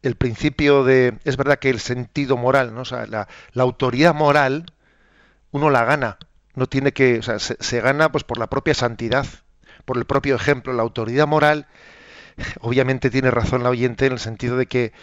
el 0.01 0.15
principio 0.15 0.83
de. 0.83 1.17
Es 1.23 1.37
verdad 1.37 1.59
que 1.59 1.69
el 1.69 1.79
sentido 1.79 2.37
moral, 2.37 2.73
¿no? 2.73 2.83
la, 3.07 3.27
autoridad 3.55 4.13
moral, 4.13 4.65
uno 5.51 5.69
la 5.69 5.85
gana. 5.85 6.17
No 6.55 6.67
tiene 6.67 6.91
que. 6.93 7.19
O 7.19 7.23
sea, 7.23 7.39
se, 7.39 7.81
gana 7.81 8.11
pues 8.11 8.23
por 8.23 8.37
la 8.37 8.47
propia 8.47 8.73
santidad, 8.73 9.25
por 9.85 9.97
el 9.97 10.05
propio 10.05 10.35
ejemplo. 10.35 10.73
La 10.73 10.83
autoridad 10.83 11.27
moral, 11.27 11.67
obviamente 12.61 13.09
tiene 13.09 13.31
razón 13.31 13.63
la 13.63 13.69
oyente 13.69 14.05
en 14.05 14.13
el 14.13 14.19
sentido 14.19 14.57
de 14.57 14.65
que 14.65 14.93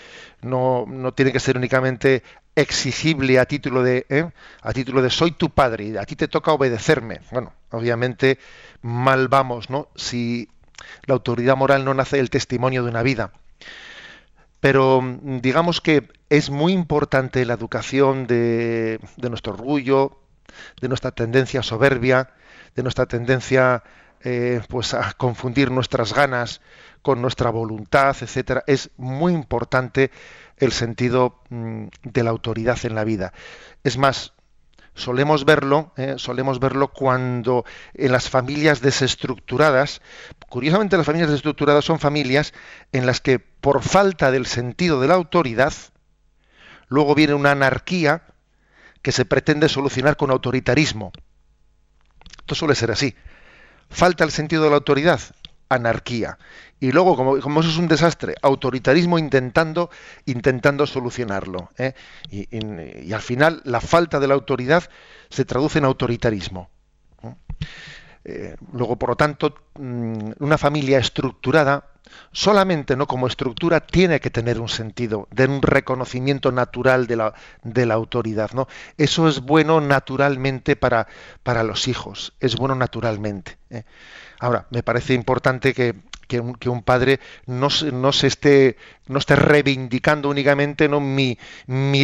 no, 0.43 0.87
no 0.89 1.14
tiene 1.14 1.32
que 1.32 1.41
ser 1.41 1.57
únicamente 1.57 2.22
exigible 2.57 3.39
a 3.41 3.47
título 3.47 3.82
de 3.82 4.07
¿eh? 4.09 4.30
a 4.62 4.72
título 4.72 5.03
de 5.03 5.11
soy 5.11 5.32
tu 5.32 5.51
padre 5.51 5.85
y 5.87 5.97
a 5.97 6.05
ti 6.05 6.16
te 6.16 6.28
toca 6.28 6.53
obedecerme. 6.53 7.20
Bueno, 7.30 7.53
obviamente 7.70 8.39
mal 8.82 9.28
vamos, 9.28 9.70
¿no? 9.70 9.89
Si 9.97 10.49
la 11.06 11.14
autoridad 11.14 11.56
moral 11.56 11.84
no 11.84 11.94
nace 11.94 12.16
del 12.16 12.30
testimonio 12.30 12.82
de 12.82 12.90
una 12.90 13.02
vida. 13.02 13.32
Pero 14.60 15.02
mm, 15.02 15.40
digamos 15.40 15.80
que 15.80 16.08
es 16.30 16.50
muy 16.50 16.72
importante 16.72 17.44
la 17.44 17.54
educación 17.54 18.26
de, 18.26 18.98
nuestro 19.18 19.52
orgullo, 19.52 20.20
de 20.80 20.88
nuestra 20.88 21.10
tendencia 21.10 21.62
soberbia, 21.62 22.30
de 22.74 22.82
nuestra 22.82 23.06
tendencia 23.06 23.82
eh, 24.22 24.62
pues 24.68 24.94
a 24.94 25.12
confundir 25.12 25.70
nuestras 25.70 26.14
ganas 26.14 26.62
con 27.02 27.20
nuestra 27.20 27.50
voluntad, 27.50 28.16
etcétera. 28.18 28.64
Es 28.66 28.90
muy 28.96 29.34
importante 29.34 30.10
el 30.56 30.72
sentido 30.72 31.42
mm, 31.50 31.86
de 32.02 32.22
la 32.22 32.30
autoridad 32.30 32.78
en 32.84 32.94
la 32.94 33.04
vida. 33.04 33.34
Es 33.82 33.98
más, 33.98 34.32
solemos 34.95 35.45
verlo, 35.45 35.92
eh, 35.97 36.14
solemos 36.18 36.61
verlo 36.61 36.88
cuando 36.88 37.64
en 37.95 38.12
las 38.12 38.28
familias 38.28 38.80
desestructuradas, 38.80 40.01
curiosamente 40.49 40.97
las 40.97 41.07
familias 41.07 41.30
desestructuradas 41.30 41.84
son 41.84 41.99
familias 41.99 42.55
en 42.92 43.07
las 43.07 43.20
que 43.20 43.38
por 43.38 43.82
falta 43.82 44.30
del 44.30 44.47
sentido 44.47 45.01
de 45.01 45.09
la 45.09 45.14
autoridad, 45.14 45.72
luego 46.88 47.14
viene 47.14 47.34
una 47.34 47.51
anarquía 47.51 48.22
que 49.03 49.12
se 49.12 49.24
pretende 49.24 49.68
solucionar 49.68 50.16
con 50.16 50.30
autoritarismo. 50.30 51.12
Esto 52.38 52.55
suele 52.55 52.74
ser 52.74 52.90
así. 52.90 53.14
Falta 53.90 54.24
el 54.24 54.30
sentido 54.30 54.64
de 54.64 54.70
la 54.70 54.76
autoridad, 54.76 55.20
anarquía. 55.68 56.38
Y 56.80 56.92
luego, 56.92 57.16
como, 57.16 57.60
eso 57.60 57.70
es 57.70 57.78
un 57.78 57.88
desastre, 57.88 58.34
autoritarismo 58.42 59.18
intentando, 59.18 59.90
intentando 60.26 60.86
solucionarlo. 60.86 61.70
¿eh? 61.78 61.94
Y, 62.30 63.12
al 63.12 63.22
final 63.22 63.62
la 63.64 63.80
falta 63.80 64.20
de 64.20 64.28
la 64.28 64.34
autoridad 64.34 64.84
se 65.30 65.44
traduce 65.44 65.78
en 65.78 65.86
autoritarismo. 65.86 66.70
Eh, 68.24 68.56
luego, 68.72 68.98
por 68.98 69.10
lo 69.10 69.16
tanto, 69.16 69.54
mm, 69.78 70.32
una 70.40 70.58
familia 70.58 70.98
estructurada 70.98 71.93
solamente 72.32 72.96
no 72.96 73.06
como 73.06 73.26
estructura 73.26 73.80
tiene 73.80 74.20
que 74.20 74.30
tener 74.30 74.60
un 74.60 74.68
sentido, 74.68 75.28
de 75.30 75.46
un 75.46 75.62
reconocimiento 75.62 76.52
natural 76.52 77.06
de 77.06 77.16
la, 77.16 77.34
de 77.62 77.86
la 77.86 77.94
autoridad. 77.94 78.50
¿no? 78.52 78.68
Eso 78.98 79.28
es 79.28 79.40
bueno 79.40 79.80
naturalmente 79.80 80.76
para, 80.76 81.06
para 81.42 81.62
los 81.62 81.88
hijos, 81.88 82.34
es 82.40 82.56
bueno 82.56 82.74
naturalmente. 82.74 83.58
¿eh? 83.70 83.84
Ahora, 84.40 84.66
me 84.70 84.82
parece 84.82 85.14
importante 85.14 85.72
que, 85.72 85.94
un, 86.40 86.82
padre 86.82 87.20
no, 87.46 87.68
no, 87.92 88.12
se 88.12 88.26
esté, 88.26 88.76
no 89.06 89.18
esté 89.18 89.36
reivindicando 89.36 90.28
únicamente 90.28 90.88
¿no? 90.88 91.00
mi, 91.00 91.38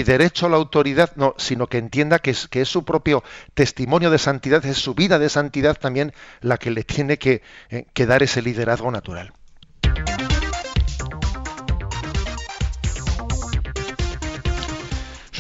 derecho 0.04 0.46
a 0.46 0.48
la 0.48 0.56
autoridad, 0.56 1.10
no, 1.16 1.34
sino 1.36 1.66
que 1.66 1.78
entienda 1.78 2.20
que 2.20 2.30
es, 2.30 2.46
que 2.46 2.60
es 2.60 2.68
su 2.68 2.84
propio 2.84 3.24
testimonio 3.54 4.10
de 4.10 4.18
santidad, 4.18 4.64
es 4.64 4.78
su 4.78 4.94
vida 4.94 5.18
de 5.18 5.28
santidad 5.28 5.76
también 5.78 6.12
la 6.40 6.58
que 6.58 6.70
le 6.70 6.84
tiene 6.84 7.18
que, 7.18 7.42
eh, 7.70 7.86
que 7.92 8.06
dar 8.06 8.22
ese 8.22 8.40
liderazgo 8.40 8.90
natural. 8.90 9.32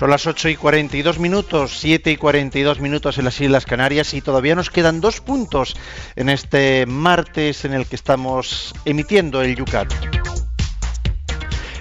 Son 0.00 0.08
las 0.08 0.26
8 0.26 0.48
y 0.48 0.56
42 0.56 1.18
minutos, 1.18 1.76
7 1.78 2.12
y 2.12 2.16
42 2.16 2.80
minutos 2.80 3.18
en 3.18 3.26
las 3.26 3.38
Islas 3.38 3.66
Canarias 3.66 4.14
y 4.14 4.22
todavía 4.22 4.54
nos 4.54 4.70
quedan 4.70 5.02
dos 5.02 5.20
puntos 5.20 5.76
en 6.16 6.30
este 6.30 6.86
martes 6.86 7.66
en 7.66 7.74
el 7.74 7.84
que 7.84 7.96
estamos 7.96 8.74
emitiendo 8.86 9.42
el 9.42 9.56
Yucat. 9.56 9.92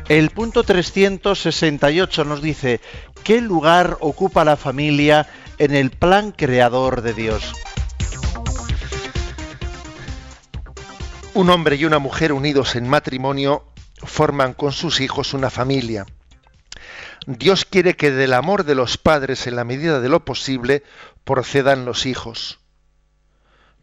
El 0.09 0.31
punto 0.31 0.63
368 0.63 2.25
nos 2.25 2.41
dice, 2.41 2.81
¿qué 3.23 3.39
lugar 3.39 3.95
ocupa 4.01 4.43
la 4.43 4.57
familia 4.57 5.29
en 5.57 5.73
el 5.73 5.89
plan 5.89 6.33
creador 6.33 7.01
de 7.01 7.13
Dios? 7.13 7.53
Un 11.35 11.49
hombre 11.51 11.77
y 11.77 11.85
una 11.85 11.99
mujer 11.99 12.33
unidos 12.33 12.75
en 12.75 12.85
matrimonio 12.85 13.63
forman 14.03 14.53
con 14.53 14.73
sus 14.73 14.99
hijos 14.99 15.33
una 15.33 15.49
familia. 15.49 16.05
Dios 17.25 17.65
quiere 17.65 17.95
que 17.95 18.11
del 18.11 18.33
amor 18.33 18.63
de 18.63 18.75
los 18.75 18.97
padres 18.97 19.47
en 19.47 19.55
la 19.55 19.63
medida 19.63 19.99
de 19.99 20.09
lo 20.09 20.25
posible 20.25 20.83
procedan 21.23 21.85
los 21.85 22.05
hijos. 22.05 22.59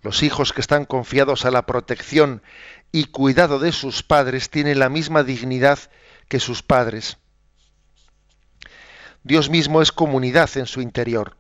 Los 0.03 0.23
hijos 0.23 0.53
que 0.53 0.61
están 0.61 0.85
confiados 0.85 1.45
a 1.45 1.51
la 1.51 1.67
protección 1.67 2.43
y 2.93 3.07
cuidado 3.07 3.59
de 3.59 3.73
sus 3.73 4.03
padres 4.03 4.51
tienen 4.51 4.79
la 4.79 4.89
misma 4.89 5.23
dignidad 5.23 5.79
que 6.29 6.41
sus 6.41 6.63
padres. 6.63 7.19
Dios 9.25 9.51
mismo 9.51 9.83
es 9.83 9.91
comunidad 9.91 10.49
en 10.57 10.67
su 10.67 10.81
interior. 10.81 11.37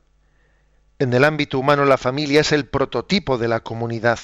En 0.98 1.12
el 1.12 1.24
ámbito 1.24 1.58
humano 1.58 1.84
la 1.84 1.98
familia 1.98 2.40
es 2.40 2.50
el 2.50 2.66
prototipo 2.66 3.38
de 3.38 3.48
la 3.48 3.60
comunidad. 3.60 4.18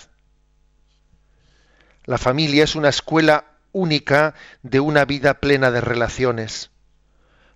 La 2.04 2.18
familia 2.18 2.64
es 2.64 2.74
una 2.74 2.88
escuela 2.88 3.44
única 3.70 4.34
de 4.62 4.80
una 4.80 5.04
vida 5.04 5.34
plena 5.34 5.70
de 5.70 5.80
relaciones. 5.80 6.71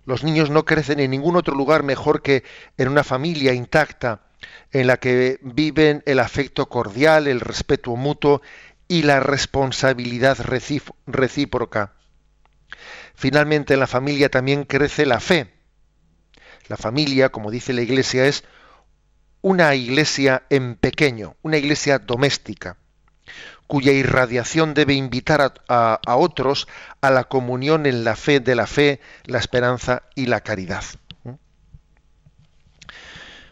Los 0.07 0.23
niños 0.23 0.49
no 0.49 0.63
crecen 0.63 1.01
en 1.01 1.11
ningún 1.11 1.35
otro 1.35 1.53
lugar 1.53 1.83
mejor 1.83 2.21
que 2.21 2.45
en 2.77 2.87
una 2.87 3.03
familia 3.03 3.51
intacta, 3.51 4.21
en 4.71 4.87
la 4.87 4.95
que 4.95 5.37
viven 5.41 6.01
el 6.05 6.19
afecto 6.19 6.69
cordial, 6.69 7.27
el 7.27 7.41
respeto 7.41 7.93
mutuo 7.97 8.41
y 8.87 9.03
la 9.03 9.19
responsabilidad 9.19 10.37
recíproca. 11.07 11.91
Finalmente 13.15 13.73
en 13.73 13.81
la 13.81 13.87
familia 13.87 14.29
también 14.29 14.63
crece 14.63 15.05
la 15.05 15.19
fe. 15.19 15.51
La 16.69 16.77
familia, 16.77 17.27
como 17.27 17.51
dice 17.51 17.73
la 17.73 17.81
Iglesia, 17.81 18.27
es 18.27 18.45
una 19.41 19.75
iglesia 19.75 20.43
en 20.49 20.75
pequeño, 20.75 21.35
una 21.41 21.57
iglesia 21.57 21.99
doméstica 21.99 22.77
cuya 23.67 23.91
irradiación 23.91 24.73
debe 24.73 24.93
invitar 24.93 25.53
a, 25.67 25.99
otros 26.15 26.67
a 27.01 27.11
la 27.11 27.25
comunión 27.25 27.85
en 27.85 28.03
la 28.03 28.15
fe 28.15 28.39
de 28.39 28.55
la 28.55 28.65
fe, 28.65 29.01
la 29.25 29.37
esperanza 29.37 30.03
y 30.15 30.25
la 30.25 30.41
caridad. 30.41 30.83
¿Mm? 31.23 31.31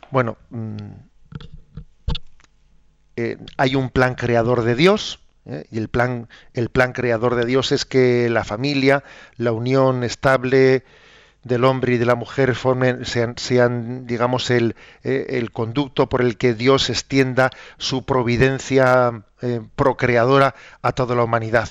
Bueno, 0.10 0.38
mm, 0.50 0.78
eh, 3.18 3.38
hay 3.58 3.76
un 3.76 3.90
plan 3.90 4.16
creador 4.16 4.64
de 4.64 4.76
Dios, 4.76 5.20
¿eh? 5.46 5.66
y 5.70 5.78
el 5.78 5.90
plan, 5.90 6.30
el 6.54 6.70
plan 6.70 6.94
creador 6.94 7.36
de 7.36 7.46
Dios 7.46 7.74
es 7.74 7.86
que 7.86 8.30
la 8.30 8.46
familia, 8.46 9.04
la 9.36 9.52
unión 9.52 10.04
estable, 10.04 10.84
del 11.46 11.64
hombre 11.64 11.94
y 11.94 11.98
de 11.98 12.06
la 12.06 12.16
mujer 12.16 12.56
formen, 12.56 13.06
sean, 13.06 14.08
digamos, 14.08 14.50
el, 14.50 14.76
eh, 15.04 15.28
el, 15.30 15.52
conducto 15.52 16.10
por 16.10 16.22
el 16.22 16.38
que 16.38 16.56
Dios 16.56 16.90
extienda 16.90 17.52
su 17.78 18.04
providencia 18.04 19.24
eh, 19.44 19.62
procreadora 19.76 20.56
a 20.82 20.92
toda 20.92 21.16
la 21.16 21.24
humanidad. 21.24 21.70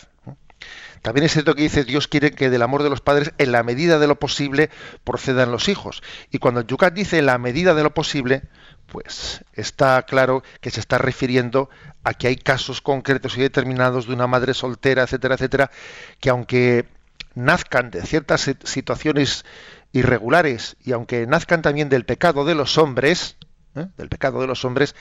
También 1.03 1.27
es 1.27 1.33
cierto 1.33 1.55
que 1.55 1.63
dice 1.63 1.85
Dios 1.85 2.09
quiere 2.09 2.31
que 2.31 2.51
del 2.51 2.63
amor 2.63 2.85
de 2.85 2.89
los 2.89 3.01
padres, 3.01 3.33
en 3.37 3.51
la 3.51 3.65
medida 3.65 3.99
de 3.99 4.07
lo 4.07 4.19
posible, 4.19 4.71
procedan 5.03 5.51
los 5.51 5.69
hijos. 5.69 6.03
Y 6.31 6.39
cuando 6.39 6.63
Yucat 6.63 6.95
dice 6.95 7.19
en 7.19 7.27
la 7.27 7.37
medida 7.37 7.75
de 7.75 7.83
lo 7.83 7.93
posible, 7.93 8.45
pues 8.87 9.45
está 9.55 10.01
claro 10.03 10.45
que 10.61 10.71
se 10.71 10.79
está 10.79 10.99
refiriendo 10.99 11.69
a 12.05 12.15
que 12.15 12.29
hay 12.29 12.37
casos 12.37 12.81
concretos 12.81 13.37
y 13.37 13.41
determinados 13.41 14.07
de 14.07 14.15
una 14.15 14.29
madre 14.29 14.55
soltera, 14.55 15.03
etcétera, 15.03 15.35
etcétera, 15.35 15.71
que 16.21 16.31
aunque 16.31 16.87
nazcan 17.35 17.91
de 17.91 18.03
ciertas 18.03 18.51
situaciones 18.65 19.45
irregulares 19.93 20.77
y 20.85 20.93
aunque 20.93 21.27
nazcan 21.27 21.63
también 21.63 21.89
del 21.89 22.05
pecado 22.05 22.45
de 22.45 22.55
los 22.55 22.79
hombres, 22.79 23.37
¿eh? 23.77 23.87
del 23.97 24.09
pecado 24.09 24.41
de 24.41 24.47
los 24.47 24.65
hombres, 24.65 24.95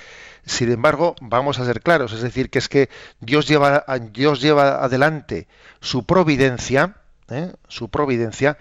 sin 0.45 0.71
embargo, 0.71 1.15
vamos 1.21 1.59
a 1.59 1.65
ser 1.65 1.81
claros, 1.81 2.13
es 2.13 2.21
decir, 2.21 2.49
que 2.49 2.59
es 2.59 2.69
que 2.69 2.89
Dios 3.19 3.47
lleva, 3.47 3.85
Dios 4.11 4.41
lleva 4.41 4.83
adelante 4.83 5.47
su 5.79 6.05
providencia, 6.05 6.97
¿eh? 7.29 7.53
su 7.67 7.89
providencia, 7.89 8.57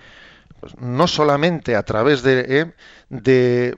pues, 0.60 0.76
no 0.78 1.08
solamente 1.08 1.76
a 1.76 1.82
través 1.82 2.22
de, 2.22 2.46
¿eh? 2.48 2.72
de, 3.08 3.76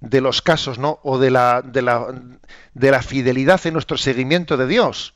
de, 0.00 0.20
los 0.20 0.42
casos, 0.42 0.78
¿no? 0.78 1.00
o 1.02 1.18
de 1.18 1.30
la, 1.30 1.62
de 1.62 1.82
la, 1.82 2.06
de 2.74 2.90
la 2.90 3.02
fidelidad 3.02 3.66
en 3.66 3.72
nuestro 3.72 3.96
seguimiento 3.96 4.56
de 4.56 4.66
Dios, 4.66 5.14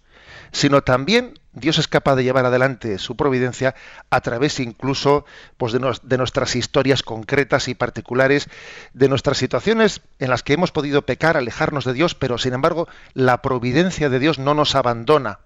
sino 0.50 0.82
también 0.82 1.38
Dios 1.54 1.78
es 1.78 1.86
capaz 1.86 2.16
de 2.16 2.24
llevar 2.24 2.44
adelante 2.46 2.98
su 2.98 3.16
providencia 3.16 3.74
a 4.10 4.20
través 4.20 4.58
incluso 4.58 5.24
pues, 5.56 5.72
de, 5.72 6.18
nuestras 6.18 6.56
historias 6.56 7.02
concretas 7.02 7.68
y 7.68 7.74
particulares, 7.74 8.48
de 8.92 9.08
nuestras 9.08 9.38
situaciones 9.38 10.00
en 10.18 10.30
las 10.30 10.42
que 10.42 10.54
hemos 10.54 10.72
podido 10.72 11.02
pecar, 11.02 11.36
alejarnos 11.36 11.84
de 11.84 11.92
Dios, 11.92 12.14
pero 12.14 12.38
sin 12.38 12.54
embargo 12.54 12.88
la 13.12 13.40
providencia 13.40 14.08
de 14.08 14.18
Dios 14.18 14.38
no 14.38 14.54
nos 14.54 14.74
abandona. 14.74 15.40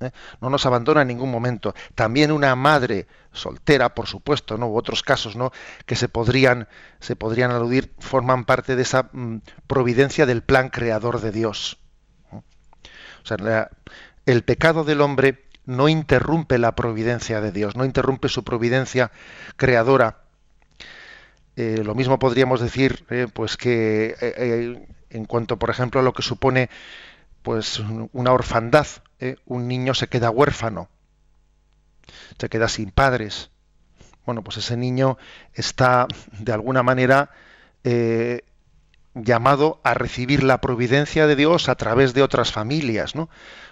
¿eh? 0.00 0.10
No 0.40 0.50
nos 0.50 0.66
abandona 0.66 1.02
en 1.02 1.08
ningún 1.08 1.30
momento. 1.30 1.72
También 1.94 2.32
una 2.32 2.56
madre 2.56 3.06
soltera, 3.32 3.94
por 3.94 4.08
supuesto, 4.08 4.58
¿no? 4.58 4.66
U 4.66 4.76
otros 4.76 5.02
casos, 5.04 5.36
¿no? 5.36 5.52
Que 5.86 5.94
se 5.94 6.08
podrían, 6.08 6.68
se 6.98 7.14
podrían 7.14 7.52
aludir, 7.52 7.94
forman 8.00 8.44
parte 8.44 8.74
de 8.74 8.82
esa 8.82 9.08
mm, 9.12 9.38
providencia 9.68 10.26
del 10.26 10.42
plan 10.42 10.68
creador 10.68 11.20
de 11.20 11.30
Dios. 11.30 11.78
O 12.32 13.26
sea, 13.26 13.70
el 14.26 14.42
pecado 14.42 14.84
del 14.84 15.00
hombre 15.00 15.43
no 15.66 15.88
interrumpe 15.88 16.58
la 16.58 16.74
providencia 16.74 17.40
de 17.40 17.52
Dios, 17.52 17.76
no 17.76 17.84
interrumpe 17.84 18.28
su 18.28 18.44
providencia 18.44 19.10
creadora. 19.56 20.18
Eh, 21.56 21.82
lo 21.84 21.94
mismo 21.94 22.18
podríamos 22.18 22.60
decir, 22.60 23.04
eh, 23.10 23.28
pues 23.32 23.56
que 23.56 24.14
eh, 24.20 24.88
en 25.10 25.24
cuanto, 25.24 25.58
por 25.58 25.70
ejemplo, 25.70 26.00
a 26.00 26.02
lo 26.02 26.12
que 26.12 26.22
supone, 26.22 26.68
pues 27.42 27.80
una 28.12 28.32
orfandad, 28.32 28.86
un 29.46 29.68
niño 29.68 29.94
se 29.94 30.08
queda 30.08 30.30
huérfano, 30.30 30.88
se 32.38 32.48
queda 32.48 32.68
sin 32.68 32.90
padres. 32.90 33.50
Bueno, 34.26 34.42
pues 34.42 34.56
ese 34.56 34.76
niño 34.76 35.18
está 35.52 36.06
de 36.38 36.52
alguna 36.52 36.82
manera 36.82 37.30
llamado 39.14 39.80
a 39.84 39.94
recibir 39.94 40.42
la 40.42 40.60
providencia 40.60 41.26
de 41.26 41.36
Dios 41.36 41.68
a 41.68 41.76
través 41.76 42.14
de 42.14 42.22
otras 42.22 42.50
familias, 42.50 43.14
¿no? 43.14 43.22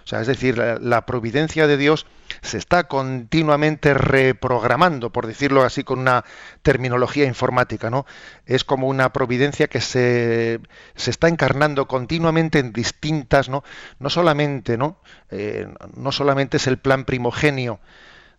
O 0.03 0.07
sea, 0.07 0.21
es 0.21 0.27
decir, 0.27 0.57
la, 0.57 1.05
providencia 1.05 1.67
de 1.67 1.77
Dios 1.77 2.05
se 2.41 2.57
está 2.57 2.87
continuamente 2.89 3.93
reprogramando, 3.93 5.11
por 5.11 5.27
decirlo 5.27 5.63
así 5.63 5.83
con 5.83 5.99
una 5.99 6.25
terminología 6.61 7.25
informática, 7.25 7.89
¿no? 7.89 8.05
Es 8.45 8.63
como 8.63 8.87
una 8.87 9.13
providencia 9.13 9.67
que 9.67 9.81
se, 9.81 10.59
se 10.95 11.11
está 11.11 11.27
encarnando 11.27 11.87
continuamente 11.87 12.59
en 12.59 12.73
distintas, 12.73 13.49
¿no? 13.49 13.63
No 13.99 14.09
solamente, 14.09 14.77
¿no? 14.77 14.99
Eh, 15.29 15.67
no 15.95 16.11
solamente 16.11 16.57
es 16.57 16.67
el 16.67 16.77
plan 16.77 17.05
primogenio 17.05 17.79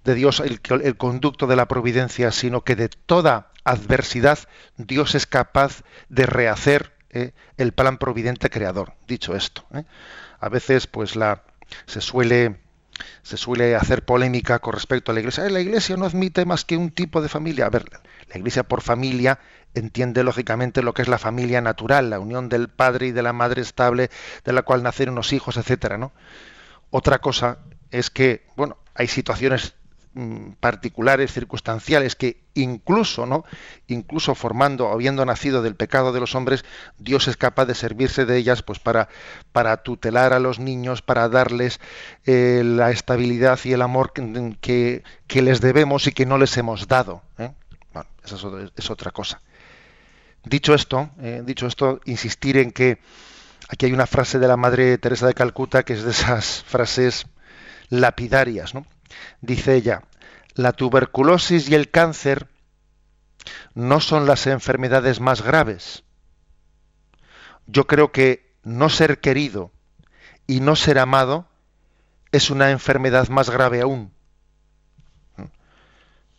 de 0.05 0.15
Dios 0.15 0.41
el, 0.41 0.61
el 0.83 0.97
conducto 0.97 1.47
de 1.47 1.57
la 1.57 1.67
providencia, 1.67 2.31
sino 2.31 2.63
que 2.63 2.77
de 2.77 2.89
toda 2.89 3.51
adversidad 3.65 4.39
Dios 4.77 5.15
es 5.15 5.27
capaz 5.27 5.83
de 6.11 6.27
rehacer 6.27 6.94
¿eh? 7.15 7.33
el 7.57 7.73
plan 7.73 7.99
providente 7.99 8.51
creador. 8.51 8.93
Dicho 9.09 9.35
esto, 9.35 9.65
¿eh? 9.73 9.85
a 10.41 10.49
veces 10.49 10.87
pues 10.87 11.17
la 11.17 11.43
se 11.87 12.01
suele 12.01 12.57
se 13.23 13.37
suele 13.37 13.75
hacer 13.75 14.05
polémica 14.05 14.59
con 14.61 14.75
respecto 14.75 15.11
a 15.11 15.15
la 15.15 15.21
iglesia. 15.21 15.49
La 15.49 15.61
iglesia 15.61 15.97
no 15.97 16.05
admite 16.05 16.45
más 16.45 16.65
que 16.65 16.77
un 16.77 16.91
tipo 16.91 17.21
de 17.23 17.29
familia. 17.29 17.67
A 17.67 17.71
ver, 17.71 17.85
la 18.29 18.39
iglesia 18.39 18.63
por 18.63 18.83
familia 18.83 19.41
entiende 19.75 20.23
lógicamente 20.23 20.83
lo 20.83 20.95
que 20.95 21.03
es 21.03 21.09
la 21.09 21.19
familia 21.19 21.61
natural, 21.61 22.11
la 22.11 22.21
unión 22.21 22.49
del 22.49 22.69
padre 22.69 23.09
y 23.09 23.13
de 23.13 23.23
la 23.23 23.33
madre 23.33 23.63
estable, 23.63 24.11
de 24.45 24.53
la 24.53 24.63
cual 24.63 24.83
nacen 24.83 25.11
unos 25.11 25.33
hijos, 25.33 25.57
etcétera, 25.57 25.99
¿no? 25.99 26.13
Otra 26.91 27.19
cosa 27.19 27.59
es 27.91 28.11
que, 28.11 28.47
bueno, 28.57 28.79
hay 28.95 29.09
situaciones 29.09 29.75
particulares, 30.61 31.33
circunstanciales, 31.33 32.15
que 32.15 32.45
incluso, 32.55 33.27
¿no? 33.27 33.45
Incluso 33.89 34.35
formando, 34.35 34.93
habiendo 34.93 35.25
nacido 35.25 35.61
del 35.61 35.75
pecado 35.75 36.13
de 36.13 36.21
los 36.21 36.35
hombres, 36.37 36.65
Dios 36.99 37.27
es 37.27 37.37
capaz 37.37 37.67
de 37.67 37.75
servirse 37.75 38.25
de 38.25 38.37
ellas, 38.37 38.63
pues 38.63 38.79
para, 38.79 39.09
para 39.53 39.79
tutelar 39.79 40.33
a 40.33 40.39
los 40.39 40.61
niños, 40.61 41.03
para 41.03 41.29
darles 41.29 41.81
eh, 42.27 42.63
la 42.65 42.91
estabilidad 42.91 43.59
y 43.65 43.73
el 43.73 43.83
amor 43.83 44.13
que, 44.13 45.03
que, 45.27 45.43
les 45.43 45.61
debemos 45.61 46.07
y 46.07 46.13
que 46.13 46.27
no 46.27 46.39
les 46.39 46.57
hemos 46.57 46.87
dado. 46.87 47.23
¿eh? 47.39 47.51
Bueno, 47.93 48.09
eso 48.25 48.69
es, 48.77 48.91
otra 48.91 49.11
cosa. 49.11 49.41
Dicho 50.45 50.75
esto, 50.75 51.11
eh, 51.21 51.43
dicho 51.45 51.67
esto, 51.67 52.01
insistir 52.05 52.59
en 52.59 52.71
que 52.71 52.99
aquí 53.69 53.87
hay 53.87 53.93
una 53.93 54.07
frase 54.07 54.39
de 54.39 54.47
la 54.47 54.57
Madre 54.57 54.97
Teresa 54.99 55.27
de 55.27 55.35
Calcuta 55.35 55.83
que 55.83 55.95
es 55.95 56.05
de 56.05 56.11
esas 56.13 56.63
frases 56.63 57.27
lapidarias, 57.89 58.75
¿no? 58.75 58.87
Dice 59.41 59.75
ella, 59.75 60.03
la 60.55 60.73
tuberculosis 60.73 61.69
y 61.69 61.75
el 61.75 61.91
cáncer 61.91 62.49
no 63.75 64.01
son 64.01 64.27
las 64.27 64.47
enfermedades 64.47 65.21
más 65.21 65.43
graves. 65.43 66.05
Yo 67.67 67.87
creo 67.87 68.13
que 68.13 68.55
no 68.63 68.89
ser 68.89 69.21
querido 69.21 69.73
y 70.47 70.61
no 70.61 70.77
ser 70.77 70.99
amado 70.99 71.47
es 72.33 72.51
una 72.51 72.71
enfermedad 72.71 73.29
más 73.29 73.51
grave 73.51 73.81
aún. 73.81 74.13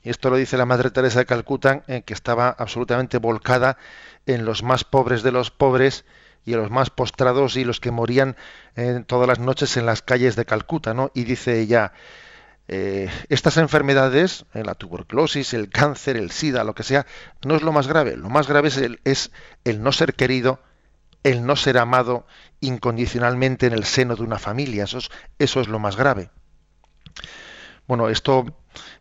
Y 0.04 0.10
esto 0.10 0.30
lo 0.30 0.36
dice 0.36 0.58
la 0.58 0.68
Madre 0.68 0.92
Teresa 0.92 1.20
de 1.20 1.26
Calcuta, 1.26 1.84
eh, 1.88 2.04
que 2.04 2.14
estaba 2.14 2.50
absolutamente 2.50 3.18
volcada 3.18 3.78
en 4.28 4.46
los 4.46 4.62
más 4.62 4.84
pobres 4.84 5.24
de 5.24 5.32
los 5.32 5.50
pobres 5.50 6.06
y 6.46 6.54
en 6.54 6.62
los 6.62 6.70
más 6.70 6.92
postrados 6.92 7.56
y 7.58 7.64
los 7.64 7.80
que 7.80 7.90
morían 7.90 8.36
eh, 8.76 9.04
todas 9.08 9.28
las 9.28 9.40
noches 9.40 9.78
en 9.78 9.88
las 9.88 10.04
calles 10.04 10.36
de 10.36 10.46
Calcuta, 10.46 10.94
¿no? 10.94 11.10
Y 11.16 11.24
dice 11.24 11.60
ella, 11.60 11.92
eh, 12.68 13.12
estas 13.30 13.58
enfermedades, 13.58 14.46
eh, 14.54 14.64
la 14.64 14.74
tuberculosis, 14.74 15.54
el 15.54 15.70
cáncer, 15.70 16.18
el 16.18 16.32
SIDA, 16.32 16.64
lo 16.64 16.74
que 16.74 16.84
sea, 16.84 17.06
no 17.46 17.56
es 17.56 17.62
lo 17.62 17.72
más 17.72 17.88
grave. 17.88 18.18
Lo 18.18 18.30
más 18.30 18.48
grave 18.48 18.70
es 19.04 19.32
el, 19.64 19.84
no 19.84 19.92
ser 19.92 20.16
querido, 20.16 20.60
el 21.24 21.46
no 21.46 21.56
ser 21.56 21.78
amado 21.78 22.26
incondicionalmente 22.62 23.68
en 23.68 23.74
el 23.74 23.86
seno 23.86 24.16
de 24.16 24.24
una 24.24 24.40
familia. 24.40 24.86
Eso 24.86 25.62
es, 25.62 25.68
lo 25.68 25.80
más 25.80 25.96
grave. 25.96 26.30
Bueno, 27.88 28.10
esto, 28.10 28.46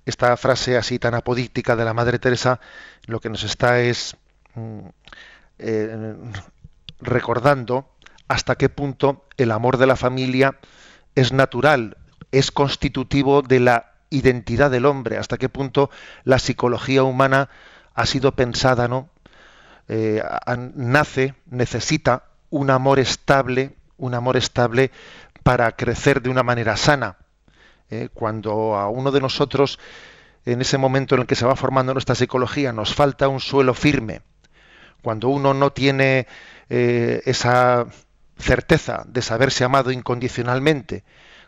esta 0.05 0.37
frase 0.37 0.77
así 0.77 0.99
tan 0.99 1.15
apodíctica 1.15 1.75
de 1.75 1.87
la 1.87 1.95
Madre 1.95 2.19
Teresa, 2.19 2.61
lo 3.07 3.21
que 3.21 3.31
nos 3.31 3.45
está 3.45 3.81
es 3.81 4.15
mm, 4.55 4.81
eh, 5.59 6.17
recordando 7.01 7.89
hasta 8.29 8.57
qué 8.57 8.69
punto 8.69 9.27
el 9.39 9.51
amor 9.53 9.79
de 9.79 9.87
la 9.87 9.97
familia 9.97 10.59
es 11.15 11.33
natural, 11.33 11.97
es 12.39 12.51
constitutivo 12.51 13.43
de 13.43 13.61
la 13.61 13.93
identidad 14.11 14.71
del 14.71 14.87
hombre, 14.87 15.19
hasta 15.19 15.39
qué 15.39 15.49
punto 15.49 15.91
la 16.25 16.39
psicología 16.39 17.03
humana 17.03 17.49
ha 17.95 18.07
sido 18.07 18.33
pensada, 18.33 18.89
¿no? 18.89 19.09
Eh, 19.89 20.23
nace, 20.75 21.35
necesita 21.47 22.25
un 22.51 22.71
amor 22.71 22.99
estable, 22.99 23.75
un 23.99 24.15
amor 24.15 24.37
estable 24.37 24.91
para 25.43 25.73
crecer 25.73 26.23
de 26.23 26.31
una 26.31 26.43
manera 26.43 26.77
sana. 26.77 27.17
Eh, 27.91 28.09
cuando 28.13 28.77
a 28.77 28.89
uno 28.89 29.11
de 29.11 29.21
nosotros, 29.21 29.79
en 30.45 30.61
ese 30.61 30.79
momento 30.79 31.15
en 31.15 31.23
el 31.23 31.27
que 31.27 31.35
se 31.35 31.47
va 31.47 31.55
formando 31.55 31.93
nuestra 31.93 32.15
psicología, 32.15 32.73
nos 32.73 32.95
falta 32.95 33.29
un 33.29 33.41
suelo 33.41 33.75
firme, 33.75 34.23
cuando 35.03 35.29
uno 35.29 35.53
no 35.55 35.71
tiene 35.71 36.27
eh, 36.71 37.23
esa 37.27 37.87
certeza 38.39 39.05
de 39.07 39.23
saberse 39.23 39.65
amado 39.65 39.93
incondicionalmente, 39.93 41.05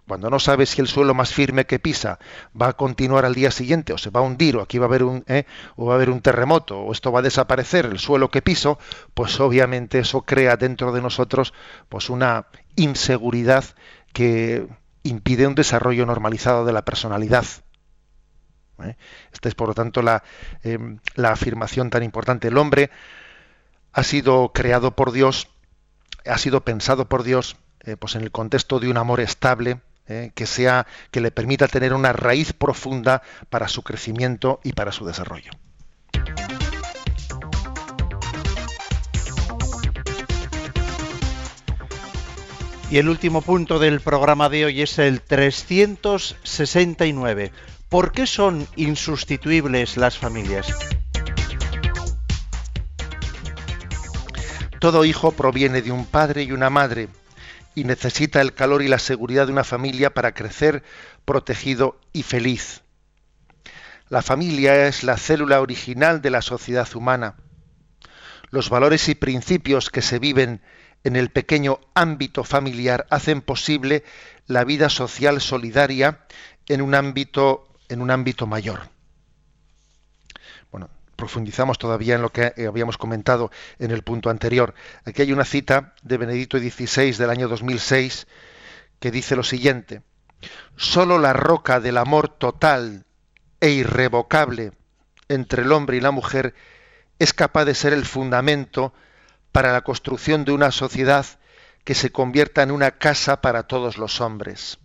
cuando 0.06 0.30
no 0.30 0.38
sabe 0.38 0.66
si 0.66 0.80
el 0.80 0.86
suelo 0.86 1.14
más 1.14 1.32
firme 1.32 1.66
que 1.66 1.78
pisa 1.78 2.18
va 2.60 2.68
a 2.68 2.72
continuar 2.74 3.24
al 3.24 3.34
día 3.34 3.50
siguiente 3.50 3.92
o 3.92 3.98
se 3.98 4.10
va 4.10 4.20
a 4.20 4.22
hundir 4.22 4.56
o 4.56 4.62
aquí 4.62 4.78
va 4.78 4.86
a 4.86 4.88
haber 4.88 5.02
un 5.02 5.24
¿eh? 5.26 5.44
o 5.74 5.86
va 5.86 5.94
a 5.94 5.96
haber 5.96 6.10
un 6.10 6.20
terremoto 6.20 6.78
o 6.78 6.92
esto 6.92 7.10
va 7.10 7.20
a 7.20 7.22
desaparecer 7.22 7.86
el 7.86 7.98
suelo 7.98 8.30
que 8.30 8.42
piso 8.42 8.78
pues 9.14 9.38
obviamente 9.40 9.98
eso 9.98 10.22
crea 10.22 10.56
dentro 10.56 10.92
de 10.92 11.02
nosotros 11.02 11.52
pues 11.88 12.08
una 12.08 12.46
inseguridad 12.76 13.64
que 14.12 14.68
impide 15.02 15.46
un 15.46 15.54
desarrollo 15.54 16.06
normalizado 16.06 16.64
de 16.64 16.72
la 16.72 16.84
personalidad 16.84 17.44
¿eh? 18.82 18.96
esta 19.32 19.48
es 19.48 19.54
por 19.54 19.68
lo 19.68 19.74
tanto 19.74 20.02
la, 20.02 20.22
em, 20.62 21.00
la 21.16 21.32
afirmación 21.32 21.90
tan 21.90 22.02
importante 22.04 22.48
el 22.48 22.58
hombre 22.58 22.90
ha 23.92 24.04
sido 24.04 24.52
creado 24.52 24.94
por 24.94 25.10
Dios 25.10 25.48
ha 26.24 26.38
sido 26.38 26.64
pensado 26.64 27.08
por 27.08 27.24
Dios 27.24 27.56
eh, 27.80 27.96
pues 27.96 28.14
en 28.14 28.22
el 28.22 28.30
contexto 28.30 28.78
de 28.78 28.88
un 28.88 28.98
amor 28.98 29.20
estable 29.20 29.80
eh, 30.08 30.30
que 30.34 30.46
sea 30.46 30.86
que 31.10 31.20
le 31.20 31.30
permita 31.30 31.68
tener 31.68 31.92
una 31.92 32.12
raíz 32.12 32.52
profunda 32.52 33.22
para 33.50 33.68
su 33.68 33.82
crecimiento 33.82 34.60
y 34.62 34.72
para 34.72 34.92
su 34.92 35.04
desarrollo. 35.04 35.50
Y 42.88 42.98
el 42.98 43.08
último 43.08 43.42
punto 43.42 43.80
del 43.80 44.00
programa 44.00 44.48
de 44.48 44.66
hoy 44.66 44.82
es 44.82 45.00
el 45.00 45.20
369. 45.20 47.50
¿Por 47.88 48.12
qué 48.12 48.28
son 48.28 48.68
insustituibles 48.76 49.96
las 49.96 50.16
familias? 50.16 50.68
Todo 54.78 55.04
hijo 55.04 55.32
proviene 55.32 55.82
de 55.82 55.90
un 55.90 56.06
padre 56.06 56.44
y 56.44 56.52
una 56.52 56.70
madre 56.70 57.08
y 57.76 57.84
necesita 57.84 58.40
el 58.40 58.54
calor 58.54 58.82
y 58.82 58.88
la 58.88 58.98
seguridad 58.98 59.46
de 59.46 59.52
una 59.52 59.62
familia 59.62 60.12
para 60.12 60.32
crecer 60.32 60.82
protegido 61.24 62.00
y 62.12 62.24
feliz. 62.24 62.82
La 64.08 64.22
familia 64.22 64.88
es 64.88 65.04
la 65.04 65.18
célula 65.18 65.60
original 65.60 66.22
de 66.22 66.30
la 66.30 66.40
sociedad 66.40 66.88
humana. 66.96 67.36
Los 68.50 68.70
valores 68.70 69.08
y 69.10 69.14
principios 69.14 69.90
que 69.90 70.00
se 70.00 70.18
viven 70.18 70.62
en 71.04 71.16
el 71.16 71.28
pequeño 71.28 71.78
ámbito 71.94 72.44
familiar 72.44 73.06
hacen 73.10 73.42
posible 73.42 74.04
la 74.46 74.64
vida 74.64 74.88
social 74.88 75.40
solidaria 75.40 76.20
en 76.68 76.80
un 76.80 76.94
ámbito 76.94 77.68
en 77.88 78.00
un 78.00 78.10
ámbito 78.10 78.46
mayor 78.46 78.95
profundizamos 81.16 81.78
todavía 81.78 82.14
en 82.14 82.22
lo 82.22 82.30
que 82.30 82.52
eh, 82.56 82.66
habíamos 82.66 82.98
comentado 82.98 83.50
en 83.78 83.90
el 83.90 84.02
punto 84.02 84.30
anterior. 84.30 84.74
Aquí 85.04 85.22
hay 85.22 85.32
una 85.32 85.44
cita 85.44 85.94
de 86.02 86.18
Benedicto 86.18 86.58
XVI 86.58 87.12
del 87.12 87.30
año 87.30 87.48
2006 87.48 88.26
que 89.00 89.10
dice 89.10 89.36
lo 89.36 89.42
siguiente, 89.42 90.02
solo 90.76 91.18
la 91.18 91.32
roca 91.32 91.80
del 91.80 91.98
amor 91.98 92.28
total 92.28 93.04
e 93.60 93.70
irrevocable 93.70 94.72
entre 95.28 95.62
el 95.62 95.72
hombre 95.72 95.96
y 95.96 96.00
la 96.00 96.10
mujer 96.10 96.54
es 97.18 97.32
capaz 97.32 97.64
de 97.64 97.74
ser 97.74 97.92
el 97.92 98.04
fundamento 98.04 98.92
para 99.52 99.72
la 99.72 99.82
construcción 99.82 100.44
de 100.44 100.52
una 100.52 100.70
sociedad 100.70 101.26
que 101.84 101.94
se 101.94 102.10
convierta 102.10 102.62
en 102.62 102.70
una 102.70 102.92
casa 102.92 103.40
para 103.40 103.64
todos 103.64 103.96
los 103.96 104.20
hombres. 104.20 104.78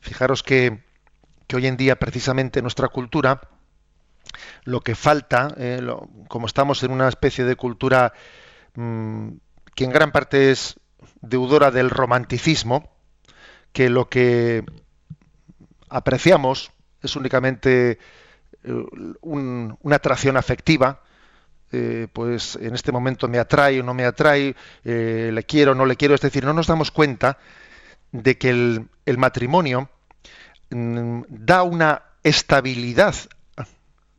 Fijaros 0.00 0.42
que 0.42 0.82
que 1.48 1.56
hoy 1.56 1.66
en 1.66 1.76
día 1.76 1.98
precisamente 1.98 2.60
en 2.60 2.64
nuestra 2.64 2.88
cultura 2.88 3.40
lo 4.64 4.82
que 4.82 4.94
falta, 4.94 5.54
eh, 5.56 5.80
como 6.28 6.46
estamos 6.46 6.82
en 6.82 6.92
una 6.92 7.08
especie 7.08 7.44
de 7.44 7.56
cultura 7.56 8.12
mm, 8.74 9.30
que 9.74 9.84
en 9.84 9.90
gran 9.90 10.12
parte 10.12 10.50
es 10.50 10.78
deudora 11.22 11.70
del 11.70 11.88
romanticismo, 11.88 12.90
que 13.72 13.88
lo 13.88 14.08
que 14.10 14.64
apreciamos 15.88 16.70
es 17.02 17.16
únicamente 17.16 17.98
eh, 18.62 18.84
una 19.22 19.96
atracción 19.96 20.36
afectiva, 20.36 21.02
eh, 21.72 22.08
pues 22.12 22.56
en 22.56 22.74
este 22.74 22.92
momento 22.92 23.26
me 23.26 23.38
atrae 23.38 23.80
o 23.80 23.82
no 23.82 23.94
me 23.94 24.04
atrae, 24.04 24.54
le 24.84 25.42
quiero 25.44 25.72
o 25.72 25.74
no 25.74 25.86
le 25.86 25.96
quiero, 25.96 26.14
es 26.14 26.20
decir, 26.20 26.44
no 26.44 26.52
nos 26.52 26.66
damos 26.66 26.90
cuenta 26.90 27.38
de 28.12 28.36
que 28.36 28.50
el 28.50 29.18
matrimonio 29.18 29.88
da 30.70 31.62
una 31.62 32.02
estabilidad 32.22 33.14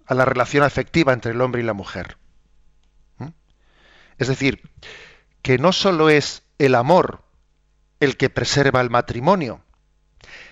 a 0.05 0.13
la 0.13 0.25
relación 0.25 0.63
afectiva 0.63 1.13
entre 1.13 1.31
el 1.31 1.41
hombre 1.41 1.61
y 1.61 1.65
la 1.65 1.73
mujer. 1.73 2.17
¿Mm? 3.17 3.27
Es 4.17 4.27
decir, 4.27 4.61
que 5.41 5.57
no 5.57 5.71
solo 5.71 6.09
es 6.09 6.43
el 6.57 6.75
amor 6.75 7.23
el 7.99 8.17
que 8.17 8.29
preserva 8.29 8.81
el 8.81 8.89
matrimonio, 8.89 9.63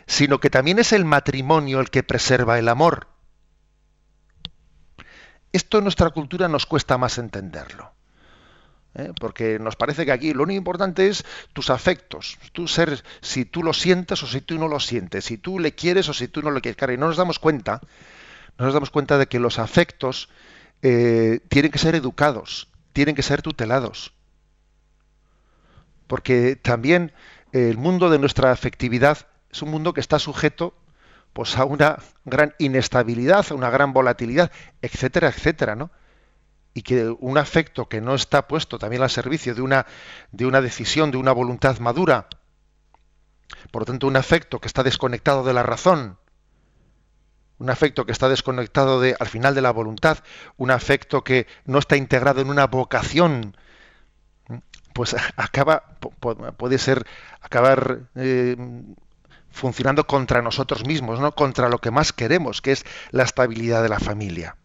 sino 0.06 0.40
que 0.40 0.50
también 0.50 0.80
es 0.80 0.94
el 0.94 1.06
matrimonio 1.06 1.80
el 1.80 1.90
que 1.90 2.04
preserva 2.04 2.60
el 2.60 2.70
amor. 2.70 3.08
Esto 5.52 5.80
en 5.80 5.86
nuestra 5.86 6.10
cultura 6.12 6.48
nos 6.48 6.66
cuesta 6.66 6.98
más 6.98 7.18
entenderlo. 7.18 7.97
¿Eh? 8.98 9.14
porque 9.20 9.60
nos 9.60 9.76
parece 9.76 10.06
que 10.06 10.12
aquí 10.12 10.34
lo 10.34 10.44
único 10.44 10.58
importante 10.58 11.08
es 11.08 11.24
tus 11.54 11.70
afectos, 11.70 12.38
tú 12.52 12.68
ser, 12.68 13.04
si 13.22 13.46
tú 13.46 13.64
lo 13.64 13.74
sientes 13.74 14.22
o 14.24 14.28
si 14.28 14.42
tú 14.42 14.58
no 14.58 14.68
lo 14.68 14.80
sientes, 14.80 15.26
si 15.26 15.38
tú 15.38 15.60
le 15.60 15.74
quieres 15.74 16.10
o 16.10 16.14
si 16.14 16.28
tú 16.28 16.42
no 16.42 16.52
le 16.52 16.62
quieres. 16.62 16.78
y 16.90 16.98
no 16.98 17.08
nos 17.08 17.18
damos 17.18 17.40
cuenta, 17.40 17.82
no 18.58 18.66
nos 18.66 18.74
damos 18.74 18.90
cuenta 18.90 19.18
de 19.18 19.28
que 19.28 19.40
los 19.40 19.60
afectos 19.60 20.30
eh, 20.82 21.40
tienen 21.50 21.72
que 21.72 21.80
ser 21.80 21.96
educados, 21.96 22.68
tienen 22.94 23.16
que 23.16 23.24
ser 23.24 23.42
tutelados. 23.42 24.14
Porque 26.08 26.56
también 26.56 27.12
el 27.52 27.78
mundo 27.78 28.10
de 28.10 28.20
nuestra 28.20 28.52
afectividad 28.52 29.28
es 29.52 29.62
un 29.62 29.72
mundo 29.72 29.94
que 29.94 30.02
está 30.02 30.20
sujeto 30.20 30.74
pues 31.34 31.58
a 31.58 31.66
una 31.66 32.00
gran 32.26 32.56
inestabilidad, 32.58 33.46
a 33.50 33.54
una 33.54 33.70
gran 33.70 33.94
volatilidad, 33.94 34.52
etcétera, 34.82 35.28
etcétera, 35.28 35.76
¿no? 35.76 35.92
Y 36.78 36.84
que 36.84 37.10
un 37.10 37.40
afecto 37.40 37.90
que 37.90 38.02
no 38.02 38.14
está 38.14 38.48
puesto 38.48 38.78
también 38.78 39.02
al 39.02 39.10
servicio 39.10 39.56
de 39.56 39.64
una, 39.64 39.88
de 40.32 40.46
una 40.46 40.62
decisión, 40.62 41.10
de 41.10 41.18
una 41.18 41.32
voluntad 41.32 41.80
madura, 41.80 42.28
por 43.72 43.82
lo 43.82 43.86
tanto, 43.88 44.06
un 44.06 44.16
afecto 44.16 44.60
que 44.62 44.68
está 44.68 44.84
desconectado 44.84 45.44
de 45.44 45.54
la 45.54 45.64
razón, 45.64 46.20
un 47.58 47.72
afecto 47.72 48.06
que 48.06 48.12
está 48.12 48.30
desconectado 48.30 49.02
de, 49.02 49.16
al 49.20 49.26
final 49.26 49.56
de 49.56 49.64
la 49.64 49.72
voluntad, 49.72 50.20
un 50.56 50.70
afecto 50.70 51.24
que 51.24 51.48
no 51.66 51.80
está 51.80 51.98
integrado 51.98 52.42
en 52.42 52.50
una 52.52 52.68
vocación, 52.68 53.58
pues 54.94 55.16
acaba, 55.36 55.98
puede 56.58 56.78
ser, 56.78 57.08
acabar 57.42 58.02
eh, 58.14 58.56
funcionando 59.50 60.06
contra 60.06 60.44
nosotros 60.44 60.86
mismos, 60.86 61.20
¿no? 61.20 61.34
contra 61.34 61.70
lo 61.70 61.80
que 61.80 61.90
más 61.90 62.14
queremos, 62.14 62.62
que 62.62 62.74
es 62.74 62.86
la 63.10 63.24
estabilidad 63.24 63.82
de 63.82 63.90
la 63.90 64.00
familia. 64.00 64.58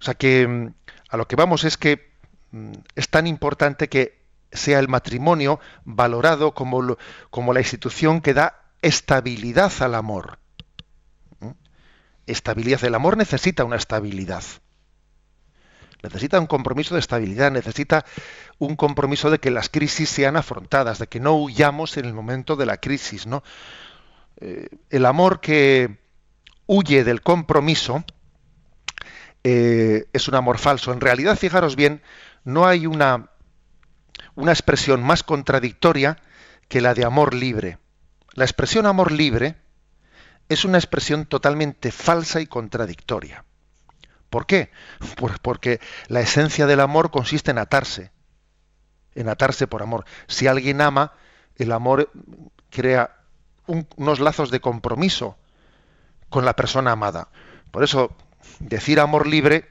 O 0.00 0.04
sea 0.04 0.14
que 0.14 0.72
a 1.08 1.16
lo 1.16 1.26
que 1.28 1.36
vamos 1.36 1.64
es 1.64 1.76
que 1.76 2.12
mm, 2.52 2.72
es 2.94 3.08
tan 3.08 3.26
importante 3.26 3.88
que 3.88 4.18
sea 4.52 4.78
el 4.78 4.88
matrimonio 4.88 5.60
valorado 5.84 6.54
como, 6.54 6.96
como 7.30 7.52
la 7.52 7.60
institución 7.60 8.20
que 8.20 8.34
da 8.34 8.62
estabilidad 8.82 9.72
al 9.80 9.94
amor. 9.94 10.38
¿Mm? 11.40 11.50
Estabilidad. 12.26 12.84
El 12.84 12.94
amor 12.94 13.16
necesita 13.16 13.64
una 13.64 13.76
estabilidad. 13.76 14.44
Necesita 16.02 16.38
un 16.38 16.46
compromiso 16.46 16.94
de 16.94 17.00
estabilidad, 17.00 17.50
necesita 17.50 18.04
un 18.58 18.76
compromiso 18.76 19.30
de 19.30 19.40
que 19.40 19.50
las 19.50 19.68
crisis 19.68 20.08
sean 20.08 20.36
afrontadas, 20.36 21.00
de 21.00 21.08
que 21.08 21.18
no 21.18 21.34
huyamos 21.34 21.96
en 21.96 22.04
el 22.04 22.14
momento 22.14 22.54
de 22.54 22.66
la 22.66 22.76
crisis, 22.76 23.26
¿no? 23.26 23.42
Eh, 24.36 24.68
el 24.90 25.06
amor 25.06 25.40
que 25.40 25.98
huye 26.66 27.02
del 27.02 27.22
compromiso 27.22 28.04
eh, 29.44 30.06
es 30.12 30.28
un 30.28 30.34
amor 30.34 30.58
falso. 30.58 30.92
En 30.92 31.00
realidad, 31.00 31.36
fijaros 31.36 31.76
bien, 31.76 32.02
no 32.44 32.66
hay 32.66 32.86
una, 32.86 33.30
una 34.34 34.52
expresión 34.52 35.02
más 35.02 35.22
contradictoria 35.22 36.18
que 36.68 36.80
la 36.80 36.94
de 36.94 37.04
amor 37.04 37.34
libre. 37.34 37.78
La 38.34 38.44
expresión 38.44 38.86
amor 38.86 39.12
libre 39.12 39.56
es 40.48 40.64
una 40.64 40.78
expresión 40.78 41.26
totalmente 41.26 41.92
falsa 41.92 42.40
y 42.40 42.46
contradictoria. 42.46 43.44
¿Por 44.30 44.46
qué? 44.46 44.70
porque 45.42 45.80
la 46.08 46.20
esencia 46.20 46.66
del 46.66 46.80
amor 46.80 47.10
consiste 47.10 47.50
en 47.50 47.58
atarse, 47.58 48.12
en 49.14 49.28
atarse 49.28 49.66
por 49.66 49.82
amor. 49.82 50.04
Si 50.26 50.46
alguien 50.46 50.80
ama, 50.80 51.14
el 51.56 51.72
amor 51.72 52.10
crea 52.70 53.16
unos 53.66 54.20
lazos 54.20 54.50
de 54.50 54.60
compromiso 54.60 55.36
con 56.28 56.44
la 56.44 56.56
persona 56.56 56.92
amada. 56.92 57.28
Por 57.70 57.84
eso, 57.84 58.16
decir 58.60 59.00
amor 59.00 59.26
libre 59.26 59.66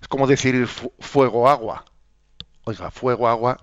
es 0.00 0.08
como 0.08 0.26
decir 0.26 0.66
fuego-agua. 0.66 1.84
Oiga, 2.64 2.90
fuego-agua 2.90 3.58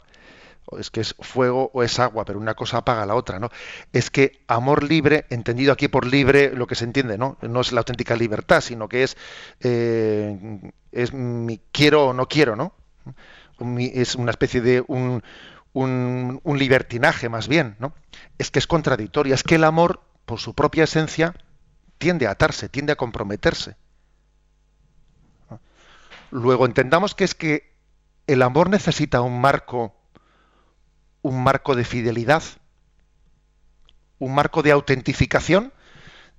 es 0.79 0.89
que 0.89 1.01
es 1.01 1.15
fuego 1.19 1.69
o 1.73 1.83
es 1.83 1.99
agua, 1.99 2.25
pero 2.25 2.39
una 2.39 2.55
cosa 2.55 2.77
apaga 2.77 3.05
la 3.05 3.15
otra, 3.15 3.39
¿no? 3.39 3.49
Es 3.93 4.09
que 4.09 4.43
amor 4.47 4.83
libre, 4.83 5.25
entendido 5.29 5.71
aquí 5.71 5.87
por 5.87 6.07
libre, 6.07 6.51
lo 6.53 6.67
que 6.67 6.75
se 6.75 6.85
entiende, 6.85 7.17
¿no? 7.17 7.37
No 7.41 7.61
es 7.61 7.71
la 7.71 7.81
auténtica 7.81 8.15
libertad, 8.15 8.61
sino 8.61 8.89
que 8.89 9.03
es, 9.03 9.17
eh, 9.61 10.71
es 10.91 11.13
mi 11.13 11.61
quiero 11.71 12.07
o 12.07 12.13
no 12.13 12.27
quiero, 12.27 12.55
¿no? 12.55 12.73
Es 13.77 14.15
una 14.15 14.31
especie 14.31 14.61
de 14.61 14.83
un, 14.87 15.23
un, 15.73 16.41
un 16.43 16.59
libertinaje 16.59 17.29
más 17.29 17.47
bien, 17.47 17.75
¿no? 17.79 17.93
Es 18.37 18.51
que 18.51 18.59
es 18.59 18.67
contradictoria, 18.67 19.35
es 19.35 19.43
que 19.43 19.55
el 19.55 19.63
amor, 19.63 20.01
por 20.25 20.39
su 20.39 20.55
propia 20.55 20.85
esencia, 20.85 21.35
tiende 21.97 22.27
a 22.27 22.31
atarse, 22.31 22.69
tiende 22.69 22.93
a 22.93 22.95
comprometerse. 22.95 23.75
Luego 26.31 26.65
entendamos 26.65 27.15
que 27.15 27.23
es 27.23 27.35
que 27.35 27.73
el 28.27 28.41
amor 28.41 28.69
necesita 28.69 29.21
un 29.21 29.39
marco 29.39 29.93
un 31.25 31.41
marco 31.41 31.75
de 31.75 31.85
fidelidad, 31.85 32.43
un 34.19 34.35
marco 34.35 34.61
de 34.61 34.71
autentificación 34.71 35.73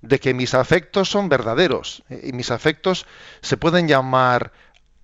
de 0.01 0.17
que 0.17 0.33
mis 0.33 0.53
afectos 0.53 1.09
son 1.09 1.27
verdaderos 1.27 2.03
eh, 2.09 2.21
y 2.23 2.31
mis 2.31 2.51
afectos 2.51 3.05
se 3.41 3.57
pueden 3.57 3.89
llamar 3.89 4.53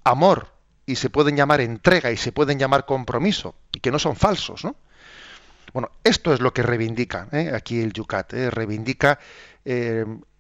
amor 0.06 0.54
y 0.86 0.96
se 0.96 1.10
pueden 1.10 1.36
llamar 1.36 1.60
entrega 1.60 2.12
y 2.12 2.18
se 2.18 2.32
pueden 2.32 2.60
llamar 2.60 2.86
compromiso 2.86 3.56
y 3.74 3.82
que 3.82 3.92
no 3.92 4.00
son 4.00 4.16
falsos, 4.16 4.64
¿no? 4.64 4.78
Bueno, 5.74 5.92
esto 6.06 6.34
es 6.34 6.40
lo 6.40 6.54
que 6.54 6.64
reivindica 6.64 7.28
¿eh? 7.34 7.52
aquí 7.54 7.82
el 7.82 7.92
Yucat, 7.92 8.34
¿eh? 8.36 8.52
reivindica 8.52 9.20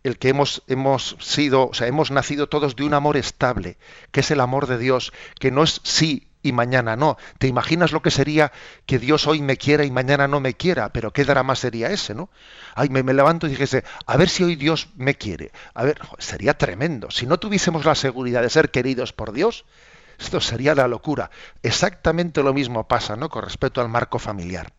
el 0.04 0.18
que 0.18 0.30
hemos, 0.30 0.64
hemos 0.68 1.16
sido, 1.20 1.70
o 1.70 1.74
sea, 1.74 1.88
hemos 1.88 2.12
nacido 2.12 2.48
todos 2.48 2.76
de 2.76 2.84
un 2.84 2.94
amor 2.94 3.18
estable, 3.18 3.78
que 4.12 4.20
es 4.20 4.32
el 4.32 4.42
amor 4.42 4.68
de 4.68 4.78
Dios, 4.78 5.14
que 5.40 5.52
no 5.52 5.64
es 5.64 5.82
sí 5.84 6.28
y 6.44 6.52
mañana 6.52 6.96
no. 6.96 7.18
¿Te 7.40 7.48
imaginas 7.48 7.94
lo 7.94 8.02
que 8.02 8.12
sería 8.12 8.52
que 8.86 9.00
Dios 9.00 9.26
hoy 9.28 9.42
me 9.42 9.58
quiera 9.58 9.86
y 9.86 9.92
mañana 9.92 10.28
no 10.28 10.42
me 10.42 10.54
quiera? 10.54 10.90
Pero 10.90 11.12
qué 11.12 11.24
drama 11.24 11.56
sería 11.56 11.90
ese, 11.90 12.14
¿no? 12.14 12.30
Ay, 12.76 12.90
me, 12.90 13.02
levanto 13.14 13.48
y 13.48 13.52
dijese, 13.52 13.86
a 14.06 14.18
ver 14.18 14.30
si 14.30 14.44
hoy 14.44 14.56
Dios 14.56 14.90
me 14.96 15.16
quiere. 15.16 15.52
A 15.74 15.84
ver, 15.84 16.00
sería 16.20 16.58
tremendo. 16.58 17.10
Si 17.10 17.26
no 17.26 17.40
tuviésemos 17.40 17.86
la 17.86 17.96
seguridad 17.96 18.42
de 18.42 18.50
ser 18.50 18.72
queridos 18.72 19.14
por 19.14 19.32
Dios, 19.32 19.64
esto 20.20 20.42
sería 20.42 20.76
la 20.76 20.88
locura. 20.88 21.32
Exactamente 21.64 22.44
lo 22.44 22.54
mismo 22.54 22.88
pasa, 22.88 23.16
¿no? 23.16 23.30
Con 23.30 23.44
respecto 23.44 23.80
al 23.80 23.90
marco 23.90 24.20
familiar. 24.20 24.74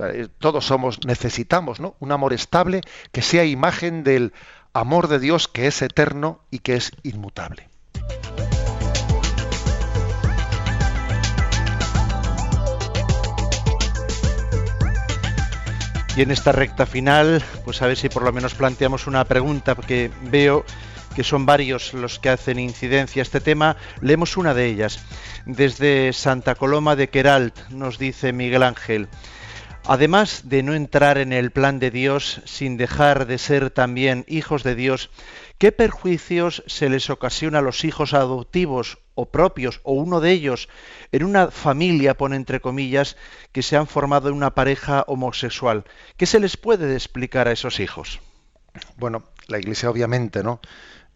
Eh, 0.00 0.28
todos 0.38 0.66
somos, 0.66 1.04
necesitamos, 1.06 1.80
¿no? 1.80 1.96
Un 2.00 2.12
amor 2.12 2.32
estable 2.32 2.80
que 3.12 3.22
sea 3.22 3.44
imagen 3.44 4.04
del 4.04 4.32
amor 4.72 5.08
de 5.08 5.18
Dios 5.18 5.48
que 5.48 5.66
es 5.66 5.82
eterno 5.82 6.40
y 6.50 6.58
que 6.60 6.74
es 6.74 6.92
inmutable. 7.02 7.68
Y 16.16 16.22
en 16.22 16.30
esta 16.30 16.52
recta 16.52 16.86
final, 16.86 17.42
pues 17.64 17.82
a 17.82 17.88
ver 17.88 17.96
si 17.96 18.08
por 18.08 18.22
lo 18.22 18.32
menos 18.32 18.54
planteamos 18.54 19.08
una 19.08 19.24
pregunta, 19.24 19.74
porque 19.74 20.12
veo 20.22 20.64
que 21.16 21.24
son 21.24 21.44
varios 21.44 21.92
los 21.92 22.20
que 22.20 22.28
hacen 22.28 22.60
incidencia 22.60 23.20
a 23.20 23.24
este 23.24 23.40
tema. 23.40 23.76
Leemos 24.00 24.36
una 24.36 24.54
de 24.54 24.66
ellas. 24.66 25.00
Desde 25.44 26.12
Santa 26.12 26.54
Coloma 26.54 26.94
de 26.94 27.08
Queralt 27.08 27.68
nos 27.70 27.98
dice 27.98 28.32
Miguel 28.32 28.62
Ángel. 28.62 29.08
Además 29.86 30.48
de 30.48 30.62
no 30.62 30.74
entrar 30.74 31.18
en 31.18 31.34
el 31.34 31.50
plan 31.50 31.78
de 31.78 31.90
Dios 31.90 32.40
sin 32.46 32.78
dejar 32.78 33.26
de 33.26 33.36
ser 33.36 33.70
también 33.70 34.24
hijos 34.28 34.62
de 34.62 34.74
Dios, 34.74 35.10
¿qué 35.58 35.72
perjuicios 35.72 36.64
se 36.66 36.88
les 36.88 37.10
ocasiona 37.10 37.58
a 37.58 37.62
los 37.62 37.84
hijos 37.84 38.14
adoptivos 38.14 38.98
o 39.14 39.30
propios 39.30 39.82
o 39.82 39.92
uno 39.92 40.20
de 40.20 40.30
ellos 40.30 40.70
en 41.12 41.22
una 41.22 41.50
familia, 41.50 42.16
pone 42.16 42.36
entre 42.36 42.62
comillas, 42.62 43.18
que 43.52 43.62
se 43.62 43.76
han 43.76 43.86
formado 43.86 44.30
en 44.30 44.34
una 44.36 44.54
pareja 44.54 45.04
homosexual? 45.06 45.84
¿Qué 46.16 46.24
se 46.24 46.40
les 46.40 46.56
puede 46.56 46.94
explicar 46.94 47.46
a 47.46 47.52
esos 47.52 47.78
hijos? 47.78 48.20
Bueno, 48.96 49.24
la 49.48 49.58
Iglesia 49.58 49.90
obviamente, 49.90 50.42
¿no? 50.42 50.60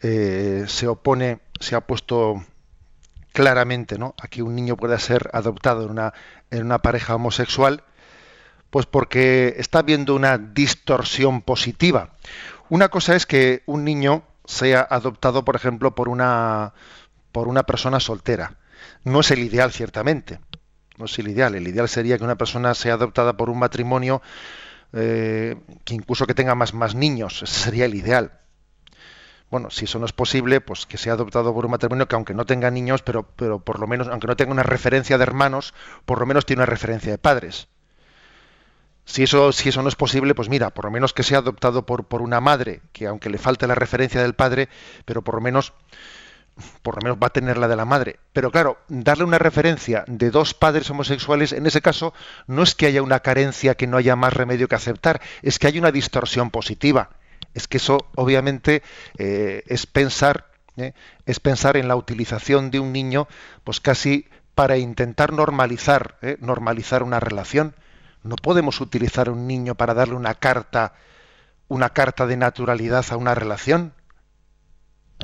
Eh, 0.02 0.64
se 0.68 0.86
opone, 0.88 1.40
se 1.58 1.74
ha 1.74 1.80
puesto 1.80 2.44
claramente, 3.32 3.96
¿no? 3.98 4.14
A 4.20 4.28
que 4.28 4.42
un 4.42 4.54
niño 4.54 4.76
pueda 4.76 4.98
ser 4.98 5.30
adoptado 5.32 5.84
en 5.84 5.90
una, 5.90 6.12
en 6.50 6.66
una 6.66 6.80
pareja 6.80 7.14
homosexual 7.14 7.82
pues 8.70 8.86
porque 8.86 9.54
está 9.58 9.80
habiendo 9.80 10.14
una 10.14 10.38
distorsión 10.38 11.42
positiva. 11.42 12.10
Una 12.68 12.88
cosa 12.88 13.16
es 13.16 13.26
que 13.26 13.62
un 13.66 13.84
niño 13.84 14.22
sea 14.44 14.86
adoptado, 14.88 15.44
por 15.44 15.56
ejemplo, 15.56 15.94
por 15.94 16.08
una, 16.08 16.74
por 17.32 17.48
una 17.48 17.62
persona 17.62 18.00
soltera. 18.00 18.56
No 19.04 19.20
es 19.20 19.30
el 19.30 19.40
ideal, 19.40 19.72
ciertamente. 19.72 20.40
No 20.98 21.06
es 21.06 21.18
el 21.18 21.28
ideal. 21.28 21.54
El 21.54 21.68
ideal 21.68 21.88
sería 21.88 22.18
que 22.18 22.24
una 22.24 22.36
persona 22.36 22.74
sea 22.74 22.94
adoptada 22.94 23.36
por 23.36 23.50
un 23.50 23.58
matrimonio 23.58 24.20
eh, 24.92 25.56
que 25.84 25.94
incluso 25.94 26.26
que 26.26 26.34
tenga 26.34 26.54
más, 26.54 26.74
más 26.74 26.94
niños. 26.94 27.42
Ese 27.42 27.60
sería 27.60 27.86
el 27.86 27.94
ideal. 27.94 28.32
Bueno, 29.50 29.70
si 29.70 29.86
eso 29.86 29.98
no 29.98 30.04
es 30.04 30.12
posible, 30.12 30.60
pues 30.60 30.84
que 30.84 30.98
sea 30.98 31.14
adoptado 31.14 31.54
por 31.54 31.64
un 31.64 31.70
matrimonio 31.70 32.06
que 32.06 32.16
aunque 32.16 32.34
no 32.34 32.44
tenga 32.44 32.70
niños, 32.70 33.02
pero, 33.02 33.22
pero 33.34 33.60
por 33.60 33.78
lo 33.80 33.86
menos, 33.86 34.08
aunque 34.08 34.26
no 34.26 34.36
tenga 34.36 34.52
una 34.52 34.62
referencia 34.62 35.16
de 35.16 35.22
hermanos, 35.22 35.72
por 36.04 36.20
lo 36.20 36.26
menos 36.26 36.44
tiene 36.44 36.60
una 36.60 36.66
referencia 36.66 37.10
de 37.10 37.18
padres. 37.18 37.68
Si 39.08 39.22
eso, 39.22 39.52
si 39.52 39.70
eso 39.70 39.82
no 39.82 39.88
es 39.88 39.96
posible, 39.96 40.34
pues 40.34 40.50
mira, 40.50 40.68
por 40.68 40.84
lo 40.84 40.90
menos 40.90 41.14
que 41.14 41.22
sea 41.22 41.38
adoptado 41.38 41.86
por, 41.86 42.04
por 42.04 42.20
una 42.20 42.42
madre, 42.42 42.82
que 42.92 43.06
aunque 43.06 43.30
le 43.30 43.38
falte 43.38 43.66
la 43.66 43.74
referencia 43.74 44.20
del 44.20 44.34
padre, 44.34 44.68
pero 45.06 45.22
por 45.22 45.36
lo 45.36 45.40
menos 45.40 45.72
por 46.82 46.96
lo 46.96 47.02
menos 47.02 47.18
va 47.22 47.28
a 47.28 47.32
tener 47.32 47.56
la 47.56 47.68
de 47.68 47.76
la 47.76 47.86
madre. 47.86 48.18
Pero 48.34 48.50
claro, 48.50 48.76
darle 48.88 49.24
una 49.24 49.38
referencia 49.38 50.04
de 50.08 50.30
dos 50.30 50.52
padres 50.52 50.90
homosexuales, 50.90 51.52
en 51.54 51.66
ese 51.66 51.80
caso, 51.80 52.12
no 52.46 52.62
es 52.62 52.74
que 52.74 52.84
haya 52.84 53.00
una 53.00 53.20
carencia 53.20 53.76
que 53.76 53.86
no 53.86 53.96
haya 53.96 54.14
más 54.14 54.34
remedio 54.34 54.68
que 54.68 54.74
aceptar, 54.74 55.22
es 55.40 55.58
que 55.58 55.68
hay 55.68 55.78
una 55.78 55.90
distorsión 55.90 56.50
positiva. 56.50 57.08
Es 57.54 57.66
que 57.66 57.78
eso, 57.78 58.10
obviamente, 58.14 58.82
eh, 59.16 59.62
es 59.68 59.86
pensar, 59.86 60.48
¿eh? 60.76 60.92
es 61.24 61.40
pensar 61.40 61.78
en 61.78 61.88
la 61.88 61.96
utilización 61.96 62.70
de 62.70 62.80
un 62.80 62.92
niño, 62.92 63.26
pues 63.64 63.80
casi 63.80 64.28
para 64.54 64.76
intentar 64.76 65.32
normalizar, 65.32 66.18
¿eh? 66.20 66.36
normalizar 66.40 67.02
una 67.02 67.20
relación. 67.20 67.74
No 68.28 68.36
podemos 68.36 68.82
utilizar 68.82 69.28
a 69.28 69.32
un 69.32 69.46
niño 69.46 69.74
para 69.74 69.94
darle 69.94 70.14
una 70.14 70.34
carta, 70.34 70.92
una 71.66 71.88
carta 71.88 72.26
de 72.26 72.36
naturalidad 72.36 73.06
a 73.08 73.16
una 73.16 73.34
relación. 73.34 73.94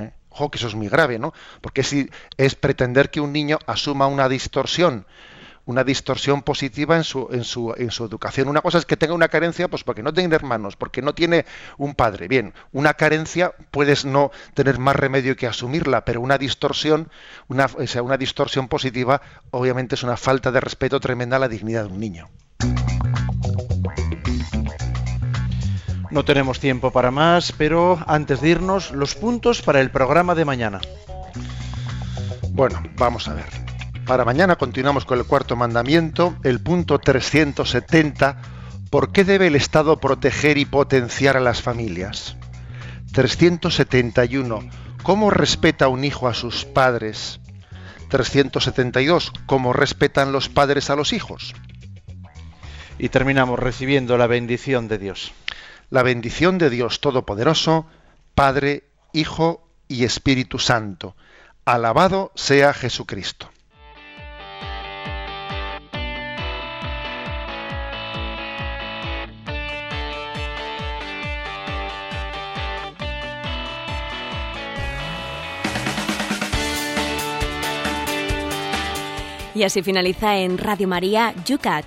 ¿Eh? 0.01 0.15
Ojo, 0.31 0.51
que 0.51 0.57
eso 0.57 0.69
es 0.69 0.75
muy 0.75 0.89
grave, 0.89 1.19
¿no? 1.19 1.35
Porque 1.61 1.83
si 1.83 2.09
es 2.39 2.55
pretender 2.55 3.11
que 3.11 3.21
un 3.21 3.31
niño 3.31 3.59
asuma 3.67 4.07
una 4.07 4.27
distorsión 4.31 5.07
una 5.67 5.83
distorsión 5.83 6.43
positiva 6.43 6.95
en 6.95 7.05
su, 7.05 7.75
educación. 7.99 8.49
Una 8.49 8.61
cosa 8.61 8.77
es 8.77 8.85
que 8.85 8.99
tenga 8.99 9.15
una 9.15 9.29
carencia, 9.29 9.67
pues 9.69 9.83
porque 9.83 10.03
no 10.03 10.13
tiene 10.13 10.35
hermanos, 10.35 10.77
porque 10.77 11.01
no 11.01 11.15
tiene 11.15 11.47
un 11.79 11.95
padre. 11.95 12.29
Bien, 12.29 12.53
una 12.73 12.93
carencia 12.93 13.55
puedes 13.71 14.05
no 14.05 14.31
tener 14.53 14.79
más 14.79 14.95
remedio 14.95 15.37
que 15.37 15.47
asumirla, 15.47 16.05
pero 16.05 16.21
una 16.21 16.37
distorsión, 16.37 17.11
una 17.49 18.17
distorsión 18.19 18.69
positiva, 18.69 19.23
obviamente 19.53 19.95
es 19.95 20.03
una 20.03 20.19
falta 20.19 20.53
de 20.53 20.61
respeto 20.61 21.01
tremenda 21.01 21.37
a 21.37 21.41
la 21.41 21.49
dignidad 21.49 21.87
de 21.87 21.93
un 21.95 22.01
niño. 22.01 22.29
No 26.15 26.25
tenemos 26.25 26.61
tiempo 26.61 26.93
para 26.93 27.11
más, 27.11 27.51
pero 27.51 27.99
antes 28.07 28.41
de 28.41 28.51
irnos, 28.51 28.93
los 28.93 29.17
puntos 29.17 29.62
para 29.62 29.81
el 29.81 29.91
programa 29.91 30.37
de 30.37 30.45
mañana. 30.45 30.81
Bueno, 32.51 32.81
vamos 32.95 33.27
a 33.27 33.35
ver. 33.35 33.47
Para 34.07 34.25
mañana 34.25 34.55
continuamos 34.55 35.05
con 35.07 35.19
el 35.19 35.25
cuarto 35.25 35.57
mandamiento, 35.57 36.37
el 36.45 36.61
punto 36.61 37.01
370, 37.01 38.37
¿por 38.91 39.11
qué 39.11 39.25
debe 39.25 39.49
el 39.49 39.57
Estado 39.57 39.99
proteger 39.99 40.57
y 40.57 40.67
potenciar 40.67 41.37
a 41.37 41.41
las 41.41 41.62
familias? 41.62 42.37
371, 43.12 44.61
¿cómo 45.03 45.31
respeta 45.31 45.89
un 45.89 46.05
hijo 46.05 46.29
a 46.29 46.35
sus 46.35 46.65
padres? 46.65 47.41
372, 48.11 49.33
¿cómo 49.47 49.73
respetan 49.73 50.31
los 50.31 50.49
padres 50.49 50.91
a 50.91 50.95
los 50.95 51.12
hijos? 51.12 51.57
Y 53.01 53.09
terminamos 53.09 53.59
recibiendo 53.59 54.17
la 54.17 54.29
bendición 54.29 54.87
de 54.87 54.99
Dios. 54.99 55.33
La 55.95 56.03
bendición 56.03 56.59
de 56.59 56.71
Dios 56.71 57.01
Todopoderoso, 57.01 57.87
Padre, 58.35 58.83
Hijo 59.13 59.69
y 59.87 60.03
Espíritu 60.03 60.59
Santo. 60.59 61.15
Alabado 61.65 62.33
sea 62.35 62.75
Jesucristo. 62.75 63.49
Y 79.55 79.63
así 79.63 79.85
finaliza 79.85 80.39
en 80.39 80.59
Radio 80.59 80.89
María 80.89 81.33
Yucat, 81.45 81.87